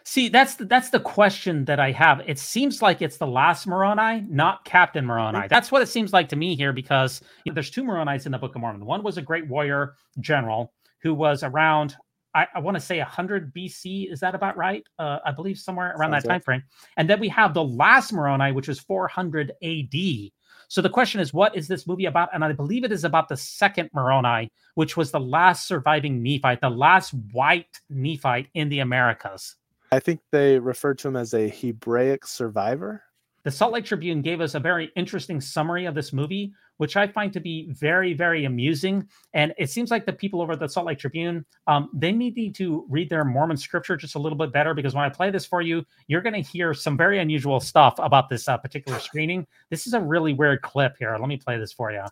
See, 0.05 0.29
that's 0.29 0.55
the, 0.55 0.63
that's 0.63 0.91
the 0.91 0.99
question 1.01 1.65
that 1.65 1.81
I 1.81 1.91
have. 1.91 2.21
It 2.25 2.39
seems 2.39 2.81
like 2.81 3.01
it's 3.01 3.17
the 3.17 3.27
last 3.27 3.67
Moroni, 3.67 4.25
not 4.29 4.63
Captain 4.63 5.05
Moroni. 5.05 5.45
That's 5.49 5.69
what 5.69 5.81
it 5.81 5.89
seems 5.89 6.13
like 6.13 6.29
to 6.29 6.37
me 6.37 6.55
here, 6.55 6.71
because 6.71 7.21
you 7.43 7.51
know, 7.51 7.53
there's 7.53 7.69
two 7.69 7.83
Moronis 7.83 8.25
in 8.25 8.31
the 8.31 8.37
Book 8.37 8.55
of 8.55 8.61
Mormon. 8.61 8.85
One 8.85 9.03
was 9.03 9.17
a 9.17 9.21
great 9.21 9.45
warrior 9.49 9.95
general 10.21 10.71
who 11.01 11.13
was 11.13 11.43
around 11.43 11.97
I, 12.35 12.47
I 12.55 12.59
want 12.59 12.75
to 12.75 12.81
say 12.81 12.97
100 12.97 13.53
BC. 13.53 14.11
Is 14.11 14.19
that 14.21 14.35
about 14.35 14.57
right? 14.57 14.83
Uh, 14.97 15.19
I 15.25 15.31
believe 15.31 15.57
somewhere 15.57 15.93
around 15.95 16.11
Sounds 16.11 16.23
that 16.23 16.29
time 16.29 16.41
frame. 16.41 16.63
And 16.97 17.09
then 17.09 17.19
we 17.19 17.29
have 17.29 17.53
the 17.53 17.63
last 17.63 18.11
Moroni, 18.11 18.51
which 18.51 18.67
was 18.67 18.79
400 18.79 19.51
AD. 19.61 20.31
So 20.67 20.81
the 20.81 20.89
question 20.89 21.21
is, 21.21 21.33
what 21.33 21.55
is 21.55 21.67
this 21.67 21.85
movie 21.85 22.05
about? 22.05 22.29
And 22.33 22.43
I 22.43 22.51
believe 22.51 22.83
it 22.83 22.91
is 22.91 23.03
about 23.03 23.29
the 23.29 23.37
second 23.37 23.89
Moroni, 23.93 24.51
which 24.75 24.97
was 24.97 25.11
the 25.11 25.19
last 25.19 25.67
surviving 25.67 26.23
Nephite, 26.23 26.61
the 26.61 26.69
last 26.69 27.13
white 27.31 27.79
Nephite 27.89 28.47
in 28.55 28.69
the 28.69 28.79
Americas. 28.79 29.55
I 29.91 29.99
think 29.99 30.21
they 30.31 30.57
referred 30.57 30.97
to 30.99 31.09
him 31.09 31.15
as 31.15 31.35
a 31.35 31.47
Hebraic 31.47 32.25
survivor. 32.25 33.03
The 33.43 33.51
Salt 33.51 33.73
Lake 33.73 33.85
Tribune 33.85 34.21
gave 34.21 34.41
us 34.41 34.55
a 34.55 34.59
very 34.59 34.89
interesting 34.95 35.39
summary 35.41 35.85
of 35.85 35.93
this 35.93 36.13
movie 36.13 36.53
which 36.77 36.97
I 36.97 37.07
find 37.07 37.31
to 37.33 37.39
be 37.39 37.71
very, 37.71 38.13
very 38.13 38.45
amusing. 38.45 39.07
And 39.33 39.53
it 39.57 39.69
seems 39.69 39.91
like 39.91 40.05
the 40.05 40.13
people 40.13 40.41
over 40.41 40.53
at 40.53 40.59
the 40.59 40.67
Salt 40.67 40.85
Lake 40.85 40.99
Tribune, 40.99 41.45
um, 41.67 41.89
they 41.93 42.11
need 42.11 42.55
to 42.55 42.85
read 42.89 43.09
their 43.09 43.25
Mormon 43.25 43.57
scripture 43.57 43.95
just 43.95 44.15
a 44.15 44.19
little 44.19 44.37
bit 44.37 44.51
better 44.51 44.73
because 44.73 44.93
when 44.93 45.03
I 45.03 45.09
play 45.09 45.31
this 45.31 45.45
for 45.45 45.61
you, 45.61 45.85
you're 46.07 46.21
going 46.21 46.33
to 46.33 46.41
hear 46.41 46.73
some 46.73 46.97
very 46.97 47.19
unusual 47.19 47.59
stuff 47.59 47.95
about 47.97 48.29
this 48.29 48.47
uh, 48.47 48.57
particular 48.57 48.99
screening. 48.99 49.45
This 49.69 49.87
is 49.87 49.93
a 49.93 49.99
really 49.99 50.33
weird 50.33 50.61
clip 50.61 50.95
here. 50.97 51.15
Let 51.19 51.27
me 51.27 51.37
play 51.37 51.57
this 51.57 51.73
for 51.73 51.91
you. 51.91 52.03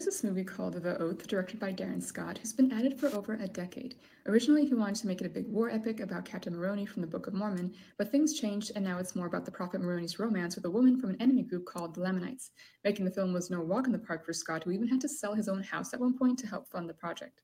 This 0.00 0.22
movie 0.22 0.44
called 0.44 0.74
The 0.74 0.96
Oath, 1.02 1.26
directed 1.26 1.58
by 1.58 1.72
Darren 1.72 2.00
Scott, 2.00 2.38
who's 2.38 2.52
been 2.52 2.72
at 2.72 2.84
it 2.84 3.00
for 3.00 3.08
over 3.08 3.34
a 3.34 3.48
decade. 3.48 3.96
Originally, 4.28 4.66
he 4.66 4.74
wanted 4.74 4.96
to 4.96 5.06
make 5.06 5.22
it 5.22 5.26
a 5.26 5.30
big 5.30 5.48
war 5.48 5.70
epic 5.70 6.00
about 6.00 6.26
Captain 6.26 6.54
Moroni 6.54 6.84
from 6.84 7.00
the 7.00 7.08
Book 7.08 7.26
of 7.26 7.32
Mormon, 7.32 7.72
but 7.96 8.12
things 8.12 8.38
changed 8.38 8.72
and 8.74 8.84
now 8.84 8.98
it's 8.98 9.16
more 9.16 9.26
about 9.26 9.46
the 9.46 9.50
Prophet 9.50 9.80
Moroni's 9.80 10.18
romance 10.18 10.54
with 10.54 10.66
a 10.66 10.70
woman 10.70 11.00
from 11.00 11.08
an 11.08 11.16
enemy 11.18 11.42
group 11.42 11.64
called 11.64 11.94
the 11.94 12.02
Lamanites. 12.02 12.50
Making 12.84 13.06
the 13.06 13.10
film 13.10 13.32
was 13.32 13.48
no 13.48 13.62
walk 13.62 13.86
in 13.86 13.92
the 13.92 13.98
park 13.98 14.26
for 14.26 14.34
Scott, 14.34 14.64
who 14.64 14.70
even 14.72 14.86
had 14.86 15.00
to 15.00 15.08
sell 15.08 15.32
his 15.32 15.48
own 15.48 15.62
house 15.62 15.94
at 15.94 16.00
one 16.00 16.18
point 16.18 16.38
to 16.40 16.46
help 16.46 16.68
fund 16.68 16.90
the 16.90 16.92
project. 16.94 17.40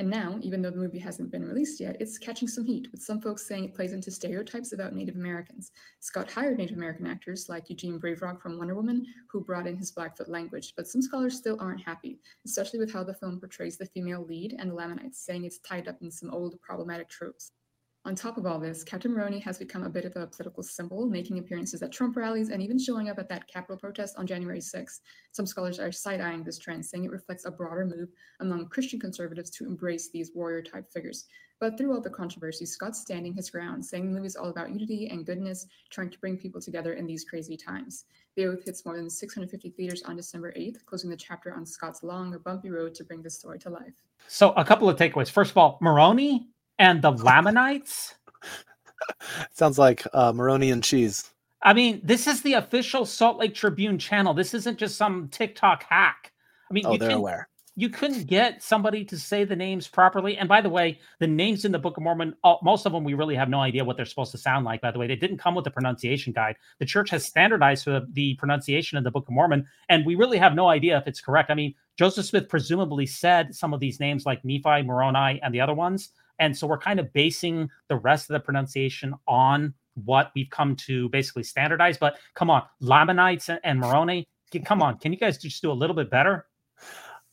And 0.00 0.08
now, 0.08 0.38
even 0.42 0.62
though 0.62 0.70
the 0.70 0.76
movie 0.76 1.00
hasn't 1.00 1.32
been 1.32 1.44
released 1.44 1.80
yet, 1.80 1.96
it's 1.98 2.18
catching 2.18 2.46
some 2.46 2.64
heat, 2.64 2.86
with 2.92 3.02
some 3.02 3.20
folks 3.20 3.44
saying 3.44 3.64
it 3.64 3.74
plays 3.74 3.92
into 3.92 4.12
stereotypes 4.12 4.72
about 4.72 4.94
Native 4.94 5.16
Americans. 5.16 5.72
Scott 5.98 6.30
hired 6.30 6.56
Native 6.56 6.76
American 6.76 7.04
actors 7.04 7.48
like 7.48 7.68
Eugene 7.68 7.98
Brave 7.98 8.22
Rock 8.22 8.40
from 8.40 8.58
Wonder 8.58 8.76
Woman, 8.76 9.04
who 9.28 9.42
brought 9.42 9.66
in 9.66 9.76
his 9.76 9.90
Blackfoot 9.90 10.28
language, 10.28 10.74
but 10.76 10.86
some 10.86 11.02
scholars 11.02 11.36
still 11.36 11.56
aren't 11.58 11.82
happy, 11.82 12.20
especially 12.46 12.78
with 12.78 12.92
how 12.92 13.02
the 13.02 13.14
film 13.14 13.40
portrays 13.40 13.76
the 13.76 13.86
female 13.86 14.24
lead 14.24 14.54
and 14.56 14.70
the 14.70 14.74
Lamanites, 14.74 15.18
saying 15.18 15.44
it's 15.44 15.58
tied 15.58 15.88
up 15.88 16.00
in 16.00 16.12
some 16.12 16.30
old 16.30 16.60
problematic 16.62 17.08
tropes. 17.08 17.50
On 18.08 18.14
top 18.14 18.38
of 18.38 18.46
all 18.46 18.58
this, 18.58 18.82
Captain 18.82 19.12
Moroni 19.12 19.38
has 19.40 19.58
become 19.58 19.82
a 19.84 19.90
bit 19.90 20.06
of 20.06 20.16
a 20.16 20.26
political 20.26 20.62
symbol, 20.62 21.04
making 21.04 21.38
appearances 21.38 21.82
at 21.82 21.92
Trump 21.92 22.16
rallies 22.16 22.48
and 22.48 22.62
even 22.62 22.78
showing 22.78 23.10
up 23.10 23.18
at 23.18 23.28
that 23.28 23.46
Capitol 23.48 23.76
protest 23.76 24.16
on 24.16 24.26
January 24.26 24.62
6. 24.62 25.00
Some 25.32 25.44
scholars 25.44 25.78
are 25.78 25.92
side 25.92 26.22
eyeing 26.22 26.42
this 26.42 26.58
trend, 26.58 26.86
saying 26.86 27.04
it 27.04 27.10
reflects 27.10 27.44
a 27.44 27.50
broader 27.50 27.84
move 27.84 28.08
among 28.40 28.70
Christian 28.70 28.98
conservatives 28.98 29.50
to 29.50 29.66
embrace 29.66 30.08
these 30.08 30.30
warrior 30.34 30.62
type 30.62 30.90
figures. 30.90 31.26
But 31.60 31.76
through 31.76 31.92
all 31.92 32.00
the 32.00 32.08
controversy, 32.08 32.64
Scott's 32.64 32.98
standing 32.98 33.34
his 33.34 33.50
ground, 33.50 33.84
saying 33.84 34.06
the 34.06 34.14
movie 34.14 34.28
is 34.28 34.36
all 34.36 34.48
about 34.48 34.70
unity 34.70 35.08
and 35.08 35.26
goodness, 35.26 35.66
trying 35.90 36.08
to 36.08 36.18
bring 36.18 36.38
people 36.38 36.62
together 36.62 36.94
in 36.94 37.06
these 37.06 37.26
crazy 37.26 37.58
times. 37.58 38.06
The 38.36 38.46
Oath 38.46 38.64
hits 38.64 38.86
more 38.86 38.96
than 38.96 39.10
650 39.10 39.68
theaters 39.76 40.02
on 40.04 40.16
December 40.16 40.54
8th, 40.56 40.82
closing 40.86 41.10
the 41.10 41.16
chapter 41.16 41.52
on 41.52 41.66
Scott's 41.66 42.02
long 42.02 42.34
bumpy 42.42 42.70
road 42.70 42.94
to 42.94 43.04
bring 43.04 43.20
this 43.20 43.38
story 43.38 43.58
to 43.58 43.68
life. 43.68 43.92
So, 44.28 44.52
a 44.52 44.64
couple 44.64 44.88
of 44.88 44.96
takeaways. 44.96 45.30
First 45.30 45.50
of 45.50 45.58
all, 45.58 45.76
Moroni 45.82 46.48
and 46.78 47.02
the 47.02 47.12
Lamanites. 47.12 48.14
Sounds 49.52 49.78
like 49.78 50.06
uh, 50.12 50.32
Moroni 50.32 50.70
and 50.70 50.82
cheese. 50.82 51.30
I 51.62 51.72
mean, 51.72 52.00
this 52.04 52.26
is 52.26 52.42
the 52.42 52.54
official 52.54 53.04
Salt 53.04 53.38
Lake 53.38 53.54
Tribune 53.54 53.98
channel. 53.98 54.32
This 54.32 54.54
isn't 54.54 54.78
just 54.78 54.96
some 54.96 55.28
TikTok 55.28 55.82
hack. 55.82 56.32
I 56.70 56.74
mean, 56.74 56.86
oh, 56.86 56.92
you 56.92 56.98
they're 56.98 57.08
can, 57.08 57.18
aware. 57.18 57.48
You 57.74 57.88
couldn't 57.88 58.26
get 58.26 58.62
somebody 58.62 59.04
to 59.04 59.16
say 59.16 59.44
the 59.44 59.56
names 59.56 59.88
properly. 59.88 60.36
And 60.36 60.48
by 60.48 60.60
the 60.60 60.68
way, 60.68 60.98
the 61.18 61.26
names 61.26 61.64
in 61.64 61.72
the 61.72 61.78
Book 61.78 61.96
of 61.96 62.02
Mormon, 62.02 62.34
all, 62.44 62.60
most 62.62 62.86
of 62.86 62.92
them, 62.92 63.04
we 63.04 63.14
really 63.14 63.34
have 63.34 63.48
no 63.48 63.60
idea 63.60 63.84
what 63.84 63.96
they're 63.96 64.06
supposed 64.06 64.32
to 64.32 64.38
sound 64.38 64.64
like. 64.64 64.80
By 64.80 64.90
the 64.90 64.98
way, 64.98 65.06
they 65.06 65.16
didn't 65.16 65.38
come 65.38 65.54
with 65.54 65.66
a 65.66 65.70
pronunciation 65.70 66.32
guide. 66.32 66.56
The 66.78 66.86
church 66.86 67.10
has 67.10 67.24
standardized 67.24 67.84
for 67.84 67.90
the, 67.90 68.06
the 68.12 68.34
pronunciation 68.34 68.98
of 68.98 69.04
the 69.04 69.10
Book 69.10 69.26
of 69.28 69.34
Mormon, 69.34 69.66
and 69.88 70.04
we 70.04 70.14
really 70.14 70.38
have 70.38 70.54
no 70.54 70.68
idea 70.68 70.98
if 70.98 71.06
it's 71.06 71.20
correct. 71.20 71.50
I 71.50 71.54
mean, 71.54 71.74
Joseph 71.96 72.26
Smith 72.26 72.48
presumably 72.48 73.06
said 73.06 73.54
some 73.54 73.72
of 73.74 73.80
these 73.80 74.00
names 74.00 74.26
like 74.26 74.44
Nephi, 74.44 74.82
Moroni, 74.82 75.40
and 75.42 75.54
the 75.54 75.60
other 75.60 75.74
ones. 75.74 76.10
And 76.38 76.56
so 76.56 76.66
we're 76.66 76.78
kind 76.78 77.00
of 77.00 77.12
basing 77.12 77.68
the 77.88 77.96
rest 77.96 78.30
of 78.30 78.34
the 78.34 78.40
pronunciation 78.40 79.14
on 79.26 79.74
what 80.04 80.30
we've 80.34 80.50
come 80.50 80.76
to 80.76 81.08
basically 81.08 81.42
standardize. 81.42 81.98
But 81.98 82.18
come 82.34 82.50
on, 82.50 82.62
Lamanites 82.80 83.50
and, 83.64 83.80
Moroni, 83.80 84.26
come 84.64 84.82
on, 84.82 84.98
can 84.98 85.12
you 85.12 85.18
guys 85.18 85.38
just 85.38 85.60
do 85.62 85.70
a 85.70 85.72
little 85.72 85.96
bit 85.96 86.10
better? 86.10 86.46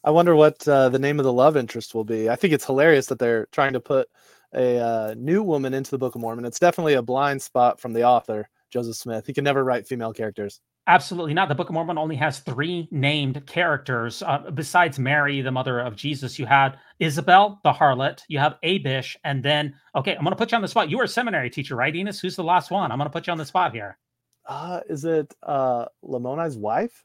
I 0.03 0.12
wonder 0.12 0.36
what 0.36 0.68
uh, 0.68 0.89
the 0.89 0.99
name 0.99 1.20
of 1.20 1.26
the 1.26 1.34
love 1.34 1.58
interest 1.58 1.95
will 1.95 2.03
be. 2.03 2.30
I 2.30 2.36
think 2.36 2.53
it's 2.53 2.66
hilarious 2.66 3.08
that 3.08 3.20
they're 3.20 3.47
trying 3.51 3.74
to 3.74 3.80
put 3.80 4.08
a 4.53 4.78
uh, 4.78 5.16
new 5.18 5.41
woman 5.41 5.74
into 5.74 5.91
the 5.91 5.97
Book 5.97 6.16
of 6.16 6.22
Mormon. 6.22 6.45
It's 6.45 6.60
definitely 6.60 6.93
a 6.93 7.01
blind 7.01 7.41
spot 7.41 7.80
from 7.80 7.93
the 7.93 8.03
author, 8.03 8.47
Joseph 8.70 8.95
Smith. 8.95 9.26
He 9.26 9.34
can 9.34 9.43
never 9.43 9.64
write 9.64 9.88
female 9.88 10.14
characters. 10.14 10.62
Absolutely 10.88 11.34
not. 11.34 11.50
The 11.50 11.56
Book 11.56 11.70
of 11.70 11.74
Mormon 11.74 11.98
only 11.98 12.16
has 12.18 12.40
three 12.40 12.88
named 12.92 13.44
characters. 13.48 14.22
Uh, 14.22 14.52
besides 14.54 15.00
Mary, 15.00 15.42
the 15.42 15.52
mother 15.52 15.80
of 15.80 15.96
Jesus, 15.96 16.38
you 16.38 16.46
had 16.46 16.78
Isabel, 17.00 17.60
the 17.64 17.74
harlot, 17.74 18.22
you 18.28 18.38
have 18.38 18.58
Abish, 18.64 19.16
and 19.24 19.42
then, 19.42 19.74
okay, 19.96 20.16
I'm 20.16 20.24
going 20.24 20.32
to 20.32 20.36
put 20.36 20.52
you 20.52 20.58
on 20.58 20.62
the 20.62 20.68
spot. 20.68 20.92
You 20.92 20.98
were 20.98 21.06
a 21.06 21.08
seminary 21.08 21.50
teacher, 21.50 21.76
right, 21.76 21.96
Enos? 21.96 22.20
Who's 22.20 22.36
the 22.36 22.44
last 22.44 22.70
one? 22.70 22.92
I'm 22.92 23.00
going 23.00 23.10
to 23.10 23.14
put 23.14 23.26
you 23.26 23.32
on 23.32 23.40
the 23.40 23.46
spot 23.46 23.74
here. 23.74 23.98
Uh, 24.46 24.82
is 24.88 25.06
it 25.06 25.34
uh, 25.42 25.86
Lamoni's 26.04 26.56
wife? 26.56 27.04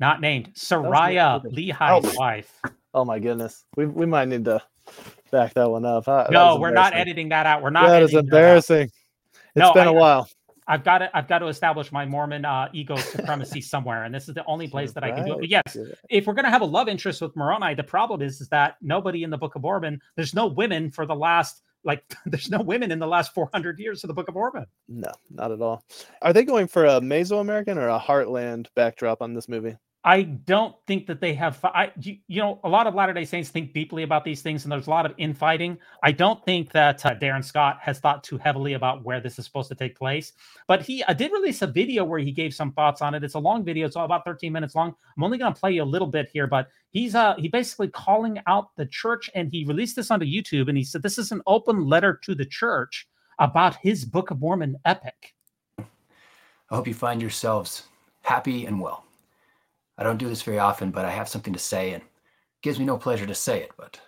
Not 0.00 0.22
named. 0.22 0.54
Sariah, 0.54 1.44
Lehi's 1.44 2.06
oh. 2.06 2.12
wife. 2.16 2.62
Oh, 2.94 3.04
my 3.04 3.18
goodness. 3.18 3.64
We, 3.76 3.84
we 3.84 4.06
might 4.06 4.28
need 4.28 4.46
to 4.46 4.62
back 5.30 5.52
that 5.52 5.70
one 5.70 5.84
up. 5.84 6.08
Uh, 6.08 6.28
no, 6.30 6.56
we're 6.58 6.70
not 6.70 6.94
editing 6.94 7.28
that 7.28 7.44
out. 7.44 7.62
We're 7.62 7.68
not. 7.68 7.88
That 7.88 8.02
is 8.02 8.14
embarrassing. 8.14 8.84
It's 8.84 9.56
no, 9.56 9.74
been 9.74 9.86
I, 9.86 9.90
a 9.90 9.92
while. 9.92 10.30
I've 10.68 10.84
got 10.84 10.98
to 10.98 11.16
I've 11.16 11.26
got 11.26 11.38
to 11.38 11.46
establish 11.46 11.90
my 11.90 12.04
Mormon 12.04 12.44
uh, 12.44 12.68
ego 12.72 12.96
supremacy 12.96 13.60
somewhere, 13.72 14.04
and 14.04 14.14
this 14.14 14.28
is 14.28 14.34
the 14.34 14.44
only 14.44 14.68
place 14.68 14.92
that 14.92 15.02
I 15.02 15.10
can 15.10 15.24
do 15.24 15.32
it. 15.32 15.40
But 15.40 15.48
yes, 15.48 15.76
if 16.10 16.26
we're 16.26 16.34
gonna 16.34 16.50
have 16.50 16.62
a 16.62 16.66
love 16.66 16.88
interest 16.88 17.22
with 17.22 17.34
Moroni, 17.34 17.74
the 17.74 17.82
problem 17.82 18.20
is 18.20 18.40
is 18.40 18.48
that 18.50 18.76
nobody 18.82 19.24
in 19.24 19.30
the 19.30 19.38
Book 19.38 19.54
of 19.54 19.62
Mormon, 19.62 20.00
there's 20.16 20.34
no 20.34 20.46
women 20.46 20.90
for 20.90 21.06
the 21.06 21.14
last 21.14 21.62
like 21.84 22.04
there's 22.26 22.50
no 22.50 22.60
women 22.60 22.92
in 22.92 22.98
the 22.98 23.06
last 23.06 23.34
400 23.34 23.78
years 23.78 24.04
of 24.04 24.08
the 24.08 24.14
Book 24.14 24.28
of 24.28 24.34
Mormon. 24.34 24.66
No, 24.88 25.10
not 25.30 25.50
at 25.50 25.62
all. 25.62 25.82
Are 26.22 26.32
they 26.32 26.44
going 26.44 26.68
for 26.68 26.84
a 26.84 27.00
Mesoamerican 27.00 27.76
or 27.76 27.88
a 27.88 27.98
Heartland 27.98 28.66
backdrop 28.76 29.22
on 29.22 29.34
this 29.34 29.48
movie? 29.48 29.76
I 30.04 30.22
don't 30.22 30.76
think 30.86 31.06
that 31.08 31.20
they 31.20 31.34
have. 31.34 31.58
I, 31.64 31.90
you, 31.98 32.18
know, 32.28 32.60
a 32.62 32.68
lot 32.68 32.86
of 32.86 32.94
Latter 32.94 33.12
Day 33.12 33.24
Saints 33.24 33.48
think 33.48 33.72
deeply 33.72 34.04
about 34.04 34.24
these 34.24 34.42
things, 34.42 34.64
and 34.64 34.70
there's 34.70 34.86
a 34.86 34.90
lot 34.90 35.04
of 35.04 35.12
infighting. 35.18 35.76
I 36.04 36.12
don't 36.12 36.42
think 36.44 36.70
that 36.70 37.04
uh, 37.04 37.16
Darren 37.16 37.44
Scott 37.44 37.78
has 37.82 37.98
thought 37.98 38.22
too 38.22 38.38
heavily 38.38 38.74
about 38.74 39.04
where 39.04 39.20
this 39.20 39.40
is 39.40 39.44
supposed 39.44 39.68
to 39.70 39.74
take 39.74 39.98
place. 39.98 40.32
But 40.68 40.82
he 40.82 41.02
uh, 41.02 41.14
did 41.14 41.32
release 41.32 41.62
a 41.62 41.66
video 41.66 42.04
where 42.04 42.20
he 42.20 42.30
gave 42.30 42.54
some 42.54 42.72
thoughts 42.72 43.02
on 43.02 43.14
it. 43.14 43.24
It's 43.24 43.34
a 43.34 43.40
long 43.40 43.64
video; 43.64 43.86
it's 43.86 43.96
about 43.96 44.24
13 44.24 44.52
minutes 44.52 44.76
long. 44.76 44.94
I'm 45.16 45.24
only 45.24 45.36
going 45.36 45.52
to 45.52 45.58
play 45.60 45.72
you 45.72 45.82
a 45.82 45.84
little 45.84 46.06
bit 46.06 46.30
here, 46.32 46.46
but 46.46 46.68
he's 46.90 47.16
uh 47.16 47.34
he 47.36 47.48
basically 47.48 47.88
calling 47.88 48.38
out 48.46 48.76
the 48.76 48.86
church, 48.86 49.28
and 49.34 49.50
he 49.50 49.64
released 49.64 49.96
this 49.96 50.12
onto 50.12 50.26
YouTube, 50.26 50.68
and 50.68 50.78
he 50.78 50.84
said 50.84 51.02
this 51.02 51.18
is 51.18 51.32
an 51.32 51.42
open 51.46 51.86
letter 51.86 52.20
to 52.22 52.36
the 52.36 52.46
church 52.46 53.08
about 53.40 53.74
his 53.76 54.04
Book 54.04 54.30
of 54.30 54.38
Mormon 54.38 54.76
epic. 54.84 55.34
I 55.78 55.84
hope 56.70 56.86
you 56.86 56.94
find 56.94 57.20
yourselves 57.20 57.82
happy 58.22 58.66
and 58.66 58.80
well. 58.80 59.07
I 59.98 60.04
don't 60.04 60.16
do 60.16 60.28
this 60.28 60.42
very 60.42 60.60
often, 60.60 60.92
but 60.92 61.04
I 61.04 61.10
have 61.10 61.28
something 61.28 61.52
to 61.52 61.58
say, 61.58 61.92
and 61.92 62.02
it 62.02 62.08
gives 62.62 62.78
me 62.78 62.84
no 62.84 62.96
pleasure 62.96 63.26
to 63.26 63.34
say 63.34 63.60
it, 63.60 63.72
but 63.76 64.00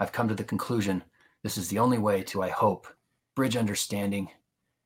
I've 0.00 0.12
come 0.12 0.26
to 0.28 0.34
the 0.34 0.44
conclusion 0.44 1.04
this 1.44 1.56
is 1.56 1.68
the 1.68 1.78
only 1.78 1.98
way 1.98 2.22
to, 2.24 2.42
I 2.42 2.50
hope, 2.50 2.88
bridge 3.36 3.56
understanding 3.56 4.30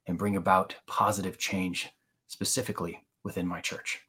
and 0.07 0.19
bring 0.19 0.37
about 0.37 0.77
positive 0.87 1.39
change, 1.39 1.91
specifically 2.29 3.03
within 3.25 3.47
my 3.47 3.63
church. 3.63 4.03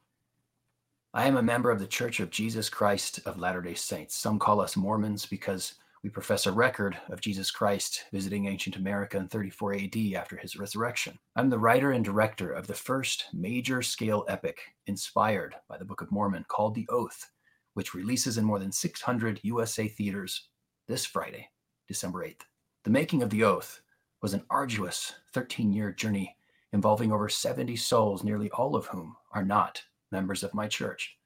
I 1.14 1.26
am 1.26 1.38
a 1.38 1.42
member 1.42 1.70
of 1.70 1.78
the 1.78 1.86
Church 1.86 2.20
of 2.20 2.30
Jesus 2.30 2.68
Christ 2.68 3.20
of 3.24 3.38
Latter 3.38 3.62
day 3.62 3.74
Saints. 3.74 4.14
Some 4.14 4.38
call 4.38 4.60
us 4.60 4.76
Mormons 4.76 5.24
because 5.24 5.74
we 6.04 6.10
profess 6.10 6.44
a 6.44 6.52
record 6.52 6.98
of 7.08 7.22
Jesus 7.22 7.50
Christ 7.50 8.04
visiting 8.12 8.46
ancient 8.46 8.76
America 8.76 9.16
in 9.16 9.26
34 9.26 9.76
AD 9.76 9.96
after 10.14 10.36
his 10.36 10.54
resurrection. 10.54 11.18
I'm 11.34 11.48
the 11.48 11.58
writer 11.58 11.92
and 11.92 12.04
director 12.04 12.52
of 12.52 12.66
the 12.66 12.74
first 12.74 13.24
major 13.32 13.80
scale 13.80 14.26
epic 14.28 14.58
inspired 14.86 15.54
by 15.66 15.78
the 15.78 15.84
Book 15.86 16.02
of 16.02 16.12
Mormon 16.12 16.44
called 16.46 16.74
The 16.74 16.86
Oath, 16.90 17.30
which 17.72 17.94
releases 17.94 18.36
in 18.36 18.44
more 18.44 18.58
than 18.58 18.70
600 18.70 19.40
USA 19.44 19.88
theaters 19.88 20.50
this 20.86 21.06
Friday, 21.06 21.48
December 21.88 22.26
8th. 22.26 22.42
The 22.84 22.90
making 22.90 23.22
of 23.22 23.30
The 23.30 23.44
Oath 23.44 23.80
was 24.20 24.34
an 24.34 24.44
arduous 24.50 25.14
13 25.32 25.72
year 25.72 25.90
journey 25.90 26.36
involving 26.74 27.12
over 27.12 27.30
70 27.30 27.76
souls, 27.76 28.22
nearly 28.22 28.50
all 28.50 28.76
of 28.76 28.84
whom 28.84 29.16
are 29.32 29.44
not 29.44 29.82
members 30.12 30.42
of 30.42 30.52
my 30.52 30.68
church. 30.68 31.16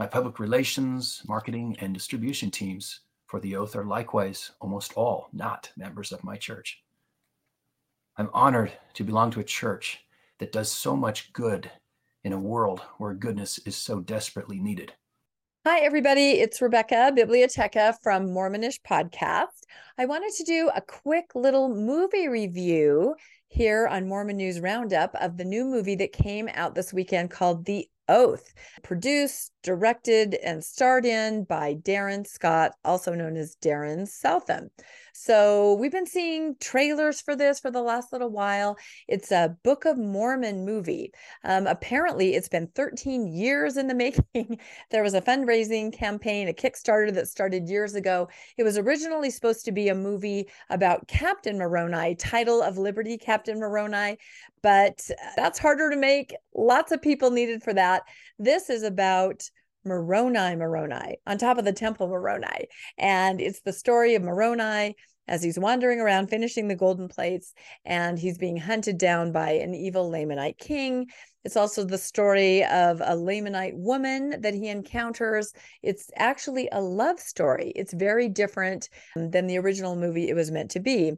My 0.00 0.06
public 0.08 0.40
relations, 0.40 1.22
marketing, 1.28 1.76
and 1.78 1.94
distribution 1.94 2.50
teams 2.50 3.02
for 3.30 3.38
the 3.38 3.54
oath 3.54 3.76
are 3.76 3.84
likewise 3.84 4.50
almost 4.60 4.92
all 4.94 5.28
not 5.32 5.70
members 5.76 6.10
of 6.10 6.24
my 6.24 6.36
church. 6.36 6.82
I'm 8.16 8.28
honored 8.34 8.72
to 8.94 9.04
belong 9.04 9.30
to 9.30 9.40
a 9.40 9.44
church 9.44 10.00
that 10.40 10.50
does 10.50 10.70
so 10.70 10.96
much 10.96 11.32
good 11.32 11.70
in 12.24 12.32
a 12.32 12.40
world 12.40 12.80
where 12.98 13.14
goodness 13.14 13.58
is 13.58 13.76
so 13.76 14.00
desperately 14.00 14.58
needed. 14.58 14.94
Hi, 15.64 15.78
everybody. 15.80 16.40
It's 16.40 16.60
Rebecca 16.60 17.12
Bibliotheca 17.16 17.94
from 18.02 18.30
Mormonish 18.30 18.80
Podcast. 18.82 19.62
I 19.96 20.06
wanted 20.06 20.32
to 20.38 20.44
do 20.44 20.68
a 20.74 20.80
quick 20.80 21.30
little 21.36 21.68
movie 21.68 22.26
review 22.26 23.14
here 23.46 23.86
on 23.86 24.08
Mormon 24.08 24.38
News 24.38 24.58
Roundup 24.58 25.14
of 25.14 25.36
the 25.36 25.44
new 25.44 25.64
movie 25.64 25.96
that 25.96 26.12
came 26.12 26.48
out 26.54 26.74
this 26.74 26.92
weekend 26.92 27.30
called 27.30 27.64
The 27.64 27.86
Oath, 28.08 28.52
produced, 28.82 29.52
directed, 29.62 30.34
and 30.34 30.64
starred 30.64 31.04
in 31.04 31.44
by 31.44 31.74
Darren 31.74 32.26
Scott, 32.26 32.72
also 32.84 33.14
known 33.14 33.36
as 33.36 33.56
Darren 33.56 34.06
Southam. 34.08 34.70
So 35.12 35.74
we've 35.74 35.92
been 35.92 36.06
seeing 36.06 36.56
trailers 36.60 37.20
for 37.20 37.36
this 37.36 37.60
for 37.60 37.70
the 37.70 37.82
last 37.82 38.12
little 38.12 38.30
while. 38.30 38.78
It's 39.06 39.30
a 39.30 39.54
Book 39.62 39.84
of 39.84 39.98
Mormon 39.98 40.64
movie. 40.64 41.12
Um, 41.44 41.66
apparently, 41.66 42.34
it's 42.34 42.48
been 42.48 42.68
13 42.68 43.26
years 43.26 43.76
in 43.76 43.86
the 43.86 43.94
making. 44.00 44.58
there 44.90 45.02
was 45.02 45.14
a 45.14 45.20
fundraising 45.20 45.92
campaign, 45.92 46.48
a 46.48 46.52
Kickstarter 46.52 47.12
that 47.14 47.28
started 47.28 47.68
years 47.68 47.94
ago. 47.94 48.28
It 48.56 48.62
was 48.62 48.78
originally 48.78 49.30
supposed 49.30 49.64
to 49.66 49.72
be 49.72 49.88
a 49.88 49.94
movie 49.94 50.48
about 50.70 51.08
Captain 51.08 51.58
Moroni, 51.58 52.14
title 52.14 52.62
of 52.62 52.78
Liberty, 52.78 53.18
Captain 53.18 53.58
Moroni, 53.58 54.16
but 54.62 55.08
that's 55.36 55.58
harder 55.58 55.90
to 55.90 55.96
make. 55.96 56.34
Lots 56.54 56.92
of 56.92 57.02
people 57.02 57.30
needed 57.30 57.62
for 57.62 57.74
that. 57.74 58.02
This 58.38 58.70
is 58.70 58.82
about 58.82 59.49
Moroni 59.84 60.56
Moroni 60.56 61.18
on 61.26 61.38
top 61.38 61.58
of 61.58 61.64
the 61.64 61.72
temple 61.72 62.08
Moroni. 62.08 62.68
And 62.98 63.40
it's 63.40 63.60
the 63.60 63.72
story 63.72 64.14
of 64.14 64.22
Moroni 64.22 64.96
as 65.28 65.42
he's 65.42 65.58
wandering 65.58 66.00
around 66.00 66.28
finishing 66.28 66.66
the 66.68 66.74
golden 66.74 67.08
plates 67.08 67.54
and 67.84 68.18
he's 68.18 68.36
being 68.36 68.56
hunted 68.56 68.98
down 68.98 69.32
by 69.32 69.52
an 69.52 69.74
evil 69.74 70.10
Lamanite 70.10 70.58
king. 70.58 71.06
It's 71.44 71.56
also 71.56 71.84
the 71.84 71.98
story 71.98 72.64
of 72.64 73.00
a 73.00 73.14
Lamanite 73.14 73.76
woman 73.76 74.40
that 74.42 74.54
he 74.54 74.68
encounters. 74.68 75.52
It's 75.82 76.10
actually 76.16 76.68
a 76.72 76.80
love 76.80 77.20
story. 77.20 77.72
It's 77.76 77.94
very 77.94 78.28
different 78.28 78.88
um, 79.16 79.30
than 79.30 79.46
the 79.46 79.58
original 79.58 79.96
movie 79.96 80.28
it 80.28 80.34
was 80.34 80.50
meant 80.50 80.72
to 80.72 80.80
be. 80.80 81.12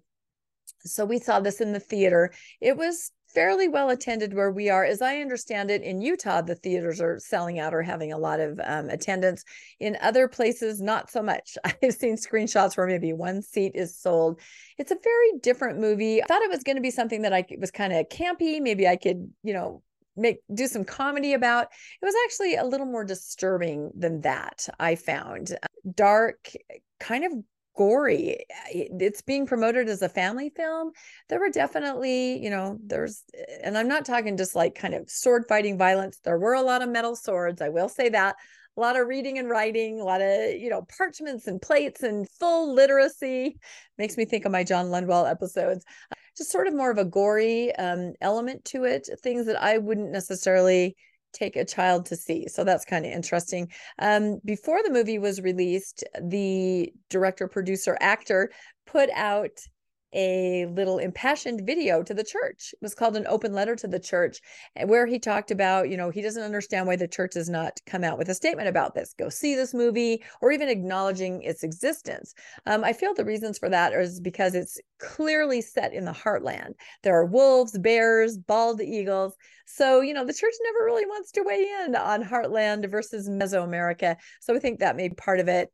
So 0.85 1.05
we 1.05 1.19
saw 1.19 1.41
this 1.41 1.61
in 1.61 1.73
the 1.73 1.81
theater. 1.81 2.33
It 2.61 2.77
was 2.77 3.11
fairly 3.35 3.68
well 3.68 3.91
attended 3.91 4.35
where 4.35 4.51
we 4.51 4.70
are. 4.70 4.85
As 4.85 5.03
I 5.03 5.18
understand 5.18 5.70
it, 5.70 5.83
in 5.83 6.01
Utah, 6.01 6.43
the 6.43 6.55
theaters 6.55 7.01
are 7.01 7.18
selling 7.18 7.59
out 7.59 7.74
or 7.74 7.83
having 7.83 8.12
a 8.12 8.18
lot 8.18 8.41
of 8.41 8.61
um, 8.64 8.89
attendance. 8.89 9.45
In 9.80 9.97
other 10.01 10.28
places, 10.28 10.80
not 10.80 11.11
so 11.11 11.22
much. 11.22 11.57
I've 11.64 11.95
seen 11.95 12.16
screenshots 12.16 12.76
where 12.76 12.87
maybe 12.87 13.12
one 13.12 13.43
seat 13.43 13.72
is 13.74 13.97
sold. 13.97 14.41
It's 14.78 14.91
a 14.91 14.99
very 15.03 15.39
different 15.41 15.78
movie. 15.78 16.22
I 16.22 16.26
thought 16.26 16.43
it 16.43 16.51
was 16.51 16.62
going 16.62 16.76
to 16.76 16.83
be 16.83 16.91
something 16.91 17.22
that 17.22 17.33
I 17.33 17.45
was 17.59 17.70
kind 17.70 17.93
of 17.93 18.09
campy. 18.09 18.61
Maybe 18.61 18.87
I 18.87 18.97
could, 18.97 19.30
you 19.43 19.55
know, 19.55 19.83
make 20.16 20.41
do 20.53 20.66
some 20.66 20.85
comedy 20.85 21.33
about 21.33 21.68
it 22.03 22.05
was 22.05 22.14
actually 22.26 22.55
a 22.57 22.64
little 22.64 22.85
more 22.85 23.03
disturbing 23.03 23.91
than 23.97 24.20
that 24.20 24.68
i 24.78 24.95
found 24.95 25.57
dark 25.95 26.51
kind 27.01 27.24
of 27.24 27.33
gory. 27.75 28.39
Eh, 28.51 28.55
eh, 28.75 28.89
it's 29.01 29.23
being 29.23 29.47
promoted 29.47 29.89
as 29.89 30.03
a 30.03 30.09
family 30.09 30.51
film. 30.55 30.93
There 31.29 31.41
were 31.41 31.51
definitely, 31.51 32.43
you 32.43 32.51
know, 32.51 32.79
there's, 32.85 33.23
eh, 33.37 33.59
and 33.64 33.77
I'm 33.77 33.89
not 33.89 34.05
talking 34.05 34.37
just 34.37 34.55
like 34.55 34.75
kind 34.75 34.95
of 34.95 35.11
sword 35.11 35.45
fighting 35.49 35.79
violence. 35.79 36.18
There 36.23 36.39
were 36.39 36.55
a 36.55 36.62
lot 36.62 36.83
of 36.83 36.89
metal 36.89 37.16
swords. 37.16 37.62
I 37.62 37.68
will 37.68 37.89
say 37.89 38.09
that. 38.11 38.37
A 38.77 38.81
lot 38.81 38.99
of 38.99 39.07
reading 39.07 39.39
and 39.39 39.51
writing, 39.51 40.01
a 40.01 40.05
lot 40.05 40.23
of, 40.23 40.55
you 40.55 40.70
know, 40.70 40.87
parchments 40.97 41.47
and 41.47 41.61
plates 41.61 42.03
and 42.03 42.27
full 42.41 42.73
literacy. 42.75 43.59
Makes 43.99 44.16
me 44.16 44.25
think 44.25 44.47
of 44.47 44.53
my 44.53 44.64
John 44.64 44.87
Lundwall 44.87 45.31
episodes. 45.31 45.85
Just 46.39 46.51
sort 46.51 46.66
of 46.66 46.75
more 46.75 46.91
of 46.91 46.97
a 46.97 47.05
gory 47.05 47.75
um, 47.77 48.14
element 48.23 48.64
to 48.66 48.85
it, 48.85 49.11
things 49.23 49.45
that 49.45 49.62
I 49.62 49.77
wouldn't 49.77 50.11
necessarily 50.11 50.97
take 51.33 51.57
a 51.57 51.64
child 51.64 52.07
to 52.07 52.16
see. 52.16 52.47
So 52.49 52.64
that's 52.64 52.85
kind 52.85 53.05
of 53.05 53.12
interesting. 53.12 53.70
Um, 53.99 54.39
before 54.45 54.80
the 54.83 54.91
movie 54.91 55.18
was 55.18 55.41
released, 55.41 56.05
the 56.20 56.93
director, 57.11 57.49
producer, 57.49 57.97
actor 58.01 58.51
put 58.87 59.11
out 59.14 59.59
a 60.15 60.67
little 60.67 60.99
impassioned 60.99 61.67
video 61.67 62.03
to 62.03 62.15
the 62.15 62.25
church. 62.25 62.73
It 62.73 62.83
was 62.83 62.95
called 62.95 63.17
an 63.17 63.27
open 63.27 63.53
letter 63.53 63.75
to 63.77 63.89
the 63.89 64.01
church, 64.01 64.41
where 64.85 65.07
he 65.07 65.19
talked 65.19 65.51
about, 65.51 65.89
you 65.89 65.97
know, 65.97 66.11
he 66.11 66.23
doesn't 66.23 66.43
understand 66.43 66.87
why 66.87 66.97
the 66.97 67.09
church 67.09 67.35
has 67.35 67.49
not 67.49 67.81
come 67.87 68.05
out 68.05 68.19
with 68.19 68.29
a 68.29 68.35
statement 68.35 68.69
about 68.69 68.95
this. 68.95 69.15
Go 69.19 69.29
see 69.29 69.55
this 69.55 69.75
movie, 69.75 70.23
or 70.41 70.53
even 70.53 70.69
acknowledging 70.69 71.43
its 71.43 71.63
existence. 71.63 72.35
Um, 72.67 72.85
I 72.85 72.93
feel 72.93 73.15
the 73.15 73.25
reasons 73.25 73.59
for 73.59 73.69
that 73.69 73.93
is 73.93 74.21
because 74.21 74.55
it's 74.55 74.79
clearly 74.99 75.61
set 75.61 75.93
in 75.93 76.05
the 76.05 76.13
heartland. 76.13 76.75
There 77.03 77.19
are 77.19 77.25
wolves, 77.25 77.79
bears, 77.79 78.39
bald 78.39 78.81
eagles. 78.81 79.35
So, 79.67 80.01
you 80.01 80.13
know, 80.13 80.25
the 80.25 80.35
church 80.35 80.55
never 80.63 80.85
really 80.85 81.07
wants 81.07 81.33
to 81.33 81.43
weigh 81.43 81.67
in 81.85 81.97
on 81.97 82.23
heartland 82.23 82.91
versus 82.91 83.29
Mesoamerica. 83.29 84.17
So 84.41 84.55
I 84.55 84.59
think 84.59 84.81
that 84.81 84.97
may 84.97 85.09
be 85.09 85.15
part 85.15 85.41
of 85.41 85.49
it. 85.49 85.71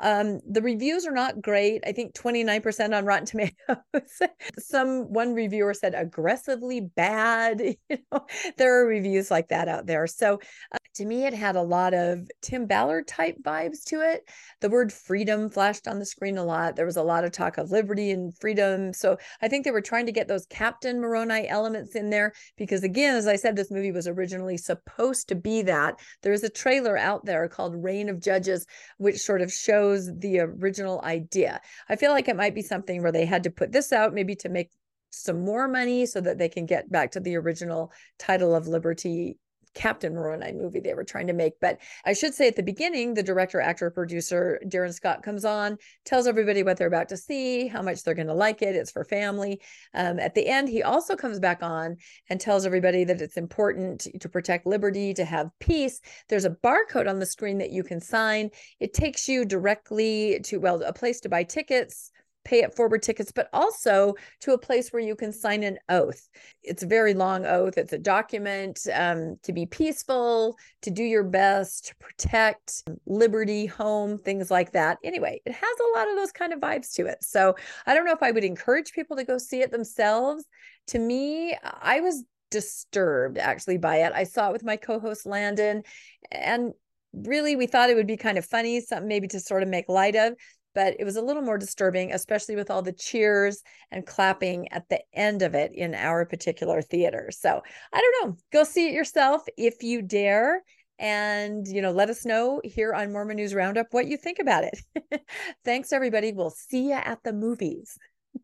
Um, 0.00 0.40
the 0.48 0.62
reviews 0.62 1.06
are 1.06 1.12
not 1.12 1.40
great. 1.40 1.82
I 1.86 1.92
think 1.92 2.14
29% 2.14 2.96
on 2.96 3.04
Rotten 3.04 3.26
Tomatoes. 3.26 4.22
Some 4.58 5.12
one 5.12 5.34
reviewer 5.34 5.74
said 5.74 5.94
aggressively 5.94 6.80
bad. 6.80 7.60
You 7.90 7.98
know, 8.10 8.26
there 8.56 8.80
are 8.80 8.86
reviews 8.86 9.30
like 9.30 9.48
that 9.48 9.68
out 9.68 9.86
there. 9.86 10.06
So 10.06 10.40
uh, 10.72 10.78
to 10.94 11.04
me, 11.04 11.26
it 11.26 11.34
had 11.34 11.54
a 11.54 11.62
lot 11.62 11.92
of 11.92 12.26
Tim 12.40 12.66
Ballard 12.66 13.06
type 13.06 13.36
vibes 13.42 13.84
to 13.86 14.00
it. 14.00 14.28
The 14.60 14.70
word 14.70 14.92
freedom 14.92 15.50
flashed 15.50 15.86
on 15.86 15.98
the 15.98 16.06
screen 16.06 16.38
a 16.38 16.44
lot. 16.44 16.76
There 16.76 16.86
was 16.86 16.96
a 16.96 17.02
lot 17.02 17.24
of 17.24 17.32
talk 17.32 17.58
of 17.58 17.70
liberty 17.70 18.10
and 18.10 18.36
freedom. 18.38 18.92
So 18.92 19.18
I 19.42 19.48
think 19.48 19.64
they 19.64 19.70
were 19.70 19.80
trying 19.80 20.06
to 20.06 20.12
get 20.12 20.28
those 20.28 20.46
Captain 20.46 21.00
Moroni 21.00 21.46
elements 21.48 21.94
in 21.94 22.10
there 22.10 22.32
because, 22.56 22.84
again, 22.84 23.16
as 23.16 23.26
I 23.26 23.36
said, 23.36 23.54
this 23.54 23.70
movie 23.70 23.92
was 23.92 24.08
originally 24.08 24.56
supposed 24.56 25.28
to 25.28 25.34
be 25.34 25.62
that. 25.62 25.98
There's 26.22 26.42
a 26.42 26.48
trailer 26.48 26.96
out 26.96 27.24
there 27.26 27.48
called 27.48 27.82
Reign 27.82 28.08
of 28.08 28.20
Judges, 28.20 28.66
which 28.96 29.18
sort 29.18 29.42
of 29.42 29.52
shows 29.52 29.83
shows 29.84 30.10
the 30.18 30.40
original 30.40 31.00
idea. 31.04 31.60
I 31.88 31.96
feel 31.96 32.10
like 32.10 32.28
it 32.28 32.36
might 32.36 32.54
be 32.54 32.62
something 32.62 33.02
where 33.02 33.12
they 33.12 33.26
had 33.26 33.44
to 33.44 33.50
put 33.50 33.72
this 33.72 33.92
out 33.92 34.14
maybe 34.14 34.34
to 34.36 34.48
make 34.48 34.70
some 35.10 35.44
more 35.44 35.68
money 35.68 36.06
so 36.06 36.20
that 36.20 36.38
they 36.38 36.48
can 36.48 36.66
get 36.66 36.90
back 36.90 37.12
to 37.12 37.20
the 37.20 37.36
original 37.36 37.92
title 38.18 38.54
of 38.54 38.66
Liberty 38.66 39.38
Captain 39.74 40.14
Moroni 40.14 40.52
movie 40.52 40.80
they 40.80 40.94
were 40.94 41.04
trying 41.04 41.26
to 41.26 41.32
make. 41.32 41.54
But 41.60 41.78
I 42.04 42.12
should 42.12 42.34
say 42.34 42.48
at 42.48 42.56
the 42.56 42.62
beginning, 42.62 43.14
the 43.14 43.22
director, 43.22 43.60
actor, 43.60 43.90
producer, 43.90 44.60
Darren 44.66 44.92
Scott 44.92 45.22
comes 45.22 45.44
on, 45.44 45.78
tells 46.04 46.26
everybody 46.26 46.62
what 46.62 46.76
they're 46.76 46.88
about 46.88 47.08
to 47.10 47.16
see, 47.16 47.66
how 47.66 47.82
much 47.82 48.02
they're 48.02 48.14
going 48.14 48.28
to 48.28 48.34
like 48.34 48.62
it. 48.62 48.76
It's 48.76 48.90
for 48.90 49.04
family. 49.04 49.60
Um, 49.94 50.18
at 50.18 50.34
the 50.34 50.46
end, 50.46 50.68
he 50.68 50.82
also 50.82 51.16
comes 51.16 51.40
back 51.40 51.62
on 51.62 51.96
and 52.30 52.40
tells 52.40 52.66
everybody 52.66 53.04
that 53.04 53.20
it's 53.20 53.36
important 53.36 54.06
to 54.20 54.28
protect 54.28 54.66
liberty, 54.66 55.14
to 55.14 55.24
have 55.24 55.50
peace. 55.60 56.00
There's 56.28 56.44
a 56.44 56.50
barcode 56.50 57.08
on 57.08 57.18
the 57.18 57.26
screen 57.26 57.58
that 57.58 57.70
you 57.70 57.82
can 57.82 58.00
sign. 58.00 58.50
It 58.80 58.94
takes 58.94 59.28
you 59.28 59.44
directly 59.44 60.40
to, 60.44 60.58
well, 60.58 60.82
a 60.82 60.92
place 60.92 61.20
to 61.20 61.28
buy 61.28 61.44
tickets 61.44 62.10
pay 62.44 62.62
it 62.62 62.74
forward 62.74 63.02
tickets, 63.02 63.32
but 63.32 63.48
also 63.52 64.14
to 64.40 64.52
a 64.52 64.58
place 64.58 64.92
where 64.92 65.02
you 65.02 65.16
can 65.16 65.32
sign 65.32 65.62
an 65.62 65.78
oath. 65.88 66.28
It's 66.62 66.82
a 66.82 66.86
very 66.86 67.14
long 67.14 67.46
oath. 67.46 67.78
It's 67.78 67.92
a 67.92 67.98
document 67.98 68.86
um, 68.92 69.36
to 69.42 69.52
be 69.52 69.66
peaceful, 69.66 70.56
to 70.82 70.90
do 70.90 71.02
your 71.02 71.24
best, 71.24 71.86
to 71.86 71.96
protect 71.96 72.84
liberty, 73.06 73.66
home, 73.66 74.18
things 74.18 74.50
like 74.50 74.72
that. 74.72 74.98
Anyway, 75.02 75.40
it 75.44 75.52
has 75.52 75.62
a 75.62 75.98
lot 75.98 76.08
of 76.08 76.16
those 76.16 76.32
kind 76.32 76.52
of 76.52 76.60
vibes 76.60 76.92
to 76.94 77.06
it. 77.06 77.18
So 77.22 77.56
I 77.86 77.94
don't 77.94 78.04
know 78.04 78.12
if 78.12 78.22
I 78.22 78.30
would 78.30 78.44
encourage 78.44 78.92
people 78.92 79.16
to 79.16 79.24
go 79.24 79.38
see 79.38 79.60
it 79.60 79.70
themselves. 79.70 80.44
To 80.88 80.98
me, 80.98 81.56
I 81.62 82.00
was 82.00 82.24
disturbed 82.50 83.38
actually 83.38 83.78
by 83.78 83.96
it. 83.96 84.12
I 84.14 84.24
saw 84.24 84.48
it 84.48 84.52
with 84.52 84.64
my 84.64 84.76
co 84.76 85.00
host 85.00 85.26
Landon, 85.26 85.82
and 86.30 86.72
really 87.12 87.56
we 87.56 87.66
thought 87.66 87.90
it 87.90 87.96
would 87.96 88.06
be 88.06 88.16
kind 88.16 88.38
of 88.38 88.44
funny, 88.44 88.80
something 88.80 89.08
maybe 89.08 89.28
to 89.28 89.40
sort 89.40 89.62
of 89.62 89.68
make 89.68 89.88
light 89.88 90.16
of 90.16 90.34
but 90.74 90.96
it 90.98 91.04
was 91.04 91.16
a 91.16 91.22
little 91.22 91.42
more 91.42 91.58
disturbing, 91.58 92.12
especially 92.12 92.56
with 92.56 92.70
all 92.70 92.82
the 92.82 92.92
cheers 92.92 93.62
and 93.90 94.06
clapping 94.06 94.70
at 94.72 94.88
the 94.88 95.00
end 95.12 95.42
of 95.42 95.54
it 95.54 95.72
in 95.74 95.94
our 95.94 96.24
particular 96.24 96.82
theater. 96.82 97.30
So 97.32 97.62
I 97.92 98.00
don't 98.00 98.28
know. 98.28 98.36
Go 98.52 98.64
see 98.64 98.88
it 98.88 98.94
yourself 98.94 99.42
if 99.56 99.82
you 99.82 100.02
dare. 100.02 100.62
And, 100.98 101.66
you 101.66 101.82
know, 101.82 101.90
let 101.90 102.08
us 102.08 102.24
know 102.24 102.60
here 102.62 102.94
on 102.94 103.12
Mormon 103.12 103.36
News 103.36 103.52
Roundup 103.52 103.88
what 103.90 104.06
you 104.06 104.16
think 104.16 104.38
about 104.38 104.64
it. 104.64 105.22
Thanks, 105.64 105.92
everybody. 105.92 106.32
We'll 106.32 106.50
see 106.50 106.90
you 106.90 106.94
at 106.94 107.18
the 107.24 107.32
movies. 107.32 107.98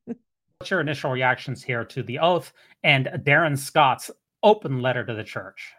What's 0.05 0.71
your 0.71 0.81
initial 0.81 1.13
reactions 1.13 1.63
here 1.63 1.85
to 1.85 2.03
the 2.03 2.19
oath 2.19 2.53
and 2.83 3.07
Darren 3.23 3.57
Scott's 3.57 4.11
open 4.43 4.83
letter 4.83 5.07
to 5.07 5.15
the 5.15 5.23
church? 5.25 5.73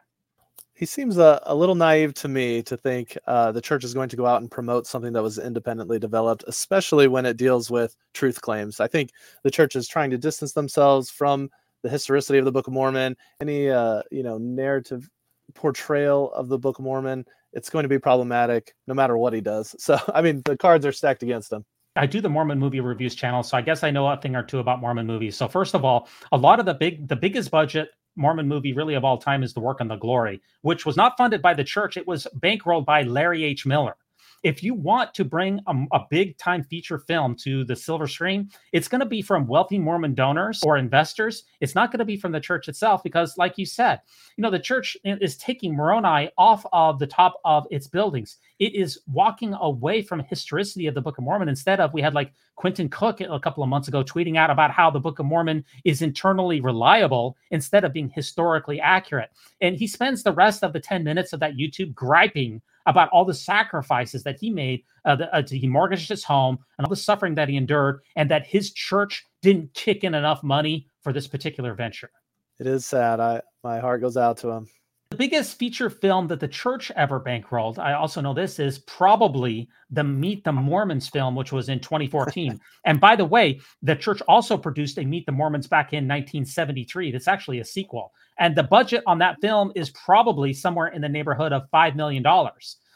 He 0.82 0.88
seems 0.88 1.20
a, 1.20 1.40
a 1.44 1.54
little 1.54 1.76
naive 1.76 2.12
to 2.16 2.28
me 2.28 2.64
to 2.64 2.76
think 2.76 3.16
uh, 3.28 3.52
the 3.52 3.62
church 3.62 3.84
is 3.84 3.94
going 3.94 4.10
to 4.10 4.16
go 4.16 4.26
out 4.26 4.42
and 4.42 4.50
promote 4.50 4.88
something 4.88 5.14
that 5.14 5.22
was 5.22 5.38
independently 5.38 6.00
developed, 6.00 6.44
especially 6.48 7.08
when 7.08 7.24
it 7.24 7.38
deals 7.38 7.70
with 7.70 7.96
truth 8.16 8.42
claims. 8.42 8.80
I 8.80 8.88
think 8.88 9.12
the 9.44 9.52
church 9.52 9.76
is 9.76 9.88
trying 9.88 10.10
to 10.10 10.18
distance 10.18 10.54
themselves 10.54 11.12
from 11.12 11.52
the 11.84 11.90
historicity 11.90 12.40
of 12.40 12.46
the 12.46 12.52
Book 12.52 12.66
of 12.66 12.74
Mormon, 12.74 13.16
any 13.40 13.70
uh, 13.70 14.02
you 14.10 14.24
know 14.24 14.40
narrative 14.40 15.08
portrayal 15.54 16.34
of 16.34 16.48
the 16.48 16.58
Book 16.58 16.80
of 16.80 16.84
Mormon. 16.84 17.26
It's 17.54 17.70
going 17.70 17.84
to 17.84 17.90
be 17.90 18.00
problematic 18.00 18.74
no 18.88 18.96
matter 18.96 19.16
what 19.16 19.34
he 19.34 19.42
does. 19.42 19.76
So, 19.80 20.00
I 20.16 20.24
mean, 20.24 20.42
the 20.46 20.58
cards 20.58 20.84
are 20.88 20.92
stacked 20.92 21.22
against 21.22 21.54
him. 21.54 21.64
I 21.96 22.08
do 22.08 22.22
the 22.22 22.30
Mormon 22.30 22.58
movie 22.58 22.80
reviews 22.80 23.14
channel, 23.14 23.44
so 23.44 23.56
I 23.56 23.62
guess 23.62 23.84
I 23.84 23.92
know 23.92 24.08
a 24.08 24.18
thing 24.18 24.36
or 24.36 24.42
two 24.42 24.58
about 24.58 24.82
Mormon 24.82 25.06
movies. 25.06 25.38
So 25.38 25.48
first 25.48 25.76
of 25.76 25.86
all, 25.86 26.08
a 26.32 26.38
lot 26.38 26.60
of 26.60 26.66
the 26.66 26.74
big, 26.74 27.08
the 27.08 27.16
biggest 27.16 27.52
budget 27.52 27.90
Mormon 28.16 28.48
movie 28.48 28.74
really 28.74 28.96
of 28.96 29.04
all 29.04 29.18
time 29.18 29.44
is 29.44 29.54
The 29.54 29.60
Work 29.60 29.82
and 29.82 29.90
the 29.90 29.96
Glory, 29.96 30.42
which 30.62 30.86
was 30.86 30.98
not 30.98 31.18
funded 31.18 31.42
by 31.42 31.54
the 31.54 31.64
church. 31.64 31.98
It 31.98 32.08
was 32.08 32.28
bankrolled 32.40 32.86
by 32.86 33.04
Larry 33.04 33.44
H. 33.44 33.66
Miller. 33.66 33.96
If 34.44 34.64
you 34.64 34.74
want 34.74 35.14
to 35.14 35.26
bring 35.26 35.60
a, 35.68 35.76
a 35.94 36.06
big 36.10 36.38
time 36.38 36.64
feature 36.64 37.00
film 37.00 37.36
to 37.36 37.64
the 37.64 37.76
silver 37.76 38.08
screen, 38.08 38.50
it's 38.72 38.88
going 38.88 39.00
to 39.00 39.06
be 39.06 39.22
from 39.22 39.48
wealthy 39.48 39.78
Mormon 39.78 40.14
donors 40.14 40.62
or 40.64 40.78
investors. 40.78 41.44
It's 41.60 41.76
not 41.76 41.92
going 41.92 42.00
to 42.00 42.06
be 42.06 42.18
from 42.18 42.32
the 42.32 42.40
church 42.40 42.68
itself 42.68 43.04
because, 43.04 43.38
like 43.38 43.58
you 43.58 43.66
said, 43.66 44.02
you 44.38 44.42
know, 44.42 44.50
the 44.50 44.60
church 44.60 44.98
is 45.04 45.38
taking 45.38 45.76
Moroni 45.76 46.30
off 46.38 46.66
of 46.74 47.00
the 47.00 47.08
top 47.08 47.40
of 47.46 47.68
its 47.72 47.88
buildings. 47.88 48.38
It 48.60 48.76
is 48.76 49.00
walking 49.08 49.54
away 49.54 50.02
from 50.02 50.20
historicity 50.22 50.88
of 50.88 50.96
the 50.96 51.02
Book 51.02 51.18
of 51.18 51.24
Mormon. 51.24 51.50
Instead 51.50 51.80
of, 51.80 51.94
we 51.94 52.02
had 52.02 52.14
like 52.14 52.34
Quentin 52.56 52.90
Cook 52.90 53.22
a 53.22 53.40
couple 53.40 53.64
of 53.64 53.70
months 53.70 53.88
ago 53.88 54.04
tweeting 54.04 54.38
out 54.38 54.50
about 54.50 54.72
how 54.72 54.90
the 54.90 55.00
Book 55.00 55.20
of 55.20 55.26
Mormon 55.26 55.64
is 55.84 56.02
internally 56.02 56.62
reliable 56.62 57.38
instead 57.52 57.84
of 57.84 57.94
being 57.94 58.10
historically 58.10 58.80
accurate. 58.80 59.30
And 59.62 59.76
he 59.76 59.88
spends 59.88 60.24
the 60.24 60.34
rest 60.34 60.64
of 60.64 60.74
the 60.74 60.80
10 60.80 61.04
minutes 61.04 61.34
of 61.34 61.40
that 61.40 61.56
YouTube 61.56 61.94
griping 61.94 62.62
about 62.86 63.10
all 63.10 63.26
the 63.26 63.34
sacrifices 63.34 64.24
that 64.24 64.38
he 64.40 64.50
made. 64.50 64.84
Uh, 65.06 65.16
the, 65.16 65.36
uh, 65.36 65.44
he 65.48 65.68
mortgaged 65.68 66.10
his 66.10 66.24
home 66.24 66.58
and 66.78 66.86
all 66.86 66.90
the 66.90 66.96
suffering 66.96 67.36
that 67.36 67.50
he 67.50 67.58
endured, 67.58 68.02
and 68.16 68.30
that 68.30 68.46
his 68.46 68.72
church 68.72 69.26
didn't 69.42 69.74
kick 69.74 70.04
in 70.04 70.14
enough 70.14 70.44
money 70.44 70.88
for 71.02 71.12
this 71.14 71.28
particular 71.28 71.74
venture. 71.74 72.12
It 72.60 72.68
is 72.68 72.86
sad. 72.86 73.20
I 73.20 73.42
my 73.64 73.80
heart 73.80 74.02
goes 74.02 74.18
out 74.18 74.38
to 74.38 74.50
him. 74.50 74.68
The 75.12 75.18
biggest 75.18 75.60
feature 75.60 75.90
film 75.90 76.28
that 76.28 76.40
the 76.40 76.48
church 76.48 76.90
ever 76.96 77.20
bankrolled, 77.20 77.78
I 77.78 77.92
also 77.92 78.22
know 78.22 78.34
this 78.34 78.60
is 78.60 78.80
probably 78.80 79.68
the 79.90 80.06
Meet 80.06 80.46
the 80.46 80.54
Mormons 80.54 81.10
film, 81.10 81.36
which 81.36 81.52
was 81.52 81.68
in 81.68 81.82
2014. 81.82 82.58
and 82.86 82.98
by 82.98 83.18
the 83.18 83.26
way, 83.26 83.60
the 83.82 83.94
church 83.94 84.22
also 84.30 84.58
produced 84.58 84.98
a 84.98 85.04
Meet 85.04 85.26
the 85.26 85.34
Mormons 85.34 85.68
back 85.68 85.92
in 85.92 86.08
1973. 86.08 87.12
That's 87.12 87.28
actually 87.28 87.60
a 87.60 87.66
sequel. 87.66 88.14
And 88.40 88.56
the 88.56 88.64
budget 88.64 89.04
on 89.06 89.20
that 89.20 89.36
film 89.42 89.74
is 89.76 89.90
probably 89.90 90.54
somewhere 90.54 90.88
in 90.88 91.02
the 91.02 91.10
neighborhood 91.10 91.52
of 91.52 91.70
$5 91.72 91.96
million. 91.98 92.24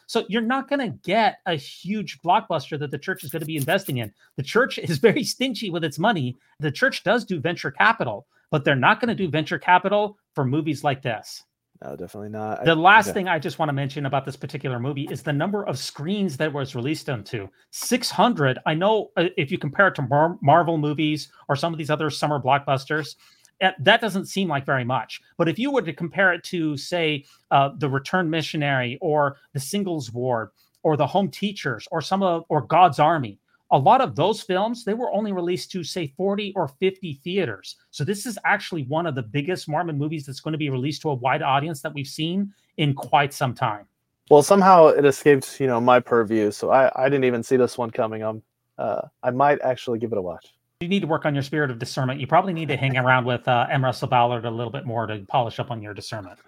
So 0.06 0.24
you're 0.30 0.40
not 0.40 0.70
going 0.70 0.90
to 0.90 0.98
get 1.06 1.40
a 1.44 1.56
huge 1.56 2.22
blockbuster 2.22 2.78
that 2.78 2.90
the 2.90 2.98
church 2.98 3.24
is 3.24 3.30
going 3.30 3.40
to 3.40 3.46
be 3.46 3.58
investing 3.58 3.98
in. 3.98 4.10
The 4.36 4.42
church 4.42 4.78
is 4.82 4.96
very 4.96 5.22
stingy 5.22 5.68
with 5.68 5.84
its 5.84 5.98
money. 5.98 6.34
The 6.60 6.72
church 6.72 7.04
does 7.04 7.26
do 7.26 7.40
venture 7.40 7.70
capital, 7.70 8.26
but 8.50 8.64
they're 8.64 8.74
not 8.74 9.02
going 9.02 9.14
to 9.14 9.14
do 9.14 9.28
venture 9.28 9.58
capital 9.58 10.16
for 10.34 10.46
movies 10.46 10.82
like 10.82 11.02
this. 11.02 11.42
No, 11.84 11.94
definitely 11.94 12.30
not. 12.30 12.64
The 12.64 12.74
last 12.74 13.12
thing 13.12 13.28
I 13.28 13.38
just 13.38 13.58
want 13.58 13.68
to 13.68 13.74
mention 13.74 14.06
about 14.06 14.24
this 14.24 14.36
particular 14.36 14.80
movie 14.80 15.08
is 15.10 15.22
the 15.22 15.32
number 15.32 15.64
of 15.64 15.78
screens 15.78 16.36
that 16.38 16.52
was 16.52 16.74
released 16.74 17.10
onto 17.10 17.48
600. 17.70 18.58
I 18.64 18.74
know 18.74 19.10
uh, 19.16 19.26
if 19.36 19.50
you 19.50 19.58
compare 19.58 19.88
it 19.88 19.94
to 19.96 20.02
Mar- 20.02 20.38
Marvel 20.40 20.78
movies 20.78 21.28
or 21.48 21.56
some 21.56 21.74
of 21.74 21.78
these 21.78 21.90
other 21.90 22.08
summer 22.08 22.40
blockbusters, 22.40 23.16
eh, 23.60 23.72
that 23.80 24.00
doesn't 24.00 24.26
seem 24.26 24.48
like 24.48 24.64
very 24.64 24.84
much. 24.84 25.20
But 25.36 25.48
if 25.48 25.58
you 25.58 25.70
were 25.70 25.82
to 25.82 25.92
compare 25.92 26.32
it 26.32 26.44
to, 26.44 26.76
say, 26.76 27.24
uh, 27.50 27.70
the 27.76 27.90
Return 27.90 28.30
Missionary 28.30 28.96
or 29.02 29.36
the 29.52 29.60
Singles 29.60 30.10
Ward 30.12 30.50
or 30.82 30.96
the 30.96 31.06
Home 31.06 31.30
Teachers 31.30 31.86
or 31.90 32.00
some 32.00 32.22
of 32.22 32.44
or 32.48 32.62
God's 32.62 32.98
Army, 32.98 33.38
a 33.70 33.78
lot 33.78 34.00
of 34.00 34.14
those 34.14 34.42
films 34.42 34.84
they 34.84 34.94
were 34.94 35.12
only 35.12 35.32
released 35.32 35.70
to 35.72 35.82
say 35.82 36.12
40 36.16 36.52
or 36.56 36.68
50 36.68 37.20
theaters. 37.24 37.76
So 37.90 38.04
this 38.04 38.26
is 38.26 38.38
actually 38.44 38.84
one 38.84 39.06
of 39.06 39.14
the 39.14 39.22
biggest 39.22 39.68
mormon 39.68 39.98
movies 39.98 40.26
that's 40.26 40.40
going 40.40 40.52
to 40.52 40.58
be 40.58 40.70
released 40.70 41.02
to 41.02 41.10
a 41.10 41.14
wide 41.14 41.42
audience 41.42 41.82
that 41.82 41.92
we've 41.92 42.06
seen 42.06 42.52
in 42.76 42.94
quite 42.94 43.32
some 43.32 43.54
time. 43.54 43.86
Well 44.30 44.42
somehow 44.42 44.88
it 44.88 45.04
escaped 45.04 45.60
you 45.60 45.66
know 45.66 45.80
my 45.80 46.00
purview 46.00 46.50
so 46.50 46.70
i 46.70 46.90
i 46.96 47.08
didn't 47.08 47.24
even 47.24 47.42
see 47.42 47.56
this 47.56 47.78
one 47.78 47.90
coming. 47.90 48.22
Um 48.22 48.42
uh 48.78 49.02
i 49.22 49.30
might 49.30 49.60
actually 49.62 49.98
give 49.98 50.12
it 50.12 50.18
a 50.18 50.22
watch. 50.22 50.54
You 50.80 50.88
need 50.88 51.00
to 51.00 51.06
work 51.06 51.24
on 51.24 51.34
your 51.34 51.42
spirit 51.42 51.70
of 51.70 51.78
discernment. 51.78 52.20
You 52.20 52.26
probably 52.26 52.52
need 52.52 52.68
to 52.68 52.76
hang 52.76 52.98
around 52.98 53.24
with 53.24 53.48
uh, 53.48 53.66
m. 53.70 53.82
Russell 53.82 54.08
ballard 54.08 54.44
a 54.44 54.50
little 54.50 54.70
bit 54.70 54.84
more 54.84 55.06
to 55.06 55.24
polish 55.26 55.58
up 55.58 55.70
on 55.70 55.80
your 55.80 55.94
discernment. 55.94 56.38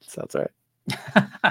Sounds 0.00 0.36
right 0.36 0.50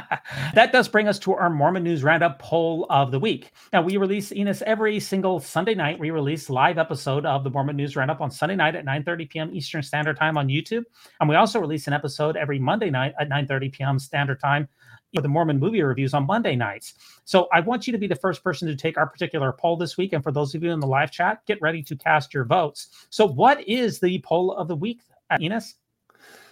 that 0.54 0.72
does 0.72 0.88
bring 0.88 1.08
us 1.08 1.18
to 1.20 1.34
our 1.34 1.50
Mormon 1.50 1.84
News 1.84 2.04
Roundup 2.04 2.40
poll 2.40 2.86
of 2.90 3.12
the 3.12 3.20
week. 3.20 3.52
Now, 3.72 3.82
we 3.82 3.98
release 3.98 4.32
Enos 4.34 4.62
every 4.64 5.00
single 5.00 5.40
Sunday 5.40 5.74
night. 5.74 6.00
We 6.00 6.12
release 6.12 6.50
live 6.50 6.78
episode 6.78 7.26
of 7.26 7.44
the 7.44 7.50
Mormon 7.50 7.78
News 7.78 7.96
Roundup 7.96 8.20
on 8.20 8.30
Sunday 8.30 8.56
night 8.56 8.76
at 8.76 8.86
9:30 8.86 9.30
p.m. 9.30 9.50
Eastern 9.54 9.84
Standard 9.84 10.18
Time 10.18 10.38
on 10.38 10.48
YouTube, 10.48 10.84
and 11.20 11.30
we 11.30 11.36
also 11.36 11.60
release 11.60 11.88
an 11.88 11.94
episode 11.94 12.36
every 12.36 12.60
Monday 12.60 12.90
night 12.90 13.14
at 13.20 13.30
9:30 13.30 13.72
p.m. 13.72 14.00
Standard 14.00 14.40
Time 14.40 14.68
for 15.16 15.22
the 15.22 15.28
Mormon 15.28 15.60
movie 15.60 15.82
reviews 15.82 16.14
on 16.14 16.26
Monday 16.26 16.56
nights. 16.56 16.94
So 17.24 17.48
I 17.54 17.62
want 17.62 17.88
you 17.88 17.94
to 17.94 18.00
be 18.00 18.08
the 18.08 18.16
first 18.16 18.44
person 18.44 18.68
to 18.68 18.76
take 18.76 18.98
our 18.98 19.08
particular 19.08 19.54
poll 19.54 19.78
this 19.78 19.98
week, 19.98 20.12
and 20.14 20.24
for 20.24 20.32
those 20.32 20.54
of 20.56 20.64
you 20.64 20.72
in 20.72 20.80
the 20.80 20.88
live 20.88 21.12
chat, 21.12 21.46
get 21.46 21.62
ready 21.62 21.82
to 21.84 21.96
cast 21.96 22.34
your 22.34 22.44
votes. 22.44 23.08
So, 23.10 23.26
what 23.26 23.66
is 23.68 24.00
the 24.00 24.20
poll 24.20 24.54
of 24.54 24.68
the 24.68 24.76
week, 24.76 25.02
Enos? 25.40 25.76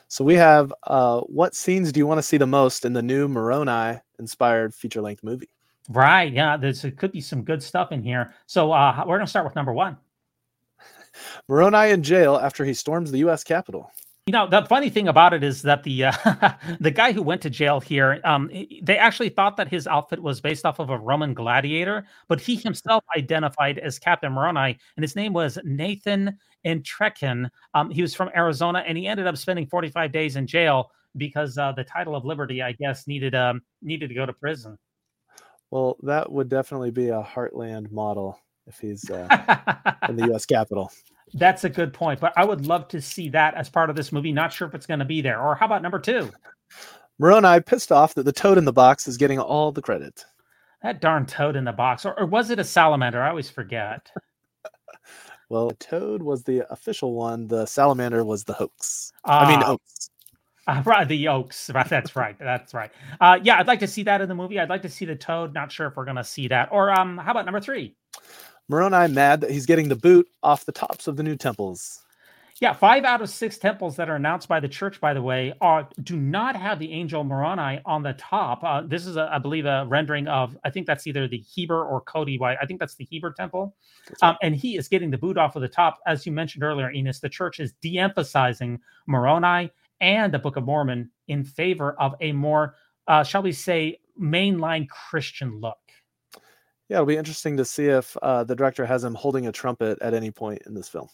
So 0.10 0.26
we 0.26 0.34
have 0.36 0.74
uh, 0.88 1.22
what 1.22 1.56
scenes 1.56 1.92
do 1.92 2.00
you 2.00 2.08
want 2.08 2.18
to 2.18 2.24
see 2.24 2.38
the 2.38 2.48
most 2.48 2.84
in 2.84 2.94
the 2.94 3.02
new 3.02 3.28
Moroni 3.28 4.00
inspired 4.18 4.74
feature 4.74 5.02
length 5.02 5.24
movie? 5.24 5.50
Right. 5.88 6.34
Yeah. 6.34 6.58
There's 6.58 6.84
it 6.84 6.98
could 6.98 7.12
be 7.12 7.22
some 7.22 7.44
good 7.44 7.62
stuff 7.62 7.92
in 7.92 8.02
here. 8.02 8.34
So 8.48 8.72
uh, 8.72 9.04
we're 9.08 9.18
gonna 9.18 9.28
start 9.28 9.46
with 9.46 9.56
number 9.56 9.72
one. 9.72 9.98
Moroni 11.48 11.92
in 11.92 12.02
jail 12.02 12.38
after 12.38 12.66
he 12.66 12.74
storms 12.74 13.12
the 13.12 13.20
U.S. 13.20 13.44
Capitol. 13.44 13.92
You 14.26 14.34
know, 14.34 14.48
the 14.48 14.64
funny 14.66 14.90
thing 14.90 15.08
about 15.08 15.34
it 15.34 15.44
is 15.44 15.62
that 15.64 15.84
the 15.84 16.06
uh, 16.06 16.12
the 16.80 16.92
guy 16.92 17.12
who 17.12 17.22
went 17.22 17.42
to 17.44 17.50
jail 17.50 17.80
here, 17.80 18.20
um, 18.24 18.50
they 18.82 18.98
actually 18.98 19.30
thought 19.30 19.58
that 19.58 19.68
his 19.68 19.86
outfit 19.86 20.22
was 20.22 20.42
based 20.42 20.66
off 20.66 20.80
of 20.80 20.90
a 20.90 20.98
Roman 20.98 21.36
gladiator, 21.36 22.06
but 22.28 22.40
he 22.40 22.56
himself 22.56 23.04
identified 23.16 23.78
as 23.78 24.00
Captain 24.00 24.32
Moroni, 24.32 24.78
and 24.96 25.04
his 25.04 25.16
name 25.16 25.34
was 25.34 25.58
Nathan 25.64 26.38
Entrekin. 26.66 27.50
Um, 27.74 27.90
he 27.90 28.02
was 28.02 28.16
from 28.16 28.30
Arizona, 28.36 28.84
and 28.86 28.98
he 28.98 29.08
ended 29.08 29.28
up 29.28 29.38
spending 29.38 29.68
45 29.68 30.12
days 30.12 30.36
in 30.36 30.48
jail 30.48 30.92
because 31.18 31.58
uh, 31.58 31.72
the 31.72 31.84
title 31.84 32.16
of 32.16 32.26
liberty, 32.26 32.62
I 32.62 32.74
guess, 32.74 33.08
needed 33.08 33.36
um, 33.36 33.62
needed 33.82 34.10
to 34.10 34.16
go 34.16 34.26
to 34.26 34.34
prison. 34.34 34.78
Well, 35.72 35.98
that 36.04 36.32
would 36.32 36.50
definitely 36.50 36.92
be 36.92 37.10
a 37.10 37.22
Heartland 37.22 37.92
model 37.92 38.40
if 38.68 38.80
he's 38.80 39.10
uh, 39.10 39.28
in 40.08 40.16
the 40.16 40.28
U.S. 40.28 40.46
Capitol. 40.48 40.92
That's 41.34 41.64
a 41.64 41.70
good 41.70 41.94
point, 41.94 42.20
but 42.20 42.34
I 42.36 42.44
would 42.44 42.66
love 42.66 42.88
to 42.90 43.02
see 43.02 43.30
that 43.30 43.54
as 43.54 43.70
part 43.70 43.90
of 43.90 43.96
this 43.96 44.12
movie. 44.12 44.32
Not 44.32 44.52
sure 44.52 44.68
if 44.68 44.74
it's 44.74 44.88
going 44.88 45.00
to 45.00 45.06
be 45.06 45.22
there. 45.22 45.40
Or 45.40 45.54
how 45.54 45.68
about 45.68 45.84
number 45.84 46.00
two? 46.00 46.32
Moroni 47.20 47.62
pissed 47.62 47.92
off 47.92 48.16
that 48.16 48.24
the 48.24 48.32
toad 48.32 48.58
in 48.58 48.66
the 48.66 48.74
box 48.74 49.08
is 49.08 49.18
getting 49.18 49.40
all 49.40 49.72
the 49.72 49.82
credit. 49.82 50.26
That 50.82 51.02
darn 51.02 51.26
toad 51.26 51.56
in 51.56 51.66
the 51.66 51.74
box, 51.74 52.06
or, 52.06 52.18
or 52.18 52.26
was 52.26 52.50
it 52.50 52.60
a 52.60 52.64
salamander? 52.64 53.22
I 53.22 53.30
always 53.30 53.50
forget. 53.50 54.10
well, 55.50 55.72
toad 55.80 56.22
was 56.24 56.44
the 56.44 56.72
official 56.72 57.14
one. 57.14 57.48
The 57.48 57.66
salamander 57.66 58.24
was 58.24 58.44
the 58.44 58.54
hoax. 58.54 59.12
Uh, 59.26 59.44
I 59.44 59.50
mean, 59.50 59.64
ah. 59.64 59.72
oaks. 59.72 60.10
Uh, 60.68 60.84
right, 60.86 61.08
the 61.08 61.28
Oaks. 61.28 61.72
Right, 61.74 61.90
that's 61.90 62.16
right. 62.16 62.38
That's 62.38 62.76
right. 62.76 62.92
Uh, 63.20 63.40
yeah, 63.42 63.58
I'd 63.58 63.66
like 63.66 63.80
to 63.80 63.88
see 63.88 64.04
that 64.04 64.22
in 64.22 64.30
the 64.30 64.36
movie. 64.36 64.60
I'd 64.60 64.70
like 64.70 64.84
to 64.84 64.90
see 64.90 65.04
the 65.04 65.16
Toad. 65.16 65.52
Not 65.52 65.72
sure 65.72 65.88
if 65.88 65.98
we're 65.98 66.06
going 66.06 66.18
to 66.18 66.24
see 66.24 66.48
that. 66.50 66.70
Or 66.72 66.92
um, 66.92 67.18
how 67.18 67.32
about 67.32 67.46
number 67.46 67.60
three? 67.60 67.96
Moroni 68.68 69.12
mad 69.12 69.42
that 69.42 69.50
he's 69.50 69.66
getting 69.66 69.90
the 69.90 69.96
boot 69.96 70.28
off 70.44 70.66
the 70.66 70.72
tops 70.72 71.08
of 71.08 71.16
the 71.16 71.24
new 71.24 71.36
temples. 71.36 72.04
Yeah, 72.62 72.74
five 72.74 73.06
out 73.06 73.22
of 73.22 73.30
six 73.30 73.58
temples 73.58 73.96
that 73.96 74.10
are 74.10 74.18
announced 74.18 74.50
by 74.50 74.60
the 74.60 74.68
church, 74.68 75.00
by 75.00 75.14
the 75.14 75.22
way, 75.22 75.54
are 75.62 75.88
do 76.04 76.18
not 76.18 76.58
have 76.58 76.78
the 76.78 76.92
angel 76.92 77.24
Moroni 77.24 77.80
on 77.86 78.04
the 78.04 78.12
top. 78.14 78.64
Uh, 78.66 78.82
this 78.82 79.06
is, 79.06 79.16
a, 79.16 79.30
I 79.32 79.38
believe, 79.38 79.66
a 79.66 79.86
rendering 79.88 80.28
of 80.28 80.58
I 80.66 80.70
think 80.70 80.86
that's 80.86 81.08
either 81.08 81.26
the 81.26 81.38
Heber 81.38 81.86
or 81.86 82.02
Cody 82.02 82.38
White. 82.38 82.58
I 82.62 82.66
think 82.66 82.82
that's 82.82 82.96
the 82.96 83.06
Heber 83.06 83.32
temple, 83.32 83.76
um, 84.22 84.36
and 84.42 84.54
he 84.54 84.78
is 84.78 84.90
getting 84.90 85.10
the 85.10 85.18
boot 85.18 85.38
off 85.38 85.56
of 85.56 85.62
the 85.62 85.70
top, 85.70 86.00
as 86.06 86.26
you 86.26 86.34
mentioned 86.34 86.64
earlier. 86.64 86.92
Enos, 86.92 87.22
the 87.22 87.30
church 87.30 87.62
is 87.62 87.72
de-emphasizing 87.82 88.80
Moroni 89.08 89.72
and 90.02 90.34
the 90.34 90.40
Book 90.40 90.58
of 90.58 90.66
Mormon 90.66 91.10
in 91.30 91.46
favor 91.46 91.94
of 91.94 92.14
a 92.20 92.34
more, 92.34 92.76
uh, 93.08 93.24
shall 93.24 93.42
we 93.42 93.54
say, 93.54 94.00
mainline 94.20 94.88
Christian 94.90 95.62
look. 95.62 95.78
Yeah, 96.90 96.98
it'll 96.98 97.06
be 97.06 97.18
interesting 97.18 97.56
to 97.56 97.64
see 97.64 97.86
if 97.86 98.18
uh, 98.18 98.44
the 98.44 98.56
director 98.56 98.86
has 98.86 99.04
him 99.04 99.14
holding 99.14 99.48
a 99.48 99.52
trumpet 99.52 99.98
at 100.02 100.14
any 100.14 100.32
point 100.32 100.62
in 100.66 100.74
this 100.74 100.90
film. 100.90 101.08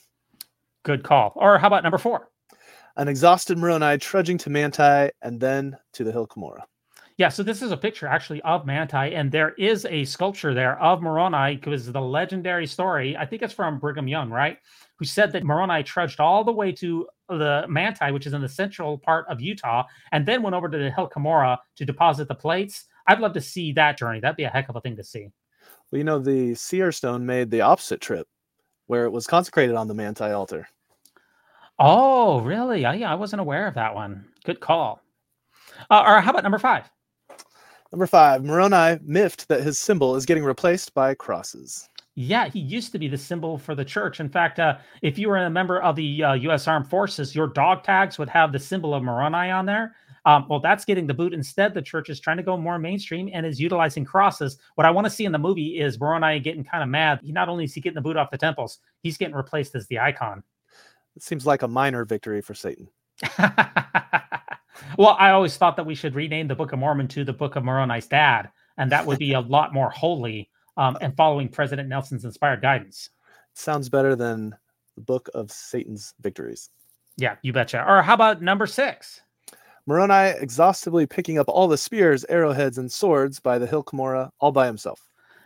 Good 0.85 1.03
call. 1.03 1.33
Or 1.35 1.57
how 1.57 1.67
about 1.67 1.81
number 1.81 1.97
four? 1.97 2.29
An 2.95 3.07
exhausted 3.07 3.57
Moroni 3.57 3.97
trudging 3.97 4.37
to 4.37 4.51
Manti 4.51 5.09
and 5.23 5.41
then 5.41 5.75
to 5.93 6.03
the 6.03 6.11
Hill 6.11 6.27
Cumorah. 6.27 6.61
Yeah, 7.17 7.29
so 7.29 7.43
this 7.43 7.61
is 7.61 7.71
a 7.71 7.77
picture 7.77 8.07
actually 8.07 8.41
of 8.43 8.65
Manti, 8.65 9.15
and 9.15 9.31
there 9.31 9.53
is 9.53 9.85
a 9.85 10.05
sculpture 10.05 10.53
there 10.53 10.79
of 10.79 11.01
Moroni 11.01 11.55
because 11.55 11.91
the 11.91 11.99
legendary 11.99 12.67
story, 12.67 13.17
I 13.17 13.25
think 13.25 13.41
it's 13.41 13.53
from 13.53 13.79
Brigham 13.79 14.07
Young, 14.07 14.29
right? 14.29 14.57
Who 14.99 15.05
said 15.05 15.31
that 15.31 15.43
Moroni 15.43 15.81
trudged 15.81 16.19
all 16.19 16.43
the 16.43 16.51
way 16.51 16.71
to 16.73 17.07
the 17.29 17.65
Manti, 17.67 18.11
which 18.11 18.27
is 18.27 18.33
in 18.33 18.41
the 18.41 18.49
central 18.49 18.97
part 18.97 19.25
of 19.27 19.41
Utah, 19.41 19.85
and 20.11 20.25
then 20.25 20.43
went 20.43 20.55
over 20.55 20.69
to 20.69 20.77
the 20.77 20.91
Hill 20.91 21.09
Cumorah 21.09 21.57
to 21.77 21.85
deposit 21.85 22.27
the 22.27 22.35
plates. 22.35 22.85
I'd 23.07 23.21
love 23.21 23.33
to 23.33 23.41
see 23.41 23.71
that 23.73 23.97
journey. 23.97 24.19
That'd 24.19 24.37
be 24.37 24.43
a 24.43 24.49
heck 24.49 24.69
of 24.69 24.75
a 24.75 24.81
thing 24.81 24.97
to 24.97 25.03
see. 25.03 25.29
Well, 25.91 25.97
you 25.97 26.03
know, 26.03 26.19
the 26.19 26.53
Seer 26.53 26.91
Stone 26.91 27.25
made 27.25 27.49
the 27.49 27.61
opposite 27.61 28.01
trip 28.01 28.27
where 28.87 29.05
it 29.05 29.11
was 29.11 29.25
consecrated 29.25 29.75
on 29.75 29.87
the 29.87 29.93
Manti 29.95 30.25
altar. 30.25 30.67
Oh, 31.77 32.39
really? 32.41 32.85
I, 32.85 32.95
yeah, 32.95 33.11
I 33.11 33.15
wasn't 33.15 33.41
aware 33.41 33.67
of 33.67 33.73
that 33.75 33.93
one. 33.93 34.25
Good 34.45 34.59
call. 34.59 35.01
Uh, 35.89 36.03
or 36.07 36.21
how 36.21 36.31
about 36.31 36.43
number 36.43 36.59
five? 36.59 36.89
Number 37.91 38.07
five, 38.07 38.43
Moroni 38.43 38.99
miffed 39.03 39.47
that 39.47 39.63
his 39.63 39.77
symbol 39.77 40.15
is 40.15 40.25
getting 40.25 40.43
replaced 40.43 40.93
by 40.93 41.13
crosses. 41.13 41.89
Yeah, 42.15 42.47
he 42.47 42.59
used 42.59 42.93
to 42.93 42.99
be 42.99 43.09
the 43.09 43.17
symbol 43.17 43.57
for 43.57 43.75
the 43.75 43.83
church. 43.83 44.21
In 44.21 44.29
fact, 44.29 44.57
uh, 44.57 44.77
if 45.01 45.17
you 45.17 45.27
were 45.27 45.37
a 45.37 45.49
member 45.49 45.81
of 45.81 45.97
the 45.97 46.23
uh, 46.23 46.33
U.S. 46.33 46.65
Armed 46.67 46.89
Forces, 46.89 47.35
your 47.35 47.47
dog 47.47 47.83
tags 47.83 48.17
would 48.17 48.29
have 48.29 48.53
the 48.53 48.59
symbol 48.59 48.93
of 48.93 49.03
Moroni 49.03 49.51
on 49.51 49.65
there. 49.65 49.95
Um, 50.23 50.47
well, 50.49 50.61
that's 50.61 50.85
getting 50.85 51.07
the 51.07 51.13
boot. 51.13 51.33
Instead, 51.33 51.73
the 51.73 51.81
church 51.81 52.09
is 52.09 52.19
trying 52.19 52.37
to 52.37 52.43
go 52.43 52.57
more 52.57 52.79
mainstream 52.79 53.29
and 53.33 53.45
is 53.45 53.59
utilizing 53.59 54.05
crosses. 54.05 54.57
What 54.75 54.87
I 54.87 54.91
want 54.91 55.05
to 55.05 55.11
see 55.11 55.25
in 55.25 55.33
the 55.33 55.37
movie 55.37 55.79
is 55.79 55.99
Moroni 55.99 56.39
getting 56.39 56.63
kind 56.63 56.83
of 56.83 56.89
mad. 56.89 57.19
He 57.21 57.33
not 57.33 57.49
only 57.49 57.65
is 57.65 57.73
he 57.73 57.81
getting 57.81 57.95
the 57.95 58.01
boot 58.01 58.17
off 58.17 58.31
the 58.31 58.37
temples, 58.37 58.79
he's 59.03 59.17
getting 59.17 59.35
replaced 59.35 59.75
as 59.75 59.85
the 59.87 59.99
icon. 59.99 60.41
It 61.15 61.23
seems 61.23 61.45
like 61.45 61.61
a 61.61 61.67
minor 61.67 62.05
victory 62.05 62.41
for 62.41 62.53
Satan. 62.53 62.87
well, 64.97 65.15
I 65.17 65.31
always 65.31 65.57
thought 65.57 65.77
that 65.77 65.85
we 65.85 65.95
should 65.95 66.15
rename 66.15 66.47
the 66.47 66.55
Book 66.55 66.73
of 66.73 66.79
Mormon 66.79 67.07
to 67.09 67.23
the 67.23 67.33
Book 67.33 67.55
of 67.55 67.63
Moroni's 67.63 68.07
dad, 68.07 68.49
and 68.77 68.91
that 68.91 69.05
would 69.05 69.19
be 69.19 69.33
a 69.33 69.39
lot 69.39 69.73
more 69.73 69.89
holy 69.89 70.49
um, 70.77 70.97
and 71.01 71.15
following 71.15 71.47
President 71.47 71.87
Nelson's 71.87 72.25
inspired 72.25 72.61
guidance. 72.61 73.09
Sounds 73.53 73.87
better 73.87 74.15
than 74.15 74.55
the 74.95 75.01
Book 75.01 75.29
of 75.33 75.51
Satan's 75.51 76.13
victories. 76.21 76.69
Yeah, 77.17 77.35
you 77.41 77.53
betcha. 77.53 77.85
Or 77.87 78.01
how 78.01 78.13
about 78.13 78.41
number 78.41 78.67
six? 78.67 79.21
Moroni 79.87 80.37
exhaustively 80.39 81.05
picking 81.05 81.37
up 81.37 81.47
all 81.47 81.67
the 81.67 81.77
spears, 81.77 82.25
arrowheads, 82.27 82.77
and 82.77 82.91
swords 82.91 83.39
by 83.39 83.59
the 83.59 83.67
hill 83.67 83.83
Cumorah 83.83 84.31
all 84.39 84.51
by 84.51 84.65
himself. 84.65 85.04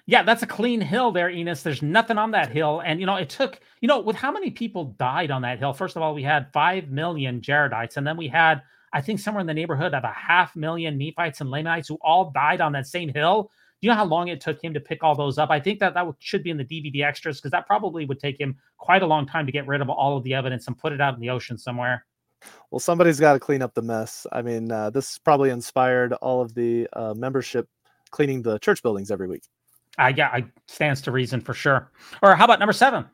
Yeah, 0.09 0.23
that's 0.23 0.41
a 0.41 0.47
clean 0.47 0.81
hill 0.81 1.11
there, 1.11 1.29
Enos. 1.29 1.61
There's 1.61 1.83
nothing 1.83 2.17
on 2.17 2.31
that 2.31 2.51
hill. 2.51 2.81
And, 2.83 2.99
you 2.99 3.05
know, 3.05 3.17
it 3.17 3.29
took, 3.29 3.59
you 3.79 3.87
know, 3.87 3.99
with 3.99 4.15
how 4.15 4.31
many 4.31 4.49
people 4.49 4.85
died 4.97 5.29
on 5.29 5.43
that 5.43 5.59
hill? 5.59 5.71
First 5.71 5.95
of 5.95 6.01
all, 6.01 6.15
we 6.15 6.23
had 6.23 6.51
5 6.51 6.89
million 6.89 7.41
Jaredites, 7.41 7.95
and 7.95 8.07
then 8.07 8.17
we 8.17 8.27
had, 8.27 8.63
I 8.91 9.01
think, 9.01 9.19
somewhere 9.19 9.41
in 9.41 9.45
the 9.45 9.53
neighborhood 9.53 9.93
of 9.93 10.03
a 10.03 10.11
half 10.11 10.55
million 10.55 10.97
Nephites 10.97 11.41
and 11.41 11.51
Lamanites 11.51 11.87
who 11.89 11.99
all 12.01 12.31
died 12.31 12.59
on 12.59 12.71
that 12.71 12.87
same 12.87 13.13
hill. 13.13 13.51
Do 13.79 13.85
you 13.85 13.91
know 13.91 13.97
how 13.97 14.05
long 14.05 14.29
it 14.29 14.41
took 14.41 14.59
him 14.63 14.73
to 14.73 14.79
pick 14.79 15.03
all 15.03 15.13
those 15.13 15.37
up? 15.37 15.51
I 15.51 15.59
think 15.59 15.77
that 15.79 15.93
that 15.93 16.07
should 16.17 16.41
be 16.41 16.49
in 16.49 16.57
the 16.57 16.65
DVD 16.65 17.05
extras 17.05 17.37
because 17.37 17.51
that 17.51 17.67
probably 17.67 18.05
would 18.05 18.19
take 18.19 18.41
him 18.41 18.57
quite 18.79 19.03
a 19.03 19.07
long 19.07 19.27
time 19.27 19.45
to 19.45 19.51
get 19.51 19.67
rid 19.67 19.79
of 19.79 19.91
all 19.91 20.17
of 20.17 20.23
the 20.23 20.33
evidence 20.33 20.65
and 20.65 20.75
put 20.75 20.91
it 20.91 20.99
out 20.99 21.13
in 21.13 21.19
the 21.19 21.29
ocean 21.29 21.55
somewhere. 21.55 22.07
Well, 22.71 22.79
somebody's 22.79 23.19
got 23.19 23.33
to 23.33 23.39
clean 23.39 23.61
up 23.61 23.75
the 23.75 23.83
mess. 23.83 24.25
I 24.31 24.41
mean, 24.41 24.71
uh, 24.71 24.89
this 24.89 25.19
probably 25.19 25.51
inspired 25.51 26.13
all 26.13 26.41
of 26.41 26.55
the 26.55 26.87
uh, 26.93 27.13
membership 27.13 27.69
cleaning 28.09 28.41
the 28.41 28.57
church 28.57 28.81
buildings 28.81 29.11
every 29.11 29.27
week. 29.27 29.43
Uh, 29.99 30.13
yeah, 30.15 30.29
I 30.29 30.45
stands 30.67 31.01
to 31.01 31.11
reason 31.11 31.41
for 31.41 31.53
sure. 31.53 31.91
Or 32.23 32.35
how 32.35 32.45
about 32.45 32.59
number 32.59 32.73
seven? 32.73 33.05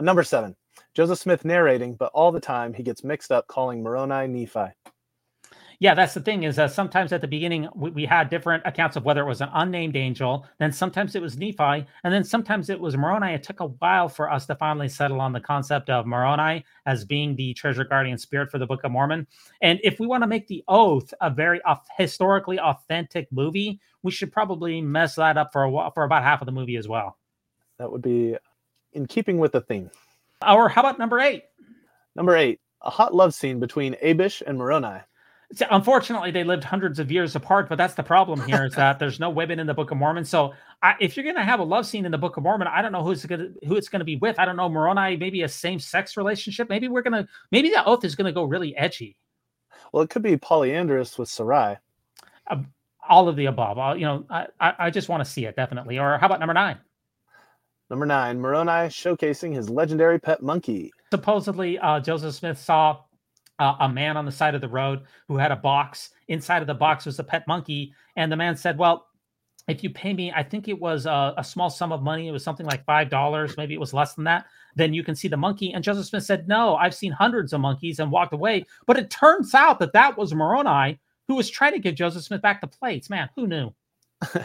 Number 0.00 0.22
seven, 0.22 0.54
Joseph 0.92 1.18
Smith 1.18 1.44
narrating, 1.44 1.94
but 1.94 2.10
all 2.14 2.30
the 2.32 2.40
time 2.40 2.74
he 2.74 2.82
gets 2.82 3.04
mixed 3.04 3.32
up 3.32 3.46
calling 3.46 3.82
Moroni 3.82 4.26
Nephi 4.26 4.72
yeah, 5.78 5.94
that's 5.94 6.14
the 6.14 6.20
thing 6.20 6.44
is 6.44 6.58
uh, 6.58 6.68
sometimes 6.68 7.12
at 7.12 7.20
the 7.20 7.28
beginning 7.28 7.68
we, 7.74 7.90
we, 7.90 8.04
had 8.04 8.30
different 8.30 8.62
accounts 8.66 8.96
of 8.96 9.04
whether 9.04 9.22
it 9.22 9.28
was 9.28 9.40
an 9.40 9.48
unnamed 9.54 9.96
angel, 9.96 10.46
then 10.58 10.72
sometimes 10.72 11.14
it 11.14 11.22
was 11.22 11.36
Nephi, 11.36 11.86
and 12.04 12.12
then 12.12 12.24
sometimes 12.24 12.70
it 12.70 12.78
was 12.78 12.96
Moroni. 12.96 13.32
It 13.32 13.42
took 13.42 13.60
a 13.60 13.66
while 13.66 14.08
for 14.08 14.30
us 14.30 14.46
to 14.46 14.54
finally 14.54 14.88
settle 14.88 15.20
on 15.20 15.32
the 15.32 15.40
concept 15.40 15.90
of 15.90 16.06
Moroni 16.06 16.64
as 16.86 17.04
being 17.04 17.34
the 17.34 17.54
treasure 17.54 17.84
guardian 17.84 18.18
spirit 18.18 18.50
for 18.50 18.58
the 18.58 18.66
Book 18.66 18.84
of 18.84 18.92
Mormon. 18.92 19.26
And 19.62 19.80
if 19.82 19.98
we 19.98 20.06
want 20.06 20.22
to 20.22 20.28
make 20.28 20.46
the 20.46 20.62
Oath 20.68 21.12
a 21.20 21.30
very 21.30 21.60
uh, 21.62 21.76
historically 21.96 22.58
authentic 22.58 23.30
movie, 23.32 23.80
we 24.02 24.10
should 24.10 24.32
probably 24.32 24.80
mess 24.80 25.16
that 25.16 25.36
up 25.36 25.52
for 25.52 25.62
a 25.62 25.70
while, 25.70 25.90
for 25.90 26.04
about 26.04 26.22
half 26.22 26.40
of 26.42 26.46
the 26.46 26.52
movie 26.52 26.76
as 26.76 26.88
well. 26.88 27.18
That 27.78 27.90
would 27.90 28.02
be 28.02 28.36
in 28.92 29.06
keeping 29.06 29.38
with 29.38 29.52
the 29.52 29.60
theme. 29.60 29.90
Or 30.46 30.68
how 30.68 30.82
about 30.82 30.98
number 30.98 31.20
eight? 31.20 31.44
Number 32.14 32.36
eight, 32.36 32.60
a 32.82 32.90
hot 32.90 33.14
love 33.14 33.34
scene 33.34 33.58
between 33.58 33.94
Abish 33.94 34.42
and 34.46 34.56
Moroni 34.56 35.00
unfortunately 35.70 36.30
they 36.30 36.44
lived 36.44 36.64
hundreds 36.64 36.98
of 36.98 37.10
years 37.10 37.36
apart 37.36 37.68
but 37.68 37.76
that's 37.76 37.94
the 37.94 38.02
problem 38.02 38.40
here 38.46 38.64
is 38.64 38.74
that 38.74 38.98
there's 38.98 39.20
no 39.20 39.30
women 39.30 39.58
in 39.60 39.66
the 39.66 39.74
book 39.74 39.90
of 39.90 39.96
mormon. 39.96 40.24
So 40.24 40.52
I, 40.82 40.94
if 41.00 41.16
you're 41.16 41.24
going 41.24 41.36
to 41.36 41.42
have 41.42 41.60
a 41.60 41.64
love 41.64 41.86
scene 41.86 42.04
in 42.04 42.12
the 42.12 42.18
book 42.18 42.36
of 42.36 42.42
mormon 42.42 42.66
i 42.66 42.82
don't 42.82 42.92
know 42.92 43.02
who's 43.02 43.24
going 43.24 43.40
to 43.40 43.66
who 43.66 43.76
it's 43.76 43.88
going 43.88 44.00
to 44.00 44.04
be 44.04 44.16
with. 44.16 44.38
I 44.38 44.44
don't 44.44 44.56
know 44.56 44.68
moroni 44.68 45.16
maybe 45.16 45.42
a 45.42 45.48
same-sex 45.48 46.16
relationship. 46.16 46.68
Maybe 46.68 46.88
we're 46.88 47.02
going 47.02 47.24
to 47.24 47.28
maybe 47.50 47.70
that 47.70 47.86
oath 47.86 48.04
is 48.04 48.14
going 48.14 48.26
to 48.26 48.32
go 48.32 48.44
really 48.44 48.76
edgy. 48.76 49.16
Well 49.92 50.02
it 50.02 50.10
could 50.10 50.22
be 50.22 50.36
polyandrous 50.36 51.18
with 51.18 51.28
Sariah. 51.28 51.78
Uh, 52.46 52.62
all 53.06 53.28
of 53.28 53.36
the 53.36 53.46
above. 53.46 53.78
Uh, 53.78 53.94
you 53.94 54.06
know 54.06 54.24
I, 54.30 54.46
I, 54.60 54.74
I 54.78 54.90
just 54.90 55.08
want 55.08 55.24
to 55.24 55.30
see 55.30 55.44
it 55.44 55.56
definitely. 55.56 55.98
Or 55.98 56.18
how 56.18 56.26
about 56.26 56.40
number 56.40 56.54
nine? 56.54 56.78
Number 57.90 58.06
nine 58.06 58.40
moroni 58.40 58.88
showcasing 58.88 59.54
his 59.54 59.68
legendary 59.68 60.18
pet 60.18 60.42
monkey. 60.42 60.90
Supposedly 61.12 61.78
uh, 61.78 62.00
joseph 62.00 62.34
smith 62.34 62.58
saw 62.58 63.00
uh, 63.58 63.74
a 63.80 63.88
man 63.88 64.16
on 64.16 64.24
the 64.24 64.32
side 64.32 64.54
of 64.54 64.60
the 64.60 64.68
road 64.68 65.02
who 65.28 65.36
had 65.36 65.52
a 65.52 65.56
box. 65.56 66.10
Inside 66.28 66.62
of 66.62 66.66
the 66.66 66.74
box 66.74 67.06
was 67.06 67.18
a 67.18 67.24
pet 67.24 67.46
monkey. 67.46 67.92
And 68.16 68.30
the 68.30 68.36
man 68.36 68.56
said, 68.56 68.78
Well, 68.78 69.06
if 69.66 69.82
you 69.82 69.90
pay 69.90 70.12
me, 70.12 70.32
I 70.32 70.42
think 70.42 70.68
it 70.68 70.78
was 70.78 71.06
a, 71.06 71.34
a 71.38 71.44
small 71.44 71.70
sum 71.70 71.92
of 71.92 72.02
money. 72.02 72.28
It 72.28 72.32
was 72.32 72.44
something 72.44 72.66
like 72.66 72.84
$5. 72.84 73.56
Maybe 73.56 73.74
it 73.74 73.80
was 73.80 73.94
less 73.94 74.14
than 74.14 74.24
that. 74.24 74.46
Then 74.76 74.92
you 74.92 75.02
can 75.02 75.14
see 75.14 75.28
the 75.28 75.36
monkey. 75.36 75.72
And 75.72 75.82
Joseph 75.82 76.06
Smith 76.06 76.24
said, 76.24 76.48
No, 76.48 76.76
I've 76.76 76.94
seen 76.94 77.12
hundreds 77.12 77.52
of 77.52 77.60
monkeys 77.60 77.98
and 77.98 78.10
walked 78.10 78.34
away. 78.34 78.66
But 78.86 78.98
it 78.98 79.10
turns 79.10 79.54
out 79.54 79.78
that 79.78 79.92
that 79.92 80.18
was 80.18 80.34
Moroni 80.34 80.98
who 81.28 81.34
was 81.34 81.48
trying 81.48 81.72
to 81.72 81.78
give 81.78 81.94
Joseph 81.94 82.24
Smith 82.24 82.42
back 82.42 82.60
the 82.60 82.66
plates. 82.66 83.08
Man, 83.08 83.30
who 83.36 83.46
knew? 83.46 83.72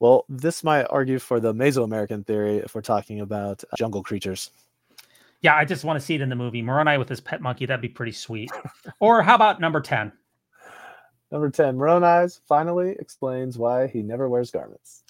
well, 0.00 0.24
this 0.28 0.62
might 0.62 0.84
argue 0.84 1.18
for 1.18 1.40
the 1.40 1.54
Mesoamerican 1.54 2.26
theory 2.26 2.58
if 2.58 2.74
we're 2.74 2.82
talking 2.82 3.20
about 3.20 3.64
jungle 3.78 4.02
creatures. 4.02 4.50
Yeah, 5.42 5.56
I 5.56 5.64
just 5.64 5.84
want 5.84 5.98
to 5.98 6.04
see 6.04 6.14
it 6.14 6.20
in 6.20 6.28
the 6.28 6.36
movie. 6.36 6.62
Moroni 6.62 6.98
with 6.98 7.08
his 7.08 7.20
pet 7.20 7.40
monkey. 7.40 7.66
That'd 7.66 7.80
be 7.80 7.88
pretty 7.88 8.12
sweet. 8.12 8.50
or 9.00 9.22
how 9.22 9.34
about 9.34 9.60
number 9.60 9.80
10? 9.80 10.12
Number 11.32 11.48
10, 11.48 11.76
Moroni's 11.76 12.40
finally 12.48 12.96
explains 12.98 13.56
why 13.56 13.86
he 13.86 14.02
never 14.02 14.28
wears 14.28 14.50
garments. 14.50 15.04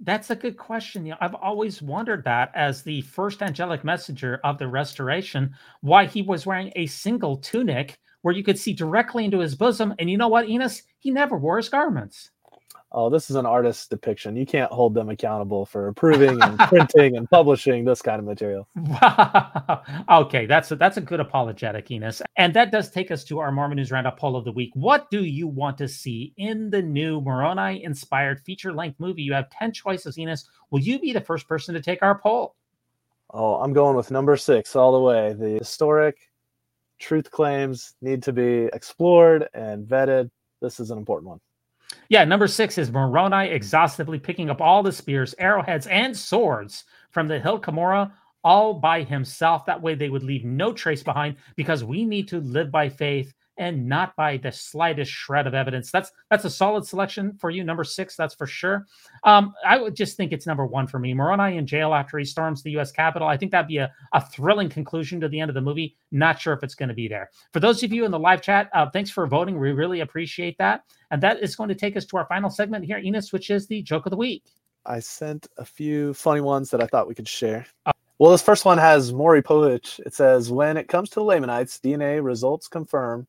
That's 0.00 0.30
a 0.30 0.36
good 0.36 0.56
question. 0.56 1.06
You 1.06 1.12
know, 1.12 1.18
I've 1.20 1.36
always 1.36 1.80
wondered 1.80 2.24
that 2.24 2.50
as 2.54 2.82
the 2.82 3.02
first 3.02 3.40
angelic 3.40 3.84
messenger 3.84 4.40
of 4.42 4.58
the 4.58 4.66
restoration, 4.66 5.54
why 5.80 6.06
he 6.06 6.22
was 6.22 6.44
wearing 6.44 6.72
a 6.74 6.86
single 6.86 7.36
tunic 7.36 8.00
where 8.22 8.34
you 8.34 8.42
could 8.42 8.58
see 8.58 8.72
directly 8.72 9.24
into 9.24 9.38
his 9.38 9.54
bosom. 9.54 9.94
And 10.00 10.10
you 10.10 10.16
know 10.16 10.26
what, 10.26 10.48
Enos? 10.48 10.82
He 10.98 11.12
never 11.12 11.38
wore 11.38 11.58
his 11.58 11.68
garments 11.68 12.31
oh, 12.94 13.10
this 13.10 13.30
is 13.30 13.36
an 13.36 13.46
artist's 13.46 13.86
depiction. 13.86 14.36
You 14.36 14.46
can't 14.46 14.70
hold 14.70 14.94
them 14.94 15.08
accountable 15.08 15.66
for 15.66 15.88
approving 15.88 16.40
and 16.42 16.58
printing 16.68 17.16
and 17.16 17.28
publishing 17.28 17.84
this 17.84 18.02
kind 18.02 18.18
of 18.18 18.24
material. 18.24 18.68
okay, 20.10 20.46
that's 20.46 20.70
a, 20.70 20.76
that's 20.76 20.96
a 20.96 21.00
good 21.00 21.20
apologetic, 21.20 21.90
Enos. 21.90 22.22
And 22.36 22.54
that 22.54 22.70
does 22.70 22.90
take 22.90 23.10
us 23.10 23.24
to 23.24 23.38
our 23.38 23.50
Mormon 23.50 23.76
News 23.76 23.90
Roundup 23.90 24.18
poll 24.18 24.36
of 24.36 24.44
the 24.44 24.52
week. 24.52 24.70
What 24.74 25.10
do 25.10 25.24
you 25.24 25.46
want 25.46 25.78
to 25.78 25.88
see 25.88 26.32
in 26.36 26.70
the 26.70 26.82
new 26.82 27.20
Moroni 27.20 27.82
inspired 27.84 28.40
feature 28.40 28.72
length 28.72 29.00
movie? 29.00 29.22
You 29.22 29.32
have 29.32 29.50
10 29.50 29.72
choices, 29.72 30.18
Enos. 30.18 30.48
Will 30.70 30.80
you 30.80 30.98
be 30.98 31.12
the 31.12 31.20
first 31.20 31.48
person 31.48 31.74
to 31.74 31.80
take 31.80 32.02
our 32.02 32.18
poll? 32.18 32.54
Oh, 33.30 33.54
I'm 33.56 33.72
going 33.72 33.96
with 33.96 34.10
number 34.10 34.36
six 34.36 34.76
all 34.76 34.92
the 34.92 35.00
way. 35.00 35.32
The 35.32 35.58
historic 35.58 36.18
truth 36.98 37.30
claims 37.30 37.94
need 38.02 38.22
to 38.24 38.32
be 38.32 38.68
explored 38.72 39.48
and 39.54 39.86
vetted. 39.86 40.30
This 40.60 40.78
is 40.78 40.90
an 40.90 40.98
important 40.98 41.30
one. 41.30 41.40
Yeah, 42.08 42.24
number 42.24 42.46
six 42.46 42.78
is 42.78 42.90
Moroni 42.90 43.48
exhaustively 43.48 44.18
picking 44.18 44.50
up 44.50 44.60
all 44.60 44.82
the 44.82 44.92
spears, 44.92 45.34
arrowheads, 45.38 45.86
and 45.86 46.16
swords 46.16 46.84
from 47.10 47.28
the 47.28 47.40
hill 47.40 47.60
Cumorah 47.60 48.12
all 48.44 48.74
by 48.74 49.02
himself. 49.02 49.64
That 49.66 49.80
way 49.80 49.94
they 49.94 50.08
would 50.08 50.22
leave 50.22 50.44
no 50.44 50.72
trace 50.72 51.02
behind 51.02 51.36
because 51.56 51.84
we 51.84 52.04
need 52.04 52.28
to 52.28 52.40
live 52.40 52.70
by 52.70 52.88
faith 52.88 53.32
and 53.62 53.86
not 53.86 54.14
by 54.16 54.36
the 54.36 54.50
slightest 54.50 55.10
shred 55.10 55.46
of 55.46 55.54
evidence. 55.54 55.90
That's 55.90 56.10
that's 56.30 56.44
a 56.44 56.50
solid 56.50 56.84
selection 56.84 57.36
for 57.40 57.50
you, 57.50 57.64
number 57.64 57.84
six. 57.84 58.16
That's 58.16 58.34
for 58.34 58.46
sure. 58.46 58.86
Um, 59.24 59.54
I 59.64 59.80
would 59.80 59.94
just 59.94 60.16
think 60.16 60.32
it's 60.32 60.46
number 60.46 60.66
one 60.66 60.86
for 60.86 60.98
me. 60.98 61.14
Moroni 61.14 61.56
in 61.56 61.66
jail 61.66 61.94
after 61.94 62.18
he 62.18 62.24
storms 62.24 62.62
the 62.62 62.72
U.S. 62.72 62.92
Capitol. 62.92 63.28
I 63.28 63.36
think 63.36 63.52
that'd 63.52 63.68
be 63.68 63.78
a, 63.78 63.92
a 64.12 64.20
thrilling 64.20 64.68
conclusion 64.68 65.20
to 65.20 65.28
the 65.28 65.40
end 65.40 65.48
of 65.48 65.54
the 65.54 65.60
movie. 65.60 65.96
Not 66.10 66.40
sure 66.40 66.52
if 66.52 66.62
it's 66.62 66.74
going 66.74 66.88
to 66.88 66.94
be 66.94 67.08
there. 67.08 67.30
For 67.52 67.60
those 67.60 67.82
of 67.82 67.92
you 67.92 68.04
in 68.04 68.10
the 68.10 68.18
live 68.18 68.42
chat, 68.42 68.68
uh, 68.74 68.90
thanks 68.90 69.10
for 69.10 69.26
voting. 69.26 69.58
We 69.58 69.72
really 69.72 70.00
appreciate 70.00 70.58
that. 70.58 70.82
And 71.10 71.22
that 71.22 71.42
is 71.42 71.56
going 71.56 71.68
to 71.68 71.74
take 71.74 71.96
us 71.96 72.04
to 72.06 72.16
our 72.16 72.26
final 72.26 72.50
segment 72.50 72.84
here, 72.84 72.98
Enos, 72.98 73.32
which 73.32 73.50
is 73.50 73.66
the 73.66 73.82
joke 73.82 74.06
of 74.06 74.10
the 74.10 74.16
week. 74.16 74.44
I 74.84 74.98
sent 74.98 75.46
a 75.58 75.64
few 75.64 76.12
funny 76.14 76.40
ones 76.40 76.70
that 76.70 76.82
I 76.82 76.86
thought 76.86 77.06
we 77.06 77.14
could 77.14 77.28
share. 77.28 77.66
Uh, 77.86 77.92
well, 78.18 78.30
this 78.30 78.42
first 78.42 78.64
one 78.64 78.78
has 78.78 79.12
Maury 79.12 79.42
Povich. 79.42 79.98
It 80.06 80.14
says, 80.14 80.50
When 80.50 80.76
it 80.76 80.88
comes 80.88 81.10
to 81.10 81.22
Lamanites, 81.22 81.78
DNA 81.78 82.22
results 82.22 82.68
confirm 82.68 83.26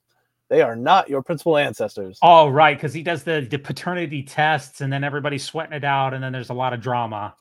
they 0.54 0.62
are 0.62 0.76
not 0.76 1.10
your 1.10 1.24
principal 1.24 1.58
ancestors. 1.58 2.20
Oh, 2.22 2.48
right, 2.48 2.78
because 2.78 2.94
he 2.94 3.02
does 3.02 3.24
the, 3.24 3.48
the 3.50 3.58
paternity 3.58 4.22
tests, 4.22 4.82
and 4.82 4.94
then 4.94 5.04
everybody's 5.04 5.44
sweating 5.44 5.74
it 5.74 5.84
out, 5.84 6.14
and 6.14 6.24
then 6.24 6.32
there's 6.32 6.52
a 6.52 6.54
lot 6.54 6.74
of 6.74 6.80
drama. 6.80 7.34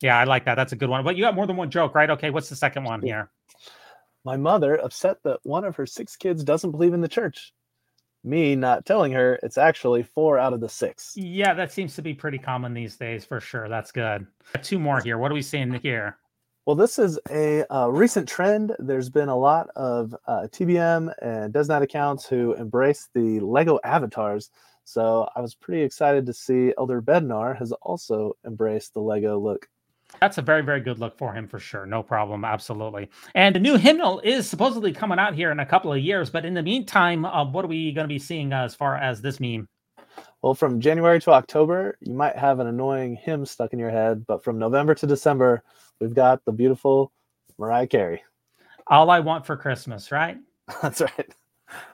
Yeah, 0.00 0.16
I 0.16 0.24
like 0.24 0.46
that. 0.46 0.54
That's 0.54 0.72
a 0.72 0.76
good 0.76 0.88
one. 0.88 1.04
But 1.04 1.16
you 1.16 1.22
got 1.22 1.34
more 1.34 1.46
than 1.46 1.56
one 1.56 1.70
joke, 1.70 1.94
right? 1.94 2.08
Okay, 2.08 2.30
what's 2.30 2.48
the 2.48 2.56
second 2.56 2.84
one 2.84 3.02
here? 3.02 3.28
My 4.24 4.38
mother 4.38 4.76
upset 4.76 5.18
that 5.24 5.40
one 5.42 5.62
of 5.62 5.76
her 5.76 5.84
six 5.84 6.16
kids 6.16 6.42
doesn't 6.42 6.70
believe 6.70 6.94
in 6.94 7.02
the 7.02 7.06
church. 7.06 7.52
Me 8.24 8.56
not 8.56 8.86
telling 8.86 9.12
her 9.12 9.38
it's 9.42 9.58
actually 9.58 10.02
four 10.02 10.38
out 10.38 10.54
of 10.54 10.60
the 10.60 10.70
six. 10.70 11.12
Yeah, 11.16 11.52
that 11.52 11.70
seems 11.70 11.96
to 11.96 12.02
be 12.02 12.14
pretty 12.14 12.38
common 12.38 12.72
these 12.72 12.96
days 12.96 13.26
for 13.26 13.40
sure. 13.40 13.68
That's 13.68 13.92
good. 13.92 14.26
Two 14.62 14.78
more 14.78 15.02
here. 15.02 15.18
What 15.18 15.30
are 15.30 15.34
we 15.34 15.42
seeing 15.42 15.74
here? 15.74 16.16
Well, 16.68 16.76
this 16.76 16.98
is 16.98 17.18
a 17.30 17.64
uh, 17.74 17.88
recent 17.88 18.28
trend. 18.28 18.76
There's 18.78 19.08
been 19.08 19.30
a 19.30 19.36
lot 19.38 19.70
of 19.74 20.14
uh, 20.26 20.48
TBM 20.52 21.14
and 21.22 21.50
DezNat 21.50 21.80
accounts 21.80 22.26
who 22.26 22.52
embrace 22.52 23.08
the 23.14 23.40
Lego 23.40 23.80
avatars. 23.84 24.50
So 24.84 25.26
I 25.34 25.40
was 25.40 25.54
pretty 25.54 25.80
excited 25.80 26.26
to 26.26 26.34
see 26.34 26.74
Elder 26.76 27.00
Bednar 27.00 27.56
has 27.56 27.72
also 27.72 28.36
embraced 28.44 28.92
the 28.92 29.00
Lego 29.00 29.38
look. 29.38 29.66
That's 30.20 30.36
a 30.36 30.42
very, 30.42 30.60
very 30.60 30.80
good 30.80 30.98
look 30.98 31.16
for 31.16 31.32
him 31.32 31.48
for 31.48 31.58
sure. 31.58 31.86
No 31.86 32.02
problem. 32.02 32.44
Absolutely. 32.44 33.08
And 33.34 33.54
the 33.54 33.60
new 33.60 33.78
hymnal 33.78 34.20
is 34.20 34.46
supposedly 34.46 34.92
coming 34.92 35.18
out 35.18 35.34
here 35.34 35.50
in 35.50 35.60
a 35.60 35.64
couple 35.64 35.90
of 35.90 36.00
years. 36.00 36.28
But 36.28 36.44
in 36.44 36.52
the 36.52 36.62
meantime, 36.62 37.24
uh, 37.24 37.46
what 37.46 37.64
are 37.64 37.68
we 37.68 37.92
going 37.92 38.04
to 38.04 38.12
be 38.12 38.18
seeing 38.18 38.52
uh, 38.52 38.64
as 38.64 38.74
far 38.74 38.94
as 38.94 39.22
this 39.22 39.40
meme? 39.40 39.70
Well, 40.42 40.54
from 40.54 40.80
January 40.80 41.18
to 41.22 41.30
October, 41.30 41.96
you 42.00 42.12
might 42.12 42.36
have 42.36 42.60
an 42.60 42.66
annoying 42.66 43.16
hymn 43.16 43.46
stuck 43.46 43.72
in 43.72 43.78
your 43.78 43.90
head. 43.90 44.26
But 44.26 44.44
from 44.44 44.58
November 44.58 44.94
to 44.96 45.06
December, 45.06 45.62
we've 46.00 46.14
got 46.14 46.44
the 46.44 46.52
beautiful 46.52 47.12
Mariah 47.58 47.86
Carey. 47.86 48.22
All 48.86 49.10
I 49.10 49.20
want 49.20 49.46
for 49.46 49.56
Christmas, 49.56 50.10
right? 50.10 50.38
That's 50.82 51.00
right. 51.00 51.34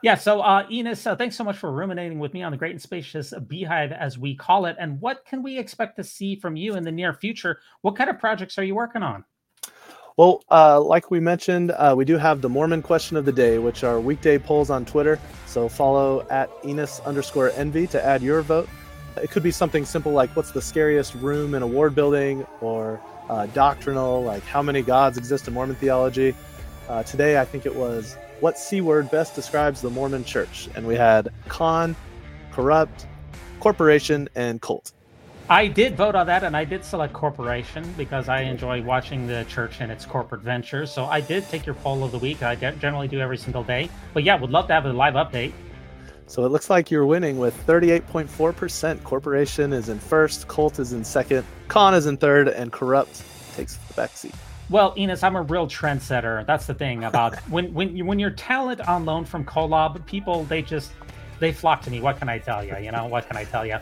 Yeah. 0.02 0.14
So, 0.14 0.40
uh, 0.40 0.66
Enos, 0.70 1.06
uh, 1.06 1.16
thanks 1.16 1.36
so 1.36 1.42
much 1.42 1.56
for 1.56 1.72
ruminating 1.72 2.18
with 2.18 2.32
me 2.32 2.42
on 2.42 2.52
the 2.52 2.58
great 2.58 2.72
and 2.72 2.80
spacious 2.80 3.34
beehive, 3.48 3.90
as 3.90 4.16
we 4.16 4.36
call 4.36 4.66
it. 4.66 4.76
And 4.78 5.00
what 5.00 5.24
can 5.24 5.42
we 5.42 5.58
expect 5.58 5.96
to 5.96 6.04
see 6.04 6.36
from 6.36 6.54
you 6.54 6.76
in 6.76 6.84
the 6.84 6.92
near 6.92 7.12
future? 7.12 7.58
What 7.82 7.96
kind 7.96 8.08
of 8.08 8.18
projects 8.20 8.56
are 8.58 8.64
you 8.64 8.74
working 8.74 9.02
on? 9.02 9.24
Well, 10.16 10.44
uh, 10.48 10.80
like 10.80 11.10
we 11.10 11.18
mentioned, 11.18 11.72
uh, 11.72 11.94
we 11.96 12.04
do 12.04 12.16
have 12.16 12.40
the 12.40 12.48
Mormon 12.48 12.82
question 12.82 13.16
of 13.16 13.24
the 13.24 13.32
day, 13.32 13.58
which 13.58 13.82
are 13.82 13.98
weekday 13.98 14.38
polls 14.38 14.70
on 14.70 14.84
Twitter. 14.84 15.18
So 15.46 15.68
follow 15.68 16.24
at 16.30 16.48
Enos 16.64 17.00
underscore 17.00 17.50
envy 17.50 17.88
to 17.88 18.04
add 18.04 18.22
your 18.22 18.42
vote. 18.42 18.68
It 19.22 19.30
could 19.30 19.42
be 19.42 19.50
something 19.50 19.84
simple 19.84 20.12
like 20.12 20.34
what's 20.34 20.50
the 20.50 20.62
scariest 20.62 21.14
room 21.14 21.54
in 21.54 21.62
a 21.62 21.66
ward 21.66 21.94
building, 21.94 22.46
or 22.60 23.00
uh, 23.28 23.46
doctrinal, 23.46 24.22
like 24.22 24.42
how 24.44 24.62
many 24.62 24.82
gods 24.82 25.16
exist 25.18 25.48
in 25.48 25.54
Mormon 25.54 25.76
theology. 25.76 26.34
Uh, 26.88 27.02
today, 27.02 27.40
I 27.40 27.44
think 27.44 27.64
it 27.64 27.74
was 27.74 28.16
what 28.40 28.58
C 28.58 28.80
word 28.80 29.10
best 29.10 29.34
describes 29.34 29.80
the 29.80 29.90
Mormon 29.90 30.24
church? 30.24 30.68
And 30.74 30.86
we 30.86 30.96
had 30.96 31.30
con, 31.48 31.96
corrupt, 32.52 33.06
corporation, 33.60 34.28
and 34.34 34.60
cult. 34.60 34.92
I 35.48 35.66
did 35.66 35.94
vote 35.94 36.14
on 36.14 36.26
that 36.26 36.42
and 36.42 36.56
I 36.56 36.64
did 36.64 36.84
select 36.84 37.12
corporation 37.12 37.84
because 37.98 38.30
I 38.30 38.40
enjoy 38.40 38.82
watching 38.82 39.26
the 39.26 39.44
church 39.44 39.76
and 39.80 39.92
its 39.92 40.06
corporate 40.06 40.40
ventures. 40.40 40.90
So 40.90 41.04
I 41.04 41.20
did 41.20 41.46
take 41.50 41.66
your 41.66 41.74
poll 41.76 42.02
of 42.02 42.12
the 42.12 42.18
week. 42.18 42.42
I 42.42 42.54
generally 42.54 43.08
do 43.08 43.20
every 43.20 43.36
single 43.36 43.62
day. 43.62 43.90
But 44.14 44.24
yeah, 44.24 44.36
would 44.36 44.50
love 44.50 44.68
to 44.68 44.72
have 44.72 44.86
a 44.86 44.92
live 44.92 45.14
update. 45.14 45.52
So 46.26 46.44
it 46.44 46.48
looks 46.48 46.70
like 46.70 46.90
you're 46.90 47.06
winning 47.06 47.38
with 47.38 47.54
38.4%. 47.66 49.02
Corporation 49.04 49.72
is 49.72 49.88
in 49.88 49.98
first, 49.98 50.48
Colt 50.48 50.78
is 50.78 50.92
in 50.92 51.04
second, 51.04 51.44
Con 51.68 51.94
is 51.94 52.06
in 52.06 52.16
third, 52.16 52.48
and 52.48 52.72
Corrupt 52.72 53.22
takes 53.54 53.76
the 53.76 53.94
back 53.94 54.10
seat. 54.10 54.34
Well, 54.70 54.94
Enos, 54.96 55.22
I'm 55.22 55.36
a 55.36 55.42
real 55.42 55.66
trendsetter. 55.66 56.46
That's 56.46 56.66
the 56.66 56.74
thing 56.74 57.04
about 57.04 57.36
when 57.50 57.72
when 57.74 58.06
when 58.06 58.18
you're 58.18 58.30
talent 58.30 58.80
on 58.88 59.04
loan 59.04 59.24
from 59.24 59.44
Kolob, 59.44 60.04
people 60.06 60.44
they 60.44 60.62
just 60.62 60.92
they 61.40 61.52
flock 61.52 61.82
to 61.82 61.90
me. 61.90 62.00
What 62.00 62.18
can 62.18 62.28
I 62.28 62.38
tell 62.38 62.64
you? 62.64 62.76
You 62.76 62.92
know, 62.92 63.06
what 63.06 63.26
can 63.26 63.36
I 63.36 63.44
tell 63.44 63.66
you? 63.66 63.78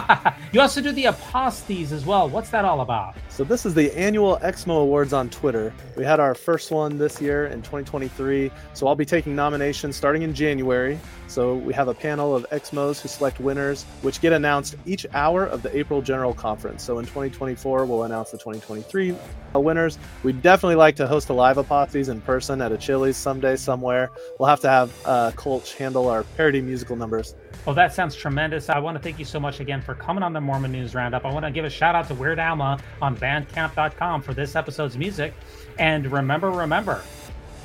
you 0.52 0.60
also 0.60 0.80
do 0.80 0.92
the 0.92 1.04
aposties 1.04 1.92
as 1.92 2.04
well. 2.04 2.28
What's 2.28 2.50
that 2.50 2.64
all 2.64 2.80
about? 2.80 3.16
So 3.28 3.44
this 3.44 3.66
is 3.66 3.74
the 3.74 3.96
annual 3.96 4.38
Exmo 4.38 4.82
Awards 4.82 5.12
on 5.12 5.28
Twitter. 5.30 5.72
We 5.96 6.04
had 6.04 6.20
our 6.20 6.34
first 6.34 6.70
one 6.70 6.98
this 6.98 7.20
year 7.20 7.46
in 7.46 7.62
2023. 7.62 8.50
So 8.72 8.86
I'll 8.86 8.94
be 8.94 9.04
taking 9.04 9.34
nominations 9.34 9.96
starting 9.96 10.22
in 10.22 10.34
January. 10.34 10.98
So 11.26 11.54
we 11.54 11.72
have 11.74 11.88
a 11.88 11.94
panel 11.94 12.36
of 12.36 12.46
Exmos 12.50 13.00
who 13.00 13.08
select 13.08 13.40
winners, 13.40 13.84
which 14.02 14.20
get 14.20 14.32
announced 14.32 14.76
each 14.86 15.06
hour 15.14 15.46
of 15.46 15.62
the 15.62 15.76
April 15.76 16.02
General 16.02 16.34
Conference. 16.34 16.82
So 16.82 16.98
in 16.98 17.06
2024, 17.06 17.86
we'll 17.86 18.04
announce 18.04 18.30
the 18.30 18.38
2023 18.38 19.16
winners. 19.54 19.98
We'd 20.22 20.42
definitely 20.42 20.76
like 20.76 20.96
to 20.96 21.06
host 21.06 21.28
a 21.30 21.32
live 21.32 21.56
aposties 21.56 22.08
in 22.08 22.20
person 22.20 22.60
at 22.60 22.72
a 22.72 22.76
Chili's 22.76 23.16
someday 23.16 23.56
somewhere. 23.56 24.10
We'll 24.38 24.48
have 24.48 24.60
to 24.60 24.68
have 24.68 24.92
uh, 25.04 25.32
Colch 25.32 25.74
handle 25.74 26.08
our 26.08 26.24
parody 26.36 26.60
musical 26.60 26.93
numbers. 26.96 27.34
Well, 27.64 27.74
that 27.74 27.94
sounds 27.94 28.14
tremendous. 28.14 28.68
I 28.68 28.78
want 28.78 28.96
to 28.96 29.02
thank 29.02 29.18
you 29.18 29.24
so 29.24 29.40
much 29.40 29.60
again 29.60 29.80
for 29.80 29.94
coming 29.94 30.22
on 30.22 30.32
the 30.32 30.40
Mormon 30.40 30.72
News 30.72 30.94
Roundup. 30.94 31.24
I 31.24 31.32
want 31.32 31.44
to 31.44 31.50
give 31.50 31.64
a 31.64 31.70
shout 31.70 31.94
out 31.94 32.08
to 32.08 32.14
Weird 32.14 32.38
Alma 32.38 32.78
on 33.00 33.16
Bandcamp.com 33.16 34.22
for 34.22 34.34
this 34.34 34.56
episode's 34.56 34.96
music. 34.96 35.34
And 35.78 36.10
remember, 36.10 36.50
remember, 36.50 37.02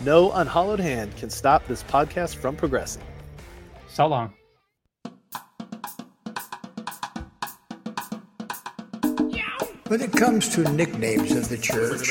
no 0.03 0.31
unhallowed 0.31 0.79
hand 0.79 1.15
can 1.17 1.29
stop 1.29 1.67
this 1.67 1.83
podcast 1.83 2.35
from 2.35 2.55
progressing. 2.55 3.03
So 3.89 4.07
long. 4.07 4.33
When 9.89 10.01
it 10.01 10.11
comes 10.11 10.49
to 10.49 10.61
nicknames 10.73 11.31
of 11.31 11.49
the 11.49 11.57
church, 11.57 12.09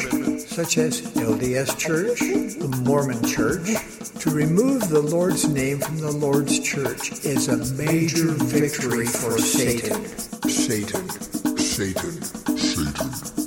such 0.49 0.79
as 0.79 1.01
LDS 1.13 1.79
Church, 1.79 2.19
the 2.19 2.67
Mormon 2.85 3.25
Church, 3.25 3.69
to 4.19 4.31
remove 4.31 4.89
the 4.89 5.01
Lord's 5.01 5.49
name 5.49 5.79
from 5.79 5.99
the 5.99 6.11
Lord's 6.11 6.59
church 6.59 7.13
is 7.25 7.47
a 7.47 7.57
major 7.81 8.33
victory 8.33 9.07
for 9.07 9.39
Satan. 9.39 10.05
Satan, 10.49 11.09
Satan, 11.57 12.57
Satan. 12.59 13.28